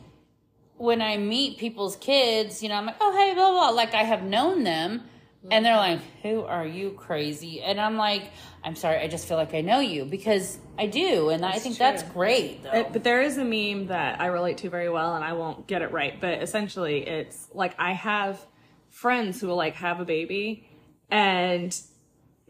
when 0.76 1.02
I 1.02 1.18
meet 1.18 1.58
people's 1.58 1.96
kids, 1.96 2.62
you 2.62 2.70
know, 2.70 2.76
I'm 2.76 2.86
like, 2.86 2.96
oh 3.00 3.12
hey, 3.16 3.34
blah 3.34 3.50
blah, 3.50 3.68
like 3.70 3.94
I 3.94 4.02
have 4.04 4.22
known 4.22 4.64
them, 4.64 5.02
and 5.50 5.62
they're 5.64 5.76
like, 5.76 6.00
who 6.22 6.40
are 6.42 6.66
you, 6.66 6.92
crazy? 6.92 7.60
And 7.60 7.78
I'm 7.78 7.98
like, 7.98 8.30
I'm 8.64 8.74
sorry, 8.74 8.98
I 8.98 9.06
just 9.08 9.28
feel 9.28 9.36
like 9.36 9.52
I 9.54 9.60
know 9.60 9.80
you 9.80 10.06
because 10.06 10.58
I 10.78 10.86
do, 10.86 11.28
and 11.28 11.44
I 11.44 11.58
think 11.58 11.76
that's 11.76 12.02
great. 12.02 12.62
Though. 12.62 12.70
It- 12.72 12.92
but 12.94 13.04
there 13.04 13.20
is 13.20 13.36
a 13.36 13.44
meme 13.44 13.88
that 13.88 14.20
I 14.22 14.26
relate 14.26 14.56
to 14.58 14.70
very 14.70 14.88
well, 14.88 15.14
and 15.16 15.22
I 15.24 15.34
won't 15.34 15.66
get 15.66 15.82
it 15.82 15.92
right. 15.92 16.18
But 16.18 16.42
essentially, 16.42 17.06
it's 17.06 17.48
like 17.52 17.74
I 17.78 17.92
have 17.92 18.40
friends 18.88 19.38
who 19.40 19.48
will 19.48 19.56
like 19.56 19.74
have 19.74 20.00
a 20.00 20.06
baby, 20.06 20.66
and 21.10 21.78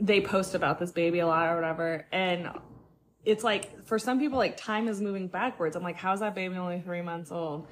they 0.00 0.20
post 0.20 0.54
about 0.54 0.78
this 0.78 0.90
baby 0.92 1.18
a 1.20 1.26
lot 1.26 1.48
or 1.48 1.54
whatever, 1.56 2.06
and 2.10 2.50
it's 3.24 3.44
like 3.44 3.84
for 3.86 3.98
some 3.98 4.18
people, 4.18 4.38
like 4.38 4.56
time 4.56 4.88
is 4.88 5.00
moving 5.00 5.28
backwards. 5.28 5.76
I'm 5.76 5.82
like, 5.82 5.96
how's 5.96 6.20
that 6.20 6.34
baby 6.34 6.56
only 6.56 6.80
three 6.80 7.02
months 7.02 7.30
old? 7.30 7.66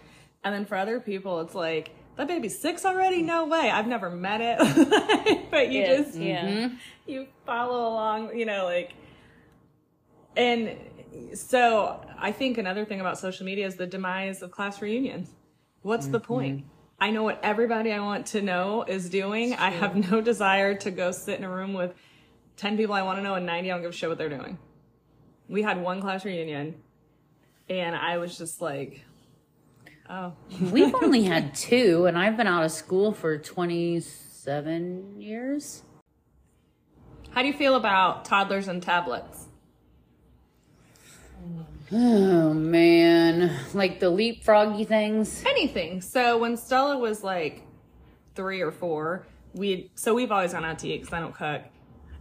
And 0.45 0.55
then 0.55 0.67
for 0.67 0.77
other 0.77 1.01
people, 1.01 1.41
it's 1.41 1.55
like 1.55 1.91
that 2.17 2.29
baby's 2.29 2.59
six 2.59 2.85
already. 2.85 3.23
No 3.23 3.47
way. 3.47 3.71
I've 3.71 3.87
never 3.87 4.11
met 4.11 4.41
it, 4.41 5.51
but 5.51 5.71
you 5.71 5.81
Yeah, 5.81 5.97
just 5.97 6.17
yeah. 6.17 6.47
Mm-hmm. 6.47 6.75
you 7.07 7.27
follow 7.47 7.89
along, 7.89 8.37
you 8.37 8.45
know, 8.45 8.65
like, 8.65 8.93
and 10.37 10.77
so 11.35 12.05
I 12.19 12.33
think 12.33 12.59
another 12.59 12.85
thing 12.85 13.01
about 13.01 13.19
social 13.19 13.47
media 13.47 13.67
is 13.67 13.77
the 13.77 13.87
demise 13.87 14.43
of 14.43 14.51
class 14.51 14.83
reunions. 14.83 15.31
What's 15.83 16.07
the 16.07 16.19
mm-hmm. 16.19 16.27
point? 16.27 16.65
I 17.01 17.11
know 17.11 17.23
what 17.23 17.39
everybody 17.43 17.93
I 17.93 18.01
want 18.01 18.27
to 18.29 18.43
know 18.43 18.83
is 18.83 19.09
doing. 19.09 19.55
I 19.55 19.71
have 19.71 20.11
no 20.11 20.21
desire 20.21 20.75
to 20.75 20.91
go 20.91 21.13
sit 21.13 21.39
in 21.39 21.45
a 21.45 21.51
room 21.51 21.73
with 21.73 21.95
10 22.59 22.77
people 22.77 22.95
I 22.95 23.03
want 23.03 23.19
to 23.19 23.23
know 23.23 23.35
and 23.35 23.47
90 23.47 23.71
I 23.71 23.75
don't 23.75 23.83
give 23.83 23.91
a 23.91 23.95
shit 23.95 24.09
what 24.09 24.19
they're 24.19 24.29
doing. 24.29 24.59
We 25.49 25.63
had 25.63 25.81
one 25.81 26.03
class 26.03 26.25
reunion 26.25 26.75
and 27.71 27.97
I 27.97 28.19
was 28.19 28.37
just 28.37 28.61
like, 28.61 29.05
oh, 30.11 30.33
We've 30.61 30.95
only 30.95 31.23
had 31.25 31.55
two, 31.55 32.07
and 32.07 32.19
I've 32.19 32.37
been 32.37 32.47
out 32.47 32.65
of 32.65 32.73
school 32.73 33.13
for 33.13 33.39
27 33.39 35.21
years. 35.21 35.83
how 37.31 37.43
do 37.43 37.49
you 37.49 37.55
feel 37.55 37.75
about 37.77 38.25
toddlers 38.25 38.69
and 38.69 38.83
tablets? 38.83 39.45
Oh 41.91 42.53
man, 42.53 43.51
like 43.73 43.99
the 44.01 44.11
leapfroggy 44.11 44.87
things. 44.87 45.43
anything. 45.47 46.03
So 46.03 46.37
when 46.37 46.57
Stella 46.57 46.99
was 46.99 47.25
like 47.25 47.63
three 48.35 48.61
or 48.61 48.71
four, 48.71 49.27
we 49.55 49.91
so 49.95 50.15
we've 50.15 50.31
always 50.31 50.53
gone 50.53 50.67
out 50.67 50.79
to 50.81 50.89
eat 50.89 50.99
because 51.01 51.15
I 51.15 51.21
don't 51.21 51.35
cook. 51.35 51.63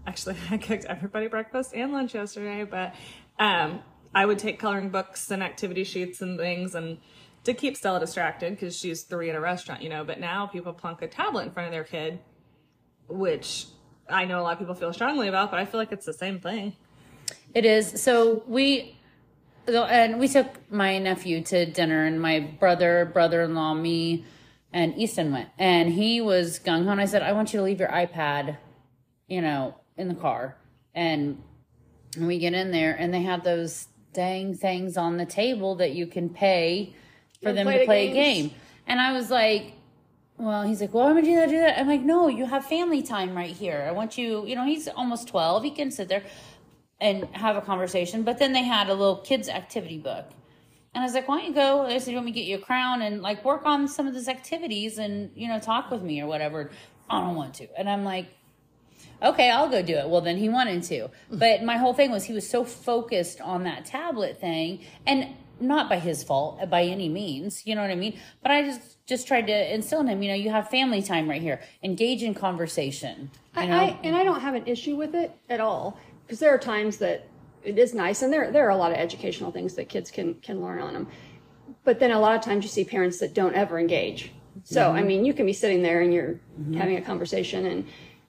Actually, 0.08 0.38
I 0.50 0.58
cooked 0.58 0.86
everybody 0.86 1.28
breakfast 1.28 1.74
and 1.76 1.91
lunch 1.91 2.15
yesterday, 2.15 2.63
but 2.63 2.96
um, 3.38 3.82
I 4.15 4.26
would 4.26 4.39
take 4.39 4.58
coloring 4.58 4.89
books 4.89 5.30
and 5.30 5.43
activity 5.43 5.84
sheets 5.84 6.22
and 6.22 6.39
things 6.39 6.74
and 6.74 6.98
to 7.43 7.54
keep 7.54 7.78
Stella 7.78 8.00
distracted 8.00 8.54
because 8.54 8.76
she's 8.76 9.04
three 9.04 9.30
at 9.30 9.36
a 9.36 9.39
restaurant, 9.39 9.82
you 9.82 9.89
know. 9.89 10.04
But 10.04 10.20
now 10.20 10.48
people 10.48 10.74
plunk 10.74 11.02
a 11.02 11.08
tablet 11.08 11.43
in 11.43 11.52
front 11.52 11.67
of 11.67 11.72
their 11.72 11.84
kid, 11.84 12.20
which 13.08 13.67
I 14.10 14.26
know 14.26 14.41
a 14.41 14.43
lot 14.43 14.54
of 14.54 14.60
people 14.60 14.76
feel 14.76 14.91
strongly 14.91 15.28
about, 15.28 15.52
but 15.52 15.60
I 15.60 15.65
feel 15.65 15.80
like 15.80 15.91
it's 15.91 16.06
the 16.06 16.13
same 16.13 16.39
thing. 16.39 16.76
It 17.54 17.65
is. 17.65 18.02
So 18.02 18.43
we, 18.48 18.98
and 19.67 20.20
we 20.20 20.28
took 20.28 20.48
my 20.72 20.98
nephew 20.98 21.41
to 21.43 21.65
dinner, 21.65 22.06
and 22.06 22.22
my 22.22 22.39
brother, 22.39 23.10
brother-in-law, 23.13 23.76
me, 23.76 24.26
and 24.74 24.98
Easton 24.98 25.32
went, 25.32 25.50
and 25.58 25.89
he 25.93 26.20
was 26.22 26.60
gung 26.60 26.86
ho. 26.86 26.91
And 26.91 27.02
I 27.02 27.06
said, 27.06 27.22
I 27.22 27.32
want 27.32 27.54
you 27.54 27.60
to 27.60 27.63
leave 27.63 27.80
your 27.80 27.89
iPad, 27.89 28.58
you 29.28 29.41
know, 29.41 29.76
in 29.97 30.07
the 30.07 30.15
car, 30.15 30.55
and 30.93 31.41
we 32.19 32.39
get 32.39 32.53
in 32.53 32.71
there, 32.71 32.95
and 32.95 33.13
they 33.13 33.23
have 33.23 33.43
those 33.43 33.88
dang 34.13 34.55
things 34.55 34.97
on 34.97 35.17
the 35.17 35.25
table 35.25 35.75
that 35.75 35.91
you 35.91 36.07
can 36.07 36.29
pay 36.29 36.95
for 37.41 37.53
them 37.53 37.67
play 37.67 37.79
to 37.79 37.86
play 37.86 38.10
a 38.10 38.13
game. 38.13 38.51
And 38.88 38.99
I 38.99 39.12
was 39.12 39.29
like, 39.29 39.73
well, 40.38 40.63
he's 40.63 40.81
like, 40.81 40.93
well, 40.93 41.07
I'm 41.07 41.15
gonna 41.15 41.25
do 41.25 41.36
that, 41.36 41.49
do 41.49 41.60
that. 41.60 41.79
I'm 41.79 41.88
like, 41.88 42.01
no, 42.01 42.27
you 42.27 42.45
have 42.45 42.65
family 42.65 43.01
time 43.01 43.36
right 43.36 43.51
here. 43.51 43.86
I 43.88 43.91
want 43.91 44.17
you, 44.17 44.45
you 44.45 44.55
know, 44.55 44.65
he's 44.65 44.88
almost 44.88 45.27
12. 45.27 45.63
He 45.63 45.71
can 45.71 45.91
sit 45.91 46.07
there 46.07 46.23
and 46.99 47.25
have 47.33 47.55
a 47.55 47.62
conversation. 47.62 48.23
But 48.23 48.39
then 48.39 48.53
they 48.53 48.63
had 48.63 48.89
a 48.89 48.93
little 48.93 49.17
kids 49.17 49.49
activity 49.49 49.97
book. 49.97 50.25
And 50.93 51.03
I 51.03 51.05
was 51.05 51.13
like, 51.13 51.27
why 51.27 51.39
don't 51.39 51.47
you 51.49 51.53
go? 51.53 51.81
I 51.86 51.97
said, 51.99 52.12
you 52.12 52.17
want 52.17 52.27
me 52.27 52.31
to 52.31 52.39
get 52.39 52.45
you 52.47 52.57
a 52.57 52.62
crown 52.62 53.01
and 53.01 53.21
like 53.21 53.45
work 53.45 53.65
on 53.65 53.88
some 53.88 54.07
of 54.07 54.13
these 54.13 54.27
activities 54.27 54.97
and, 54.97 55.29
you 55.36 55.47
know, 55.47 55.60
talk 55.60 55.91
with 55.91 56.01
me 56.01 56.21
or 56.21 56.27
whatever. 56.27 56.71
I 57.10 57.21
don't 57.21 57.36
want 57.36 57.53
to. 57.55 57.67
And 57.77 57.89
I'm 57.89 58.03
like, 58.03 58.27
okay, 59.21 59.49
I'll 59.49 59.69
go 59.69 59.82
do 59.82 59.95
it. 59.95 60.10
Well, 60.10 60.21
then 60.21 60.38
he 60.38 60.49
wanted 60.49 60.84
to. 60.84 61.10
But 61.32 61.63
my 61.63 61.77
whole 61.77 61.93
thing 61.93 62.12
was 62.12 62.25
he 62.25 62.34
was 62.34 62.49
so 62.49 62.63
focused 62.63 63.41
on 63.41 63.63
that 63.63 63.86
tablet 63.86 64.39
thing 64.39 64.82
and 65.06 65.36
not 65.60 65.89
by 65.89 65.99
his 65.99 66.23
fault 66.23 66.60
uh, 66.62 66.65
by 66.65 66.84
any 66.84 67.10
means, 67.10 67.65
you 67.65 67.75
know 67.75 67.82
what 67.82 67.91
I 67.91 67.95
mean? 67.95 68.19
But 68.41 68.51
I 68.51 68.62
just 68.63 69.06
just 69.08 69.27
tried 69.27 69.47
to 69.47 69.73
instill 69.73 70.01
in 70.01 70.08
him, 70.08 70.21
you 70.21 70.30
know, 70.30 70.36
you 70.36 70.49
have 70.49 70.69
family 70.69 71.01
time 71.01 71.30
right 71.30 71.41
here. 71.41 71.62
Engage 71.84 72.23
in 72.23 72.34
conversation. 72.34 73.32
You 73.56 73.62
I, 73.62 73.65
know? 73.65 73.77
I 73.77 73.99
and 74.03 74.15
I 74.15 74.23
don't 74.23 74.41
have 74.41 74.53
an 74.53 74.67
issue 74.67 74.95
with 74.95 75.15
it 75.15 75.32
at 75.49 75.60
all 75.60 75.99
because 76.25 76.39
there 76.39 76.53
are 76.53 76.60
times 76.60 76.97
that 76.97 77.27
it 77.63 77.77
is 77.77 77.93
nice, 77.93 78.21
and 78.21 78.32
there 78.32 78.51
there 78.51 78.65
are 78.67 78.71
a 78.71 78.77
lot 78.77 78.91
of 78.91 78.97
educational 78.97 79.51
things 79.51 79.73
that 79.75 79.89
kids 79.89 80.12
can 80.12 80.36
can 80.36 80.62
learn 80.62 80.80
on 80.80 80.93
them. 80.93 81.08
But 81.84 81.99
then 81.99 82.12
a 82.12 82.19
lot 82.19 82.36
of 82.36 82.41
times 82.41 82.63
you 82.63 82.69
see 82.69 82.84
parents 82.84 83.19
that 83.19 83.34
don't 83.34 83.56
ever 83.56 83.80
engage. 83.80 84.32
So 84.63 84.91
I 84.91 85.03
mean, 85.03 85.23
you 85.23 85.34
can 85.34 85.45
be 85.45 85.53
sitting 85.53 85.84
there 85.84 86.01
and 86.01 86.13
you're 86.13 86.39
having 86.75 86.97
a 86.97 87.01
conversation, 87.01 87.65
and 87.65 87.88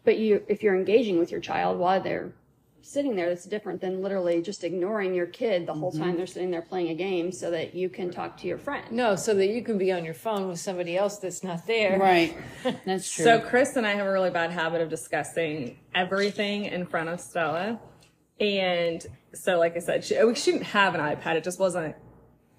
but 0.08 0.18
you 0.18 0.42
if 0.48 0.62
you're 0.62 0.74
engaging 0.74 1.18
with 1.18 1.30
your 1.30 1.38
child 1.38 1.78
while 1.78 2.00
they're 2.00 2.32
sitting 2.80 3.14
there, 3.14 3.28
that's 3.28 3.44
different 3.44 3.78
than 3.78 4.00
literally 4.00 4.40
just 4.40 4.64
ignoring 4.64 5.14
your 5.14 5.26
kid 5.26 5.66
the 5.66 5.74
whole 5.74 5.92
time 5.92 6.00
mm-hmm. 6.00 6.16
they're 6.16 6.26
sitting 6.26 6.50
there 6.50 6.62
playing 6.62 6.88
a 6.88 6.94
game, 6.94 7.30
so 7.30 7.50
that 7.50 7.74
you 7.74 7.90
can 7.90 8.10
talk 8.10 8.38
to 8.38 8.46
your 8.46 8.56
friend. 8.56 8.90
No, 8.90 9.16
so 9.16 9.34
that 9.34 9.48
you 9.48 9.62
can 9.62 9.76
be 9.76 9.92
on 9.92 10.06
your 10.06 10.14
phone 10.14 10.48
with 10.48 10.60
somebody 10.60 10.96
else 10.96 11.18
that's 11.18 11.44
not 11.44 11.66
there. 11.66 11.98
right. 11.98 12.34
That's 12.86 13.12
true. 13.12 13.24
So 13.26 13.38
Chris 13.38 13.76
and 13.76 13.86
I 13.86 13.92
have 13.96 14.06
a 14.06 14.10
really 14.10 14.30
bad 14.30 14.50
habit 14.50 14.80
of 14.80 14.88
discussing 14.88 15.78
everything 15.94 16.64
in 16.64 16.86
front 16.86 17.10
of 17.10 17.20
Stella, 17.20 17.78
and 18.40 19.04
so 19.34 19.58
like 19.58 19.76
I 19.76 19.80
said, 19.80 20.06
she, 20.06 20.24
we 20.24 20.34
shouldn't 20.34 20.62
have 20.62 20.94
an 20.94 21.02
iPad. 21.02 21.34
It 21.34 21.44
just 21.44 21.60
wasn't. 21.60 21.94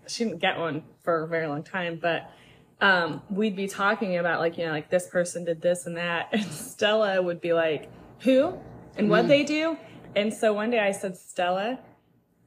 She 0.08 0.24
didn't 0.26 0.40
get 0.40 0.60
one 0.60 0.84
for 1.02 1.24
a 1.24 1.28
very 1.28 1.48
long 1.48 1.64
time, 1.64 1.98
but 2.00 2.30
um, 2.82 3.22
we'd 3.30 3.56
be 3.56 3.68
talking 3.68 4.18
about 4.18 4.39
like 4.39 4.58
you 4.58 4.65
know 4.65 4.72
like 4.72 4.89
this 4.89 5.08
person 5.08 5.46
did 5.46 5.62
this 5.62 5.86
and 5.86 5.98
that, 5.98 6.30
and 6.32 6.46
Stella 6.46 7.22
would 7.22 7.42
be 7.42 7.54
like, 7.54 7.89
"Who 8.22 8.58
and 8.98 9.10
what 9.10 9.28
they 9.28 9.44
do?" 9.44 9.78
And 10.15 10.34
so 10.34 10.54
one 10.54 10.70
day 10.70 10.80
I 10.80 10.92
said, 10.92 11.18
"Stella." 11.18 11.80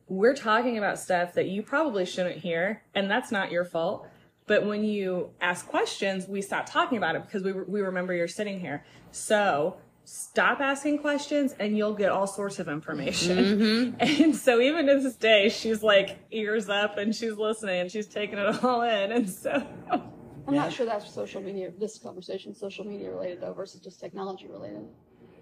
We're 0.08 0.34
talking 0.34 0.76
about 0.76 0.98
stuff 0.98 1.32
that 1.34 1.46
you 1.46 1.62
probably 1.62 2.04
shouldn't 2.04 2.36
hear, 2.36 2.82
and 2.94 3.10
that's 3.10 3.32
not 3.32 3.50
your 3.50 3.64
fault. 3.64 4.06
But 4.46 4.66
when 4.66 4.84
you 4.84 5.30
ask 5.40 5.66
questions, 5.66 6.28
we 6.28 6.42
stop 6.42 6.68
talking 6.68 6.98
about 6.98 7.16
it 7.16 7.22
because 7.22 7.42
we, 7.42 7.52
we 7.52 7.80
remember 7.80 8.12
you're 8.12 8.28
sitting 8.28 8.60
here. 8.60 8.84
So 9.10 9.76
stop 10.04 10.60
asking 10.60 10.98
questions 10.98 11.54
and 11.58 11.76
you'll 11.76 11.94
get 11.94 12.10
all 12.10 12.26
sorts 12.26 12.58
of 12.58 12.68
information. 12.68 13.96
And 14.00 14.34
so 14.34 14.60
even 14.60 14.86
to 14.86 14.98
this 15.00 15.14
day, 15.16 15.48
she's 15.48 15.82
like 15.82 16.18
ears 16.30 16.68
up 16.68 16.98
and 16.98 17.14
she's 17.14 17.36
listening 17.36 17.82
and 17.82 17.90
she's 17.90 18.06
taking 18.06 18.38
it 18.38 18.64
all 18.64 18.82
in. 18.82 19.12
And 19.12 19.30
so 19.30 19.64
I'm 20.48 20.54
not 20.54 20.72
sure 20.72 20.86
that's 20.86 21.12
social 21.12 21.40
media. 21.40 21.70
This 21.78 21.98
conversation, 21.98 22.54
social 22.54 22.84
media 22.84 23.10
related 23.10 23.40
though, 23.40 23.52
versus 23.52 23.80
just 23.80 24.00
technology 24.00 24.48
related. 24.48 24.86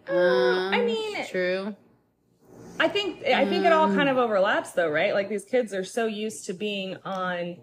Um, 0.08 0.74
I 0.74 0.82
mean- 0.82 1.26
true. 1.26 1.74
I 2.78 2.88
think 2.88 3.24
I 3.26 3.44
think 3.44 3.66
it 3.66 3.72
all 3.72 3.88
kind 3.88 4.08
of 4.08 4.16
overlaps 4.16 4.72
though, 4.72 4.88
right? 4.88 5.12
Like 5.12 5.28
these 5.28 5.44
kids 5.44 5.74
are 5.74 5.84
so 5.84 6.06
used 6.06 6.46
to 6.46 6.54
being 6.54 6.96
on 7.04 7.58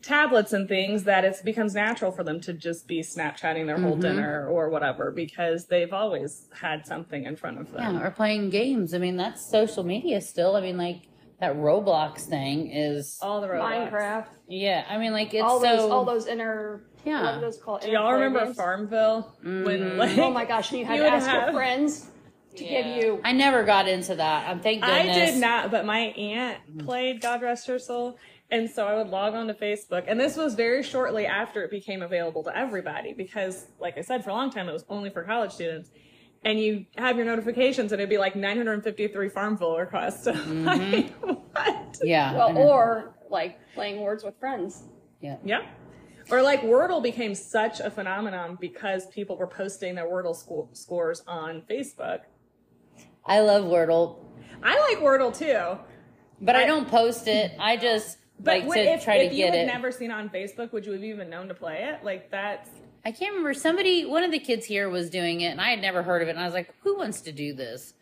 tablets 0.00 0.52
and 0.52 0.66
things 0.66 1.04
that 1.04 1.24
it 1.24 1.36
becomes 1.44 1.74
natural 1.74 2.10
for 2.10 2.24
them 2.24 2.40
to 2.40 2.52
just 2.54 2.88
be 2.88 3.02
Snapchatting 3.02 3.66
their 3.66 3.78
whole 3.78 3.96
dinner 3.96 4.48
or 4.48 4.68
whatever 4.70 5.10
because 5.10 5.66
they've 5.66 5.92
always 5.92 6.48
had 6.58 6.86
something 6.86 7.24
in 7.24 7.36
front 7.36 7.60
of 7.60 7.70
them. 7.70 7.96
Yeah, 7.96 8.06
or 8.06 8.10
playing 8.10 8.50
games. 8.50 8.94
I 8.94 8.98
mean, 8.98 9.16
that's 9.16 9.48
social 9.48 9.84
media 9.84 10.20
still. 10.20 10.56
I 10.56 10.60
mean, 10.62 10.76
like 10.78 11.02
that 11.42 11.56
Roblox 11.56 12.20
thing 12.20 12.70
is. 12.70 13.18
All 13.20 13.40
the 13.40 13.48
Roblox. 13.48 13.90
Minecraft, 13.90 14.26
Yeah, 14.46 14.84
I 14.88 14.96
mean, 14.96 15.10
like 15.10 15.34
it's 15.34 15.42
all 15.42 15.60
so. 15.60 15.76
those, 15.76 15.90
all 15.90 16.04
those 16.04 16.28
inner, 16.28 16.84
Yeah. 17.04 17.22
what 17.22 17.34
are 17.34 17.40
those 17.40 17.58
called? 17.58 17.80
Do 17.80 17.90
y'all 17.90 18.12
remember 18.12 18.44
games? 18.44 18.56
Farmville? 18.56 19.36
When 19.42 19.64
mm-hmm. 19.64 19.98
like 19.98 20.16
Oh 20.18 20.30
my 20.30 20.44
gosh, 20.44 20.70
and 20.70 20.78
you 20.78 20.86
had 20.86 20.94
You 20.94 21.02
to 21.02 21.10
would 21.10 21.14
ask 21.14 21.30
your 21.30 21.52
friends 21.52 22.06
to 22.56 22.64
give 22.64 22.86
you. 22.86 23.20
I 23.24 23.32
never 23.32 23.64
got 23.64 23.88
into 23.88 24.14
that. 24.14 24.48
I'm 24.48 24.60
thank 24.60 24.84
I 24.84 25.02
did 25.02 25.40
not, 25.40 25.72
but 25.72 25.84
my 25.84 25.98
aunt 25.98 26.58
mm. 26.72 26.84
played 26.84 27.20
God 27.20 27.42
rest 27.42 27.66
her 27.66 27.80
soul, 27.80 28.18
And 28.48 28.70
so 28.70 28.86
I 28.86 28.94
would 28.94 29.08
log 29.08 29.34
on 29.34 29.48
to 29.48 29.54
Facebook. 29.54 30.04
And 30.06 30.20
this 30.20 30.36
was 30.36 30.54
very 30.54 30.84
shortly 30.84 31.26
after 31.26 31.64
it 31.64 31.72
became 31.72 32.02
available 32.02 32.44
to 32.44 32.56
everybody 32.56 33.14
because, 33.14 33.66
like 33.80 33.98
I 33.98 34.02
said, 34.02 34.22
for 34.22 34.30
a 34.30 34.34
long 34.34 34.50
time 34.50 34.68
it 34.68 34.72
was 34.72 34.84
only 34.88 35.10
for 35.10 35.24
college 35.24 35.50
students. 35.50 35.90
And 36.44 36.58
you 36.58 36.86
have 36.96 37.16
your 37.16 37.24
notifications 37.26 37.92
and 37.92 38.00
it'd 38.00 38.10
be 38.10 38.18
like 38.18 38.34
953 38.34 39.28
Farmville 39.28 39.76
requests. 39.78 40.26
like, 40.46 41.10
what? 41.20 41.98
Yeah. 42.02 42.34
Well, 42.36 42.58
or 42.58 43.14
like 43.30 43.58
playing 43.74 44.00
words 44.00 44.24
with 44.24 44.38
friends. 44.40 44.84
yeah. 45.20 45.36
Yeah. 45.44 45.62
Or 46.30 46.40
like 46.42 46.62
Wordle 46.62 47.02
became 47.02 47.34
such 47.34 47.80
a 47.80 47.90
phenomenon 47.90 48.56
because 48.60 49.06
people 49.06 49.36
were 49.36 49.46
posting 49.46 49.94
their 49.94 50.06
Wordle 50.06 50.34
sco- 50.36 50.68
scores 50.72 51.22
on 51.26 51.62
Facebook. 51.70 52.20
I 53.24 53.40
love 53.40 53.64
Wordle, 53.64 54.18
I 54.62 54.78
like 54.80 54.98
Wordle 54.98 55.36
too. 55.36 55.78
but 56.40 56.56
I, 56.56 56.62
I- 56.62 56.66
don't 56.66 56.88
post 56.88 57.26
it. 57.28 57.52
I 57.58 57.76
just 57.76 58.18
But 58.40 58.58
like 58.60 58.66
what- 58.66 58.74
to 58.76 58.82
if, 58.94 59.04
try 59.04 59.16
if 59.16 59.30
to 59.30 59.36
you 59.36 59.44
get 59.46 59.54
had 59.54 59.64
it. 59.64 59.66
never 59.66 59.90
seen 59.92 60.10
it 60.10 60.14
on 60.14 60.28
Facebook, 60.28 60.72
would 60.72 60.86
you 60.86 60.92
have 60.92 61.04
even 61.04 61.28
known 61.30 61.48
to 61.48 61.54
play 61.54 61.84
it? 61.92 62.04
Like 62.04 62.30
that's 62.30 62.68
I 63.04 63.10
can't 63.12 63.32
remember. 63.32 63.54
Somebody, 63.54 64.04
one 64.04 64.22
of 64.24 64.30
the 64.30 64.38
kids 64.38 64.66
here 64.66 64.88
was 64.88 65.10
doing 65.10 65.40
it, 65.40 65.48
and 65.48 65.60
I 65.60 65.70
had 65.70 65.80
never 65.80 66.02
heard 66.02 66.22
of 66.22 66.28
it. 66.28 66.32
And 66.32 66.40
I 66.40 66.44
was 66.44 66.54
like, 66.54 66.72
"Who 66.82 66.96
wants 66.98 67.20
to 67.22 67.32
do 67.32 67.52
this? 67.52 67.94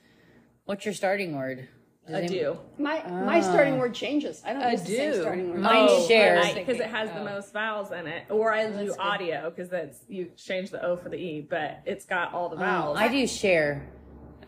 What's 0.66 0.84
your 0.84 0.94
starting 0.94 1.36
word?" 1.36 1.68
Does 2.06 2.14
a 2.16 2.22
any- 2.24 2.28
do. 2.28 2.58
My 2.78 3.06
my 3.08 3.38
ah. 3.38 3.42
starting 3.42 3.78
word 3.78 3.94
changes. 3.94 4.42
I 4.44 4.52
don't 4.52 4.70
use 4.72 4.82
the 4.82 4.96
same 4.96 5.12
do. 5.12 5.20
starting 5.20 5.50
word. 5.50 5.60
Mine 5.60 5.86
Oh, 5.88 6.06
share. 6.08 6.42
because 6.54 6.80
it 6.80 6.86
has 6.88 7.10
the 7.10 7.20
Oh. 7.20 7.24
most 7.24 7.52
vowels 7.52 7.92
in 7.92 8.06
it. 8.06 8.24
Or 8.30 8.52
I 8.52 8.64
oh, 8.64 8.84
do 8.86 8.94
audio 8.98 9.50
because 9.50 9.68
that's 9.70 10.00
you 10.08 10.30
change 10.36 10.70
the 10.70 10.84
O 10.84 10.96
for 10.96 11.08
the 11.08 11.16
E, 11.18 11.46
but 11.48 11.80
it's 11.86 12.04
got 12.04 12.34
all 12.34 12.48
the 12.48 12.56
Oh, 12.56 12.60
vowels. 12.60 12.98
I 12.98 13.08
do 13.08 13.26
share. 13.26 13.86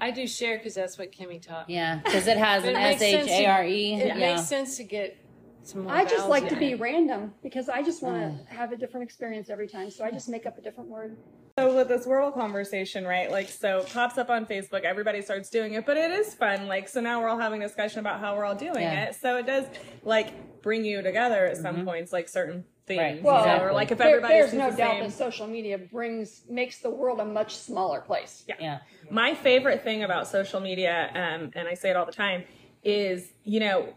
I 0.00 0.10
do 0.10 0.26
share 0.26 0.58
because 0.58 0.74
that's 0.74 0.98
what 0.98 1.12
Kimmy 1.12 1.40
taught. 1.40 1.70
Yeah, 1.70 2.00
because 2.04 2.26
it 2.26 2.36
has 2.36 2.62
But 2.64 2.70
an 2.70 2.76
it 2.76 2.80
makes 2.80 3.02
S 3.02 3.10
sense 3.10 3.30
H 3.30 3.36
to- 3.38 3.42
A 3.44 3.46
R 3.46 3.64
E. 3.64 3.94
It 3.94 4.06
Yeah. 4.06 4.14
makes 4.14 4.44
sense 4.48 4.76
to 4.78 4.84
get 4.84 5.16
some 5.64 5.82
more 5.84 5.92
I 5.94 6.02
just 6.04 6.16
vowels 6.16 6.30
like 6.30 6.42
in 6.44 6.48
to 6.50 6.56
be 6.56 6.72
it. 6.72 6.80
random 6.80 7.32
because 7.42 7.68
I 7.68 7.82
just 7.82 8.02
want 8.02 8.16
to 8.48 8.54
have 8.54 8.72
a 8.72 8.76
different 8.76 9.04
experience 9.04 9.48
every 9.50 9.68
time. 9.68 9.90
So 9.90 10.04
I 10.04 10.10
just 10.10 10.28
make 10.28 10.46
up 10.46 10.58
a 10.58 10.60
different 10.60 10.90
word. 10.90 11.16
So 11.58 11.74
with 11.76 11.88
this 11.88 12.06
Wordle 12.06 12.32
conversation, 12.32 13.04
right? 13.06 13.30
Like, 13.30 13.48
so 13.48 13.78
it 13.80 13.90
pops 13.92 14.16
up 14.18 14.30
on 14.30 14.46
Facebook, 14.46 14.82
everybody 14.84 15.20
starts 15.22 15.50
doing 15.50 15.74
it, 15.74 15.84
but 15.84 15.96
it 15.96 16.10
is 16.10 16.34
fun. 16.34 16.66
Like, 16.66 16.88
so 16.88 17.00
now 17.00 17.20
we're 17.20 17.28
all 17.28 17.38
having 17.38 17.62
a 17.62 17.66
discussion 17.66 18.00
about 18.00 18.20
how 18.20 18.34
we're 18.36 18.44
all 18.44 18.54
doing 18.54 18.80
Yeah. 18.80 19.04
it. 19.04 19.14
So 19.14 19.36
it 19.36 19.46
does 19.46 19.66
like 20.02 20.62
bring 20.62 20.84
you 20.84 21.02
together 21.02 21.46
at 21.46 21.56
some 21.58 21.84
points, 21.84 22.12
like 22.12 22.28
certain 22.28 22.64
things. 22.86 22.98
Right. 22.98 23.16
you 23.16 23.22
Well, 23.22 23.34
know, 23.36 23.40
Exactly. 23.42 23.68
or 23.68 23.72
like 23.74 23.90
if 23.92 23.98
There- 23.98 24.08
everybody 24.08 24.34
there's 24.34 24.50
sees 24.50 24.58
no 24.58 24.70
the 24.70 24.76
doubt 24.76 24.90
same. 24.94 25.02
that 25.04 25.12
social 25.12 25.46
media 25.46 25.78
brings 25.78 26.42
makes 26.48 26.78
the 26.80 26.90
world 26.90 27.20
a 27.20 27.24
much 27.24 27.54
smaller 27.56 28.00
place. 28.00 28.44
Yeah. 28.48 28.54
Yeah. 28.58 28.78
My 29.10 29.34
favorite 29.34 29.82
thing 29.84 30.02
about 30.02 30.26
social 30.26 30.58
media, 30.58 31.10
um, 31.14 31.50
and 31.54 31.68
I 31.68 31.74
say 31.74 31.90
it 31.90 31.96
all 31.96 32.06
the 32.06 32.12
time, 32.12 32.44
is 32.82 33.32
you 33.44 33.60
know 33.60 33.88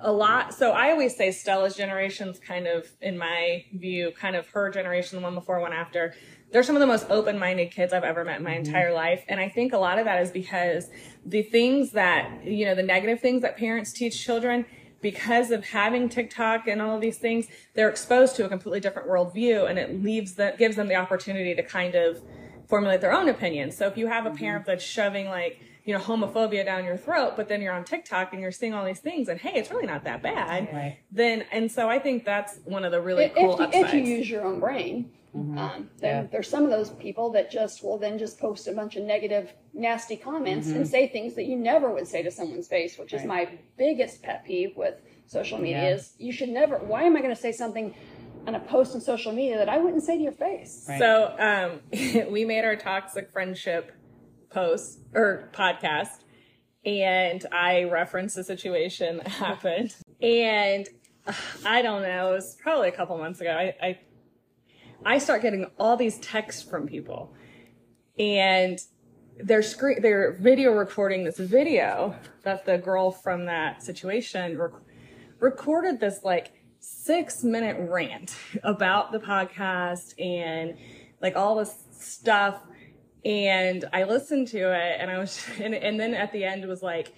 a 0.00 0.12
lot. 0.12 0.54
So 0.54 0.70
I 0.70 0.90
always 0.90 1.16
say 1.16 1.30
Stella's 1.32 1.76
generation's 1.76 2.38
kind 2.38 2.66
of, 2.66 2.86
in 3.00 3.18
my 3.18 3.64
view, 3.72 4.12
kind 4.12 4.36
of 4.36 4.46
her 4.48 4.70
generation, 4.70 5.18
the 5.18 5.22
one 5.22 5.34
before, 5.34 5.60
one 5.60 5.72
after. 5.72 6.14
They're 6.50 6.62
some 6.62 6.76
of 6.76 6.80
the 6.80 6.86
most 6.86 7.06
open-minded 7.10 7.70
kids 7.70 7.92
I've 7.92 8.04
ever 8.04 8.24
met 8.24 8.38
in 8.38 8.44
my 8.44 8.52
mm-hmm. 8.52 8.66
entire 8.66 8.92
life, 8.92 9.24
and 9.28 9.38
I 9.38 9.48
think 9.48 9.72
a 9.72 9.78
lot 9.78 9.98
of 9.98 10.04
that 10.06 10.22
is 10.22 10.30
because 10.30 10.88
the 11.26 11.42
things 11.42 11.92
that 11.92 12.44
you 12.44 12.64
know, 12.64 12.74
the 12.74 12.82
negative 12.82 13.20
things 13.20 13.42
that 13.42 13.56
parents 13.56 13.92
teach 13.92 14.22
children. 14.22 14.64
Because 15.00 15.52
of 15.52 15.64
having 15.64 16.08
TikTok 16.08 16.66
and 16.66 16.82
all 16.82 16.96
of 16.96 17.00
these 17.00 17.18
things, 17.18 17.46
they're 17.74 17.88
exposed 17.88 18.34
to 18.34 18.44
a 18.44 18.48
completely 18.48 18.80
different 18.80 19.08
worldview, 19.08 19.70
and 19.70 19.78
it 19.78 20.02
leaves 20.02 20.34
that 20.34 20.58
gives 20.58 20.74
them 20.74 20.88
the 20.88 20.96
opportunity 20.96 21.54
to 21.54 21.62
kind 21.62 21.94
of 21.94 22.20
formulate 22.68 23.00
their 23.00 23.12
own 23.12 23.28
opinion. 23.28 23.70
So 23.70 23.86
if 23.86 23.96
you 23.96 24.08
have 24.08 24.26
a 24.26 24.30
mm-hmm. 24.30 24.38
parent 24.38 24.66
that's 24.66 24.82
shoving 24.82 25.28
like, 25.28 25.60
you 25.88 25.94
know, 25.94 26.00
homophobia 26.00 26.66
down 26.66 26.84
your 26.84 26.98
throat, 26.98 27.32
but 27.34 27.48
then 27.48 27.62
you're 27.62 27.72
on 27.72 27.82
TikTok 27.82 28.34
and 28.34 28.42
you're 28.42 28.52
seeing 28.52 28.74
all 28.74 28.84
these 28.84 28.98
things 29.00 29.26
and 29.30 29.40
hey, 29.40 29.52
it's 29.54 29.70
really 29.70 29.86
not 29.86 30.04
that 30.04 30.22
bad. 30.22 30.68
Right. 30.70 30.98
Then, 31.10 31.46
and 31.50 31.72
so 31.72 31.88
I 31.88 31.98
think 31.98 32.26
that's 32.26 32.58
one 32.66 32.84
of 32.84 32.92
the 32.92 33.00
really 33.00 33.24
If, 33.24 33.34
cool 33.34 33.54
if, 33.54 33.58
you, 33.58 33.64
upsides. 33.64 33.88
if 33.88 33.94
you 33.94 34.00
use 34.02 34.28
your 34.30 34.44
own 34.44 34.60
brain, 34.60 35.10
Mm-hmm. 35.36 35.58
um, 35.58 35.90
then 35.98 36.24
Yeah. 36.24 36.28
there's 36.32 36.48
some 36.48 36.64
of 36.64 36.70
those 36.70 36.88
people 36.90 37.30
that 37.32 37.50
just 37.50 37.84
will 37.84 37.98
then 37.98 38.18
just 38.18 38.38
post 38.40 38.66
a 38.66 38.72
bunch 38.72 38.96
of 38.96 39.04
negative, 39.04 39.52
nasty 39.74 40.16
comments 40.16 40.68
Mm-hmm. 40.68 40.76
and 40.76 40.88
say 40.88 41.06
things 41.06 41.34
that 41.34 41.44
you 41.44 41.56
never 41.56 41.90
would 41.90 42.06
say 42.08 42.22
to 42.22 42.30
someone's 42.30 42.66
face, 42.66 42.98
which 42.98 43.12
is 43.12 43.24
my 43.24 43.48
biggest 43.76 44.22
pet 44.22 44.44
peeve 44.46 44.74
with 44.76 44.94
social 45.26 45.58
media. 45.58 45.82
Yeah. 45.82 45.94
Is 45.94 46.14
you 46.18 46.32
should 46.32 46.48
never. 46.48 46.78
Why 46.78 47.02
am 47.04 47.14
I 47.16 47.20
going 47.20 47.34
to 47.34 47.40
say 47.40 47.52
something 47.52 47.94
on 48.46 48.54
a 48.54 48.60
post 48.60 48.94
on 48.94 49.02
social 49.02 49.32
media 49.32 49.58
that 49.58 49.68
I 49.68 49.76
wouldn't 49.78 50.02
say 50.02 50.16
to 50.16 50.22
your 50.22 50.32
face? 50.32 50.86
Right. 50.88 50.98
So 50.98 51.34
um, 51.38 52.30
we 52.32 52.46
made 52.46 52.64
our 52.64 52.76
toxic 52.76 53.30
friendship 53.30 53.92
post 54.50 55.00
or 55.14 55.48
podcast, 55.52 56.24
and 56.84 57.44
I 57.52 57.84
referenced 57.84 58.36
the 58.36 58.44
situation 58.44 59.18
that 59.18 59.28
happened. 59.28 59.94
And 60.20 60.88
uh, 61.26 61.32
I 61.64 61.82
don't 61.82 62.02
know, 62.02 62.30
it 62.30 62.34
was 62.34 62.56
probably 62.60 62.88
a 62.88 62.92
couple 62.92 63.16
months 63.18 63.40
ago. 63.40 63.50
I, 63.50 63.74
I 63.82 63.98
I 65.04 65.18
start 65.18 65.42
getting 65.42 65.66
all 65.78 65.96
these 65.96 66.18
texts 66.18 66.62
from 66.62 66.86
people, 66.86 67.32
and 68.18 68.78
they're 69.40 69.62
screen 69.62 70.02
they're 70.02 70.32
video 70.32 70.72
recording 70.72 71.24
this 71.24 71.38
video 71.38 72.14
that 72.42 72.64
the 72.64 72.78
girl 72.78 73.10
from 73.10 73.46
that 73.46 73.82
situation 73.82 74.58
rec- 74.58 74.72
recorded 75.38 76.00
this 76.00 76.24
like 76.24 76.52
six 76.80 77.44
minute 77.44 77.76
rant 77.88 78.34
about 78.64 79.12
the 79.12 79.18
podcast 79.18 80.14
and 80.20 80.76
like 81.20 81.36
all 81.36 81.56
this 81.56 81.84
stuff 81.92 82.62
and 83.24 83.84
i 83.92 84.04
listened 84.04 84.48
to 84.48 84.58
it 84.58 84.96
and 85.00 85.10
i 85.10 85.18
was 85.18 85.44
and, 85.60 85.74
and 85.74 85.98
then 85.98 86.14
at 86.14 86.32
the 86.32 86.44
end 86.44 86.64
was 86.66 86.82
like 86.82 87.12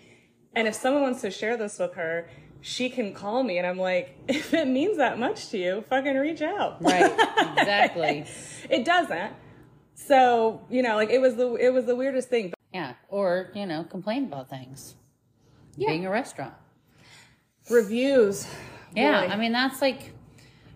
and 0.54 0.66
if 0.66 0.74
someone 0.74 1.02
wants 1.02 1.20
to 1.20 1.30
share 1.30 1.56
this 1.56 1.78
with 1.78 1.94
her 1.94 2.28
she 2.60 2.88
can 2.88 3.12
call 3.12 3.42
me 3.42 3.58
and 3.58 3.66
i'm 3.66 3.78
like 3.78 4.16
if 4.28 4.52
it 4.54 4.66
means 4.66 4.96
that 4.96 5.18
much 5.18 5.48
to 5.48 5.58
you 5.58 5.84
fucking 5.88 6.16
reach 6.16 6.42
out 6.42 6.82
Right. 6.82 7.10
Exactly. 7.60 8.24
it 8.68 8.84
doesn't 8.84 9.32
so 9.94 10.62
you 10.70 10.82
know 10.82 10.96
like 10.96 11.10
it 11.10 11.20
was 11.20 11.36
the 11.36 11.54
it 11.54 11.72
was 11.72 11.84
the 11.84 11.94
weirdest 11.94 12.28
thing 12.28 12.52
yeah. 12.72 12.94
Or 13.08 13.50
you 13.54 13.66
know, 13.66 13.84
complain 13.84 14.24
about 14.24 14.48
things. 14.48 14.94
Yeah. 15.76 15.88
Being 15.88 16.06
a 16.06 16.10
restaurant. 16.10 16.54
reviews 17.68 18.46
Yeah, 18.94 19.26
boy. 19.26 19.32
I 19.32 19.36
mean 19.36 19.52
that's 19.52 19.80
like 19.80 20.12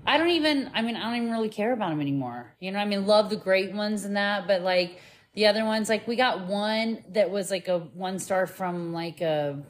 I 0.06 0.18
don't 0.18 0.30
even 0.30 0.70
I 0.74 0.82
mean 0.82 0.96
I 0.96 1.02
don't 1.04 1.16
even 1.16 1.30
really 1.30 1.48
care 1.48 1.72
about 1.72 1.90
them 1.90 2.00
anymore. 2.00 2.54
You 2.60 2.72
know, 2.72 2.78
I 2.78 2.84
mean 2.84 3.06
love 3.06 3.30
the 3.30 3.36
great 3.36 3.72
ones 3.72 4.04
and 4.04 4.16
that, 4.16 4.46
but 4.46 4.62
like 4.62 5.00
the 5.34 5.46
other 5.46 5.64
ones 5.64 5.88
like 5.88 6.06
we 6.06 6.16
got 6.16 6.46
one 6.46 7.02
that 7.12 7.30
was 7.30 7.50
like 7.50 7.68
a 7.68 7.78
one 7.78 8.18
star 8.18 8.46
from 8.46 8.92
like 8.92 9.20
a 9.20 9.62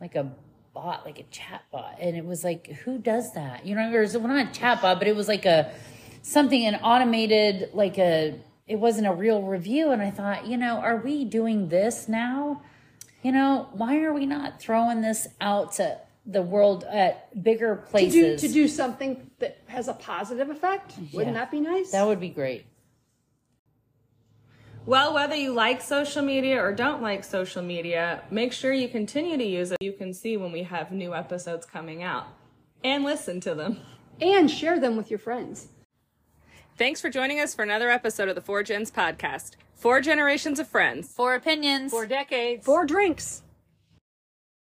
like 0.00 0.14
a 0.16 0.32
bot, 0.72 1.04
like 1.04 1.18
a 1.18 1.24
chat 1.24 1.62
bot 1.72 1.96
and 2.00 2.16
it 2.16 2.24
was 2.24 2.44
like 2.44 2.66
who 2.84 2.98
does 2.98 3.32
that? 3.34 3.66
You 3.66 3.74
know, 3.74 3.90
it 3.90 3.98
was 3.98 4.16
well, 4.16 4.28
not 4.28 4.50
a 4.50 4.52
chat 4.52 4.80
bot, 4.82 4.98
but 4.98 5.08
it 5.08 5.16
was 5.16 5.28
like 5.28 5.46
a 5.46 5.72
something 6.22 6.64
an 6.66 6.76
automated 6.76 7.70
like 7.72 7.98
a 7.98 8.38
it 8.66 8.76
wasn't 8.76 9.06
a 9.06 9.12
real 9.12 9.42
review 9.42 9.90
and 9.90 10.00
I 10.00 10.10
thought, 10.10 10.46
you 10.46 10.56
know, 10.56 10.76
are 10.78 10.96
we 10.96 11.24
doing 11.24 11.68
this 11.68 12.08
now? 12.08 12.62
You 13.22 13.32
know, 13.32 13.68
why 13.72 14.00
are 14.02 14.12
we 14.14 14.26
not 14.26 14.60
throwing 14.60 15.00
this 15.02 15.28
out 15.40 15.72
to 15.74 15.98
the 16.24 16.42
world 16.42 16.84
at 16.84 17.42
bigger 17.42 17.76
To 17.76 17.82
do, 17.82 17.88
places? 17.90 18.40
to 18.42 18.48
do 18.48 18.68
something 18.68 19.30
that 19.40 19.58
has 19.66 19.88
a 19.88 19.94
positive 19.94 20.50
effect, 20.50 20.94
wouldn't 21.12 21.34
that 21.34 21.50
be 21.50 21.60
nice? 21.60 21.90
that 21.92 22.06
would 22.06 22.20
be 22.20 22.28
great. 22.28 22.64
Well, 24.86 25.14
whether 25.14 25.34
you 25.34 25.52
like 25.52 25.82
social 25.82 26.22
media 26.22 26.62
or 26.62 26.72
don't 26.72 27.02
like 27.02 27.22
social 27.22 27.62
media, 27.62 28.22
make 28.30 28.52
sure 28.52 28.72
you 28.72 28.88
continue 28.88 29.36
to 29.36 29.44
use 29.44 29.70
it. 29.72 29.78
You 29.80 29.92
can 29.92 30.12
see 30.14 30.36
when 30.36 30.52
we 30.52 30.62
have 30.64 30.90
new 30.90 31.14
episodes 31.14 31.66
coming 31.66 32.02
out 32.02 32.26
and 32.82 33.04
listen 33.04 33.40
to 33.42 33.54
them. 33.54 33.80
and 34.20 34.50
share 34.50 34.80
them 34.80 34.96
with 34.96 35.10
your 35.10 35.18
friends. 35.18 35.68
Thanks 36.76 37.00
for 37.00 37.10
joining 37.10 37.40
us 37.40 37.54
for 37.54 37.62
another 37.62 37.90
episode 37.90 38.28
of 38.28 38.34
the 38.34 38.40
Four 38.40 38.62
Gens 38.62 38.90
podcast. 38.90 39.52
Four 39.74 40.00
generations 40.00 40.58
of 40.58 40.66
friends. 40.66 41.12
Four 41.12 41.34
opinions. 41.34 41.90
four 41.90 42.06
decades. 42.06 42.64
Four 42.64 42.86
drinks. 42.86 43.42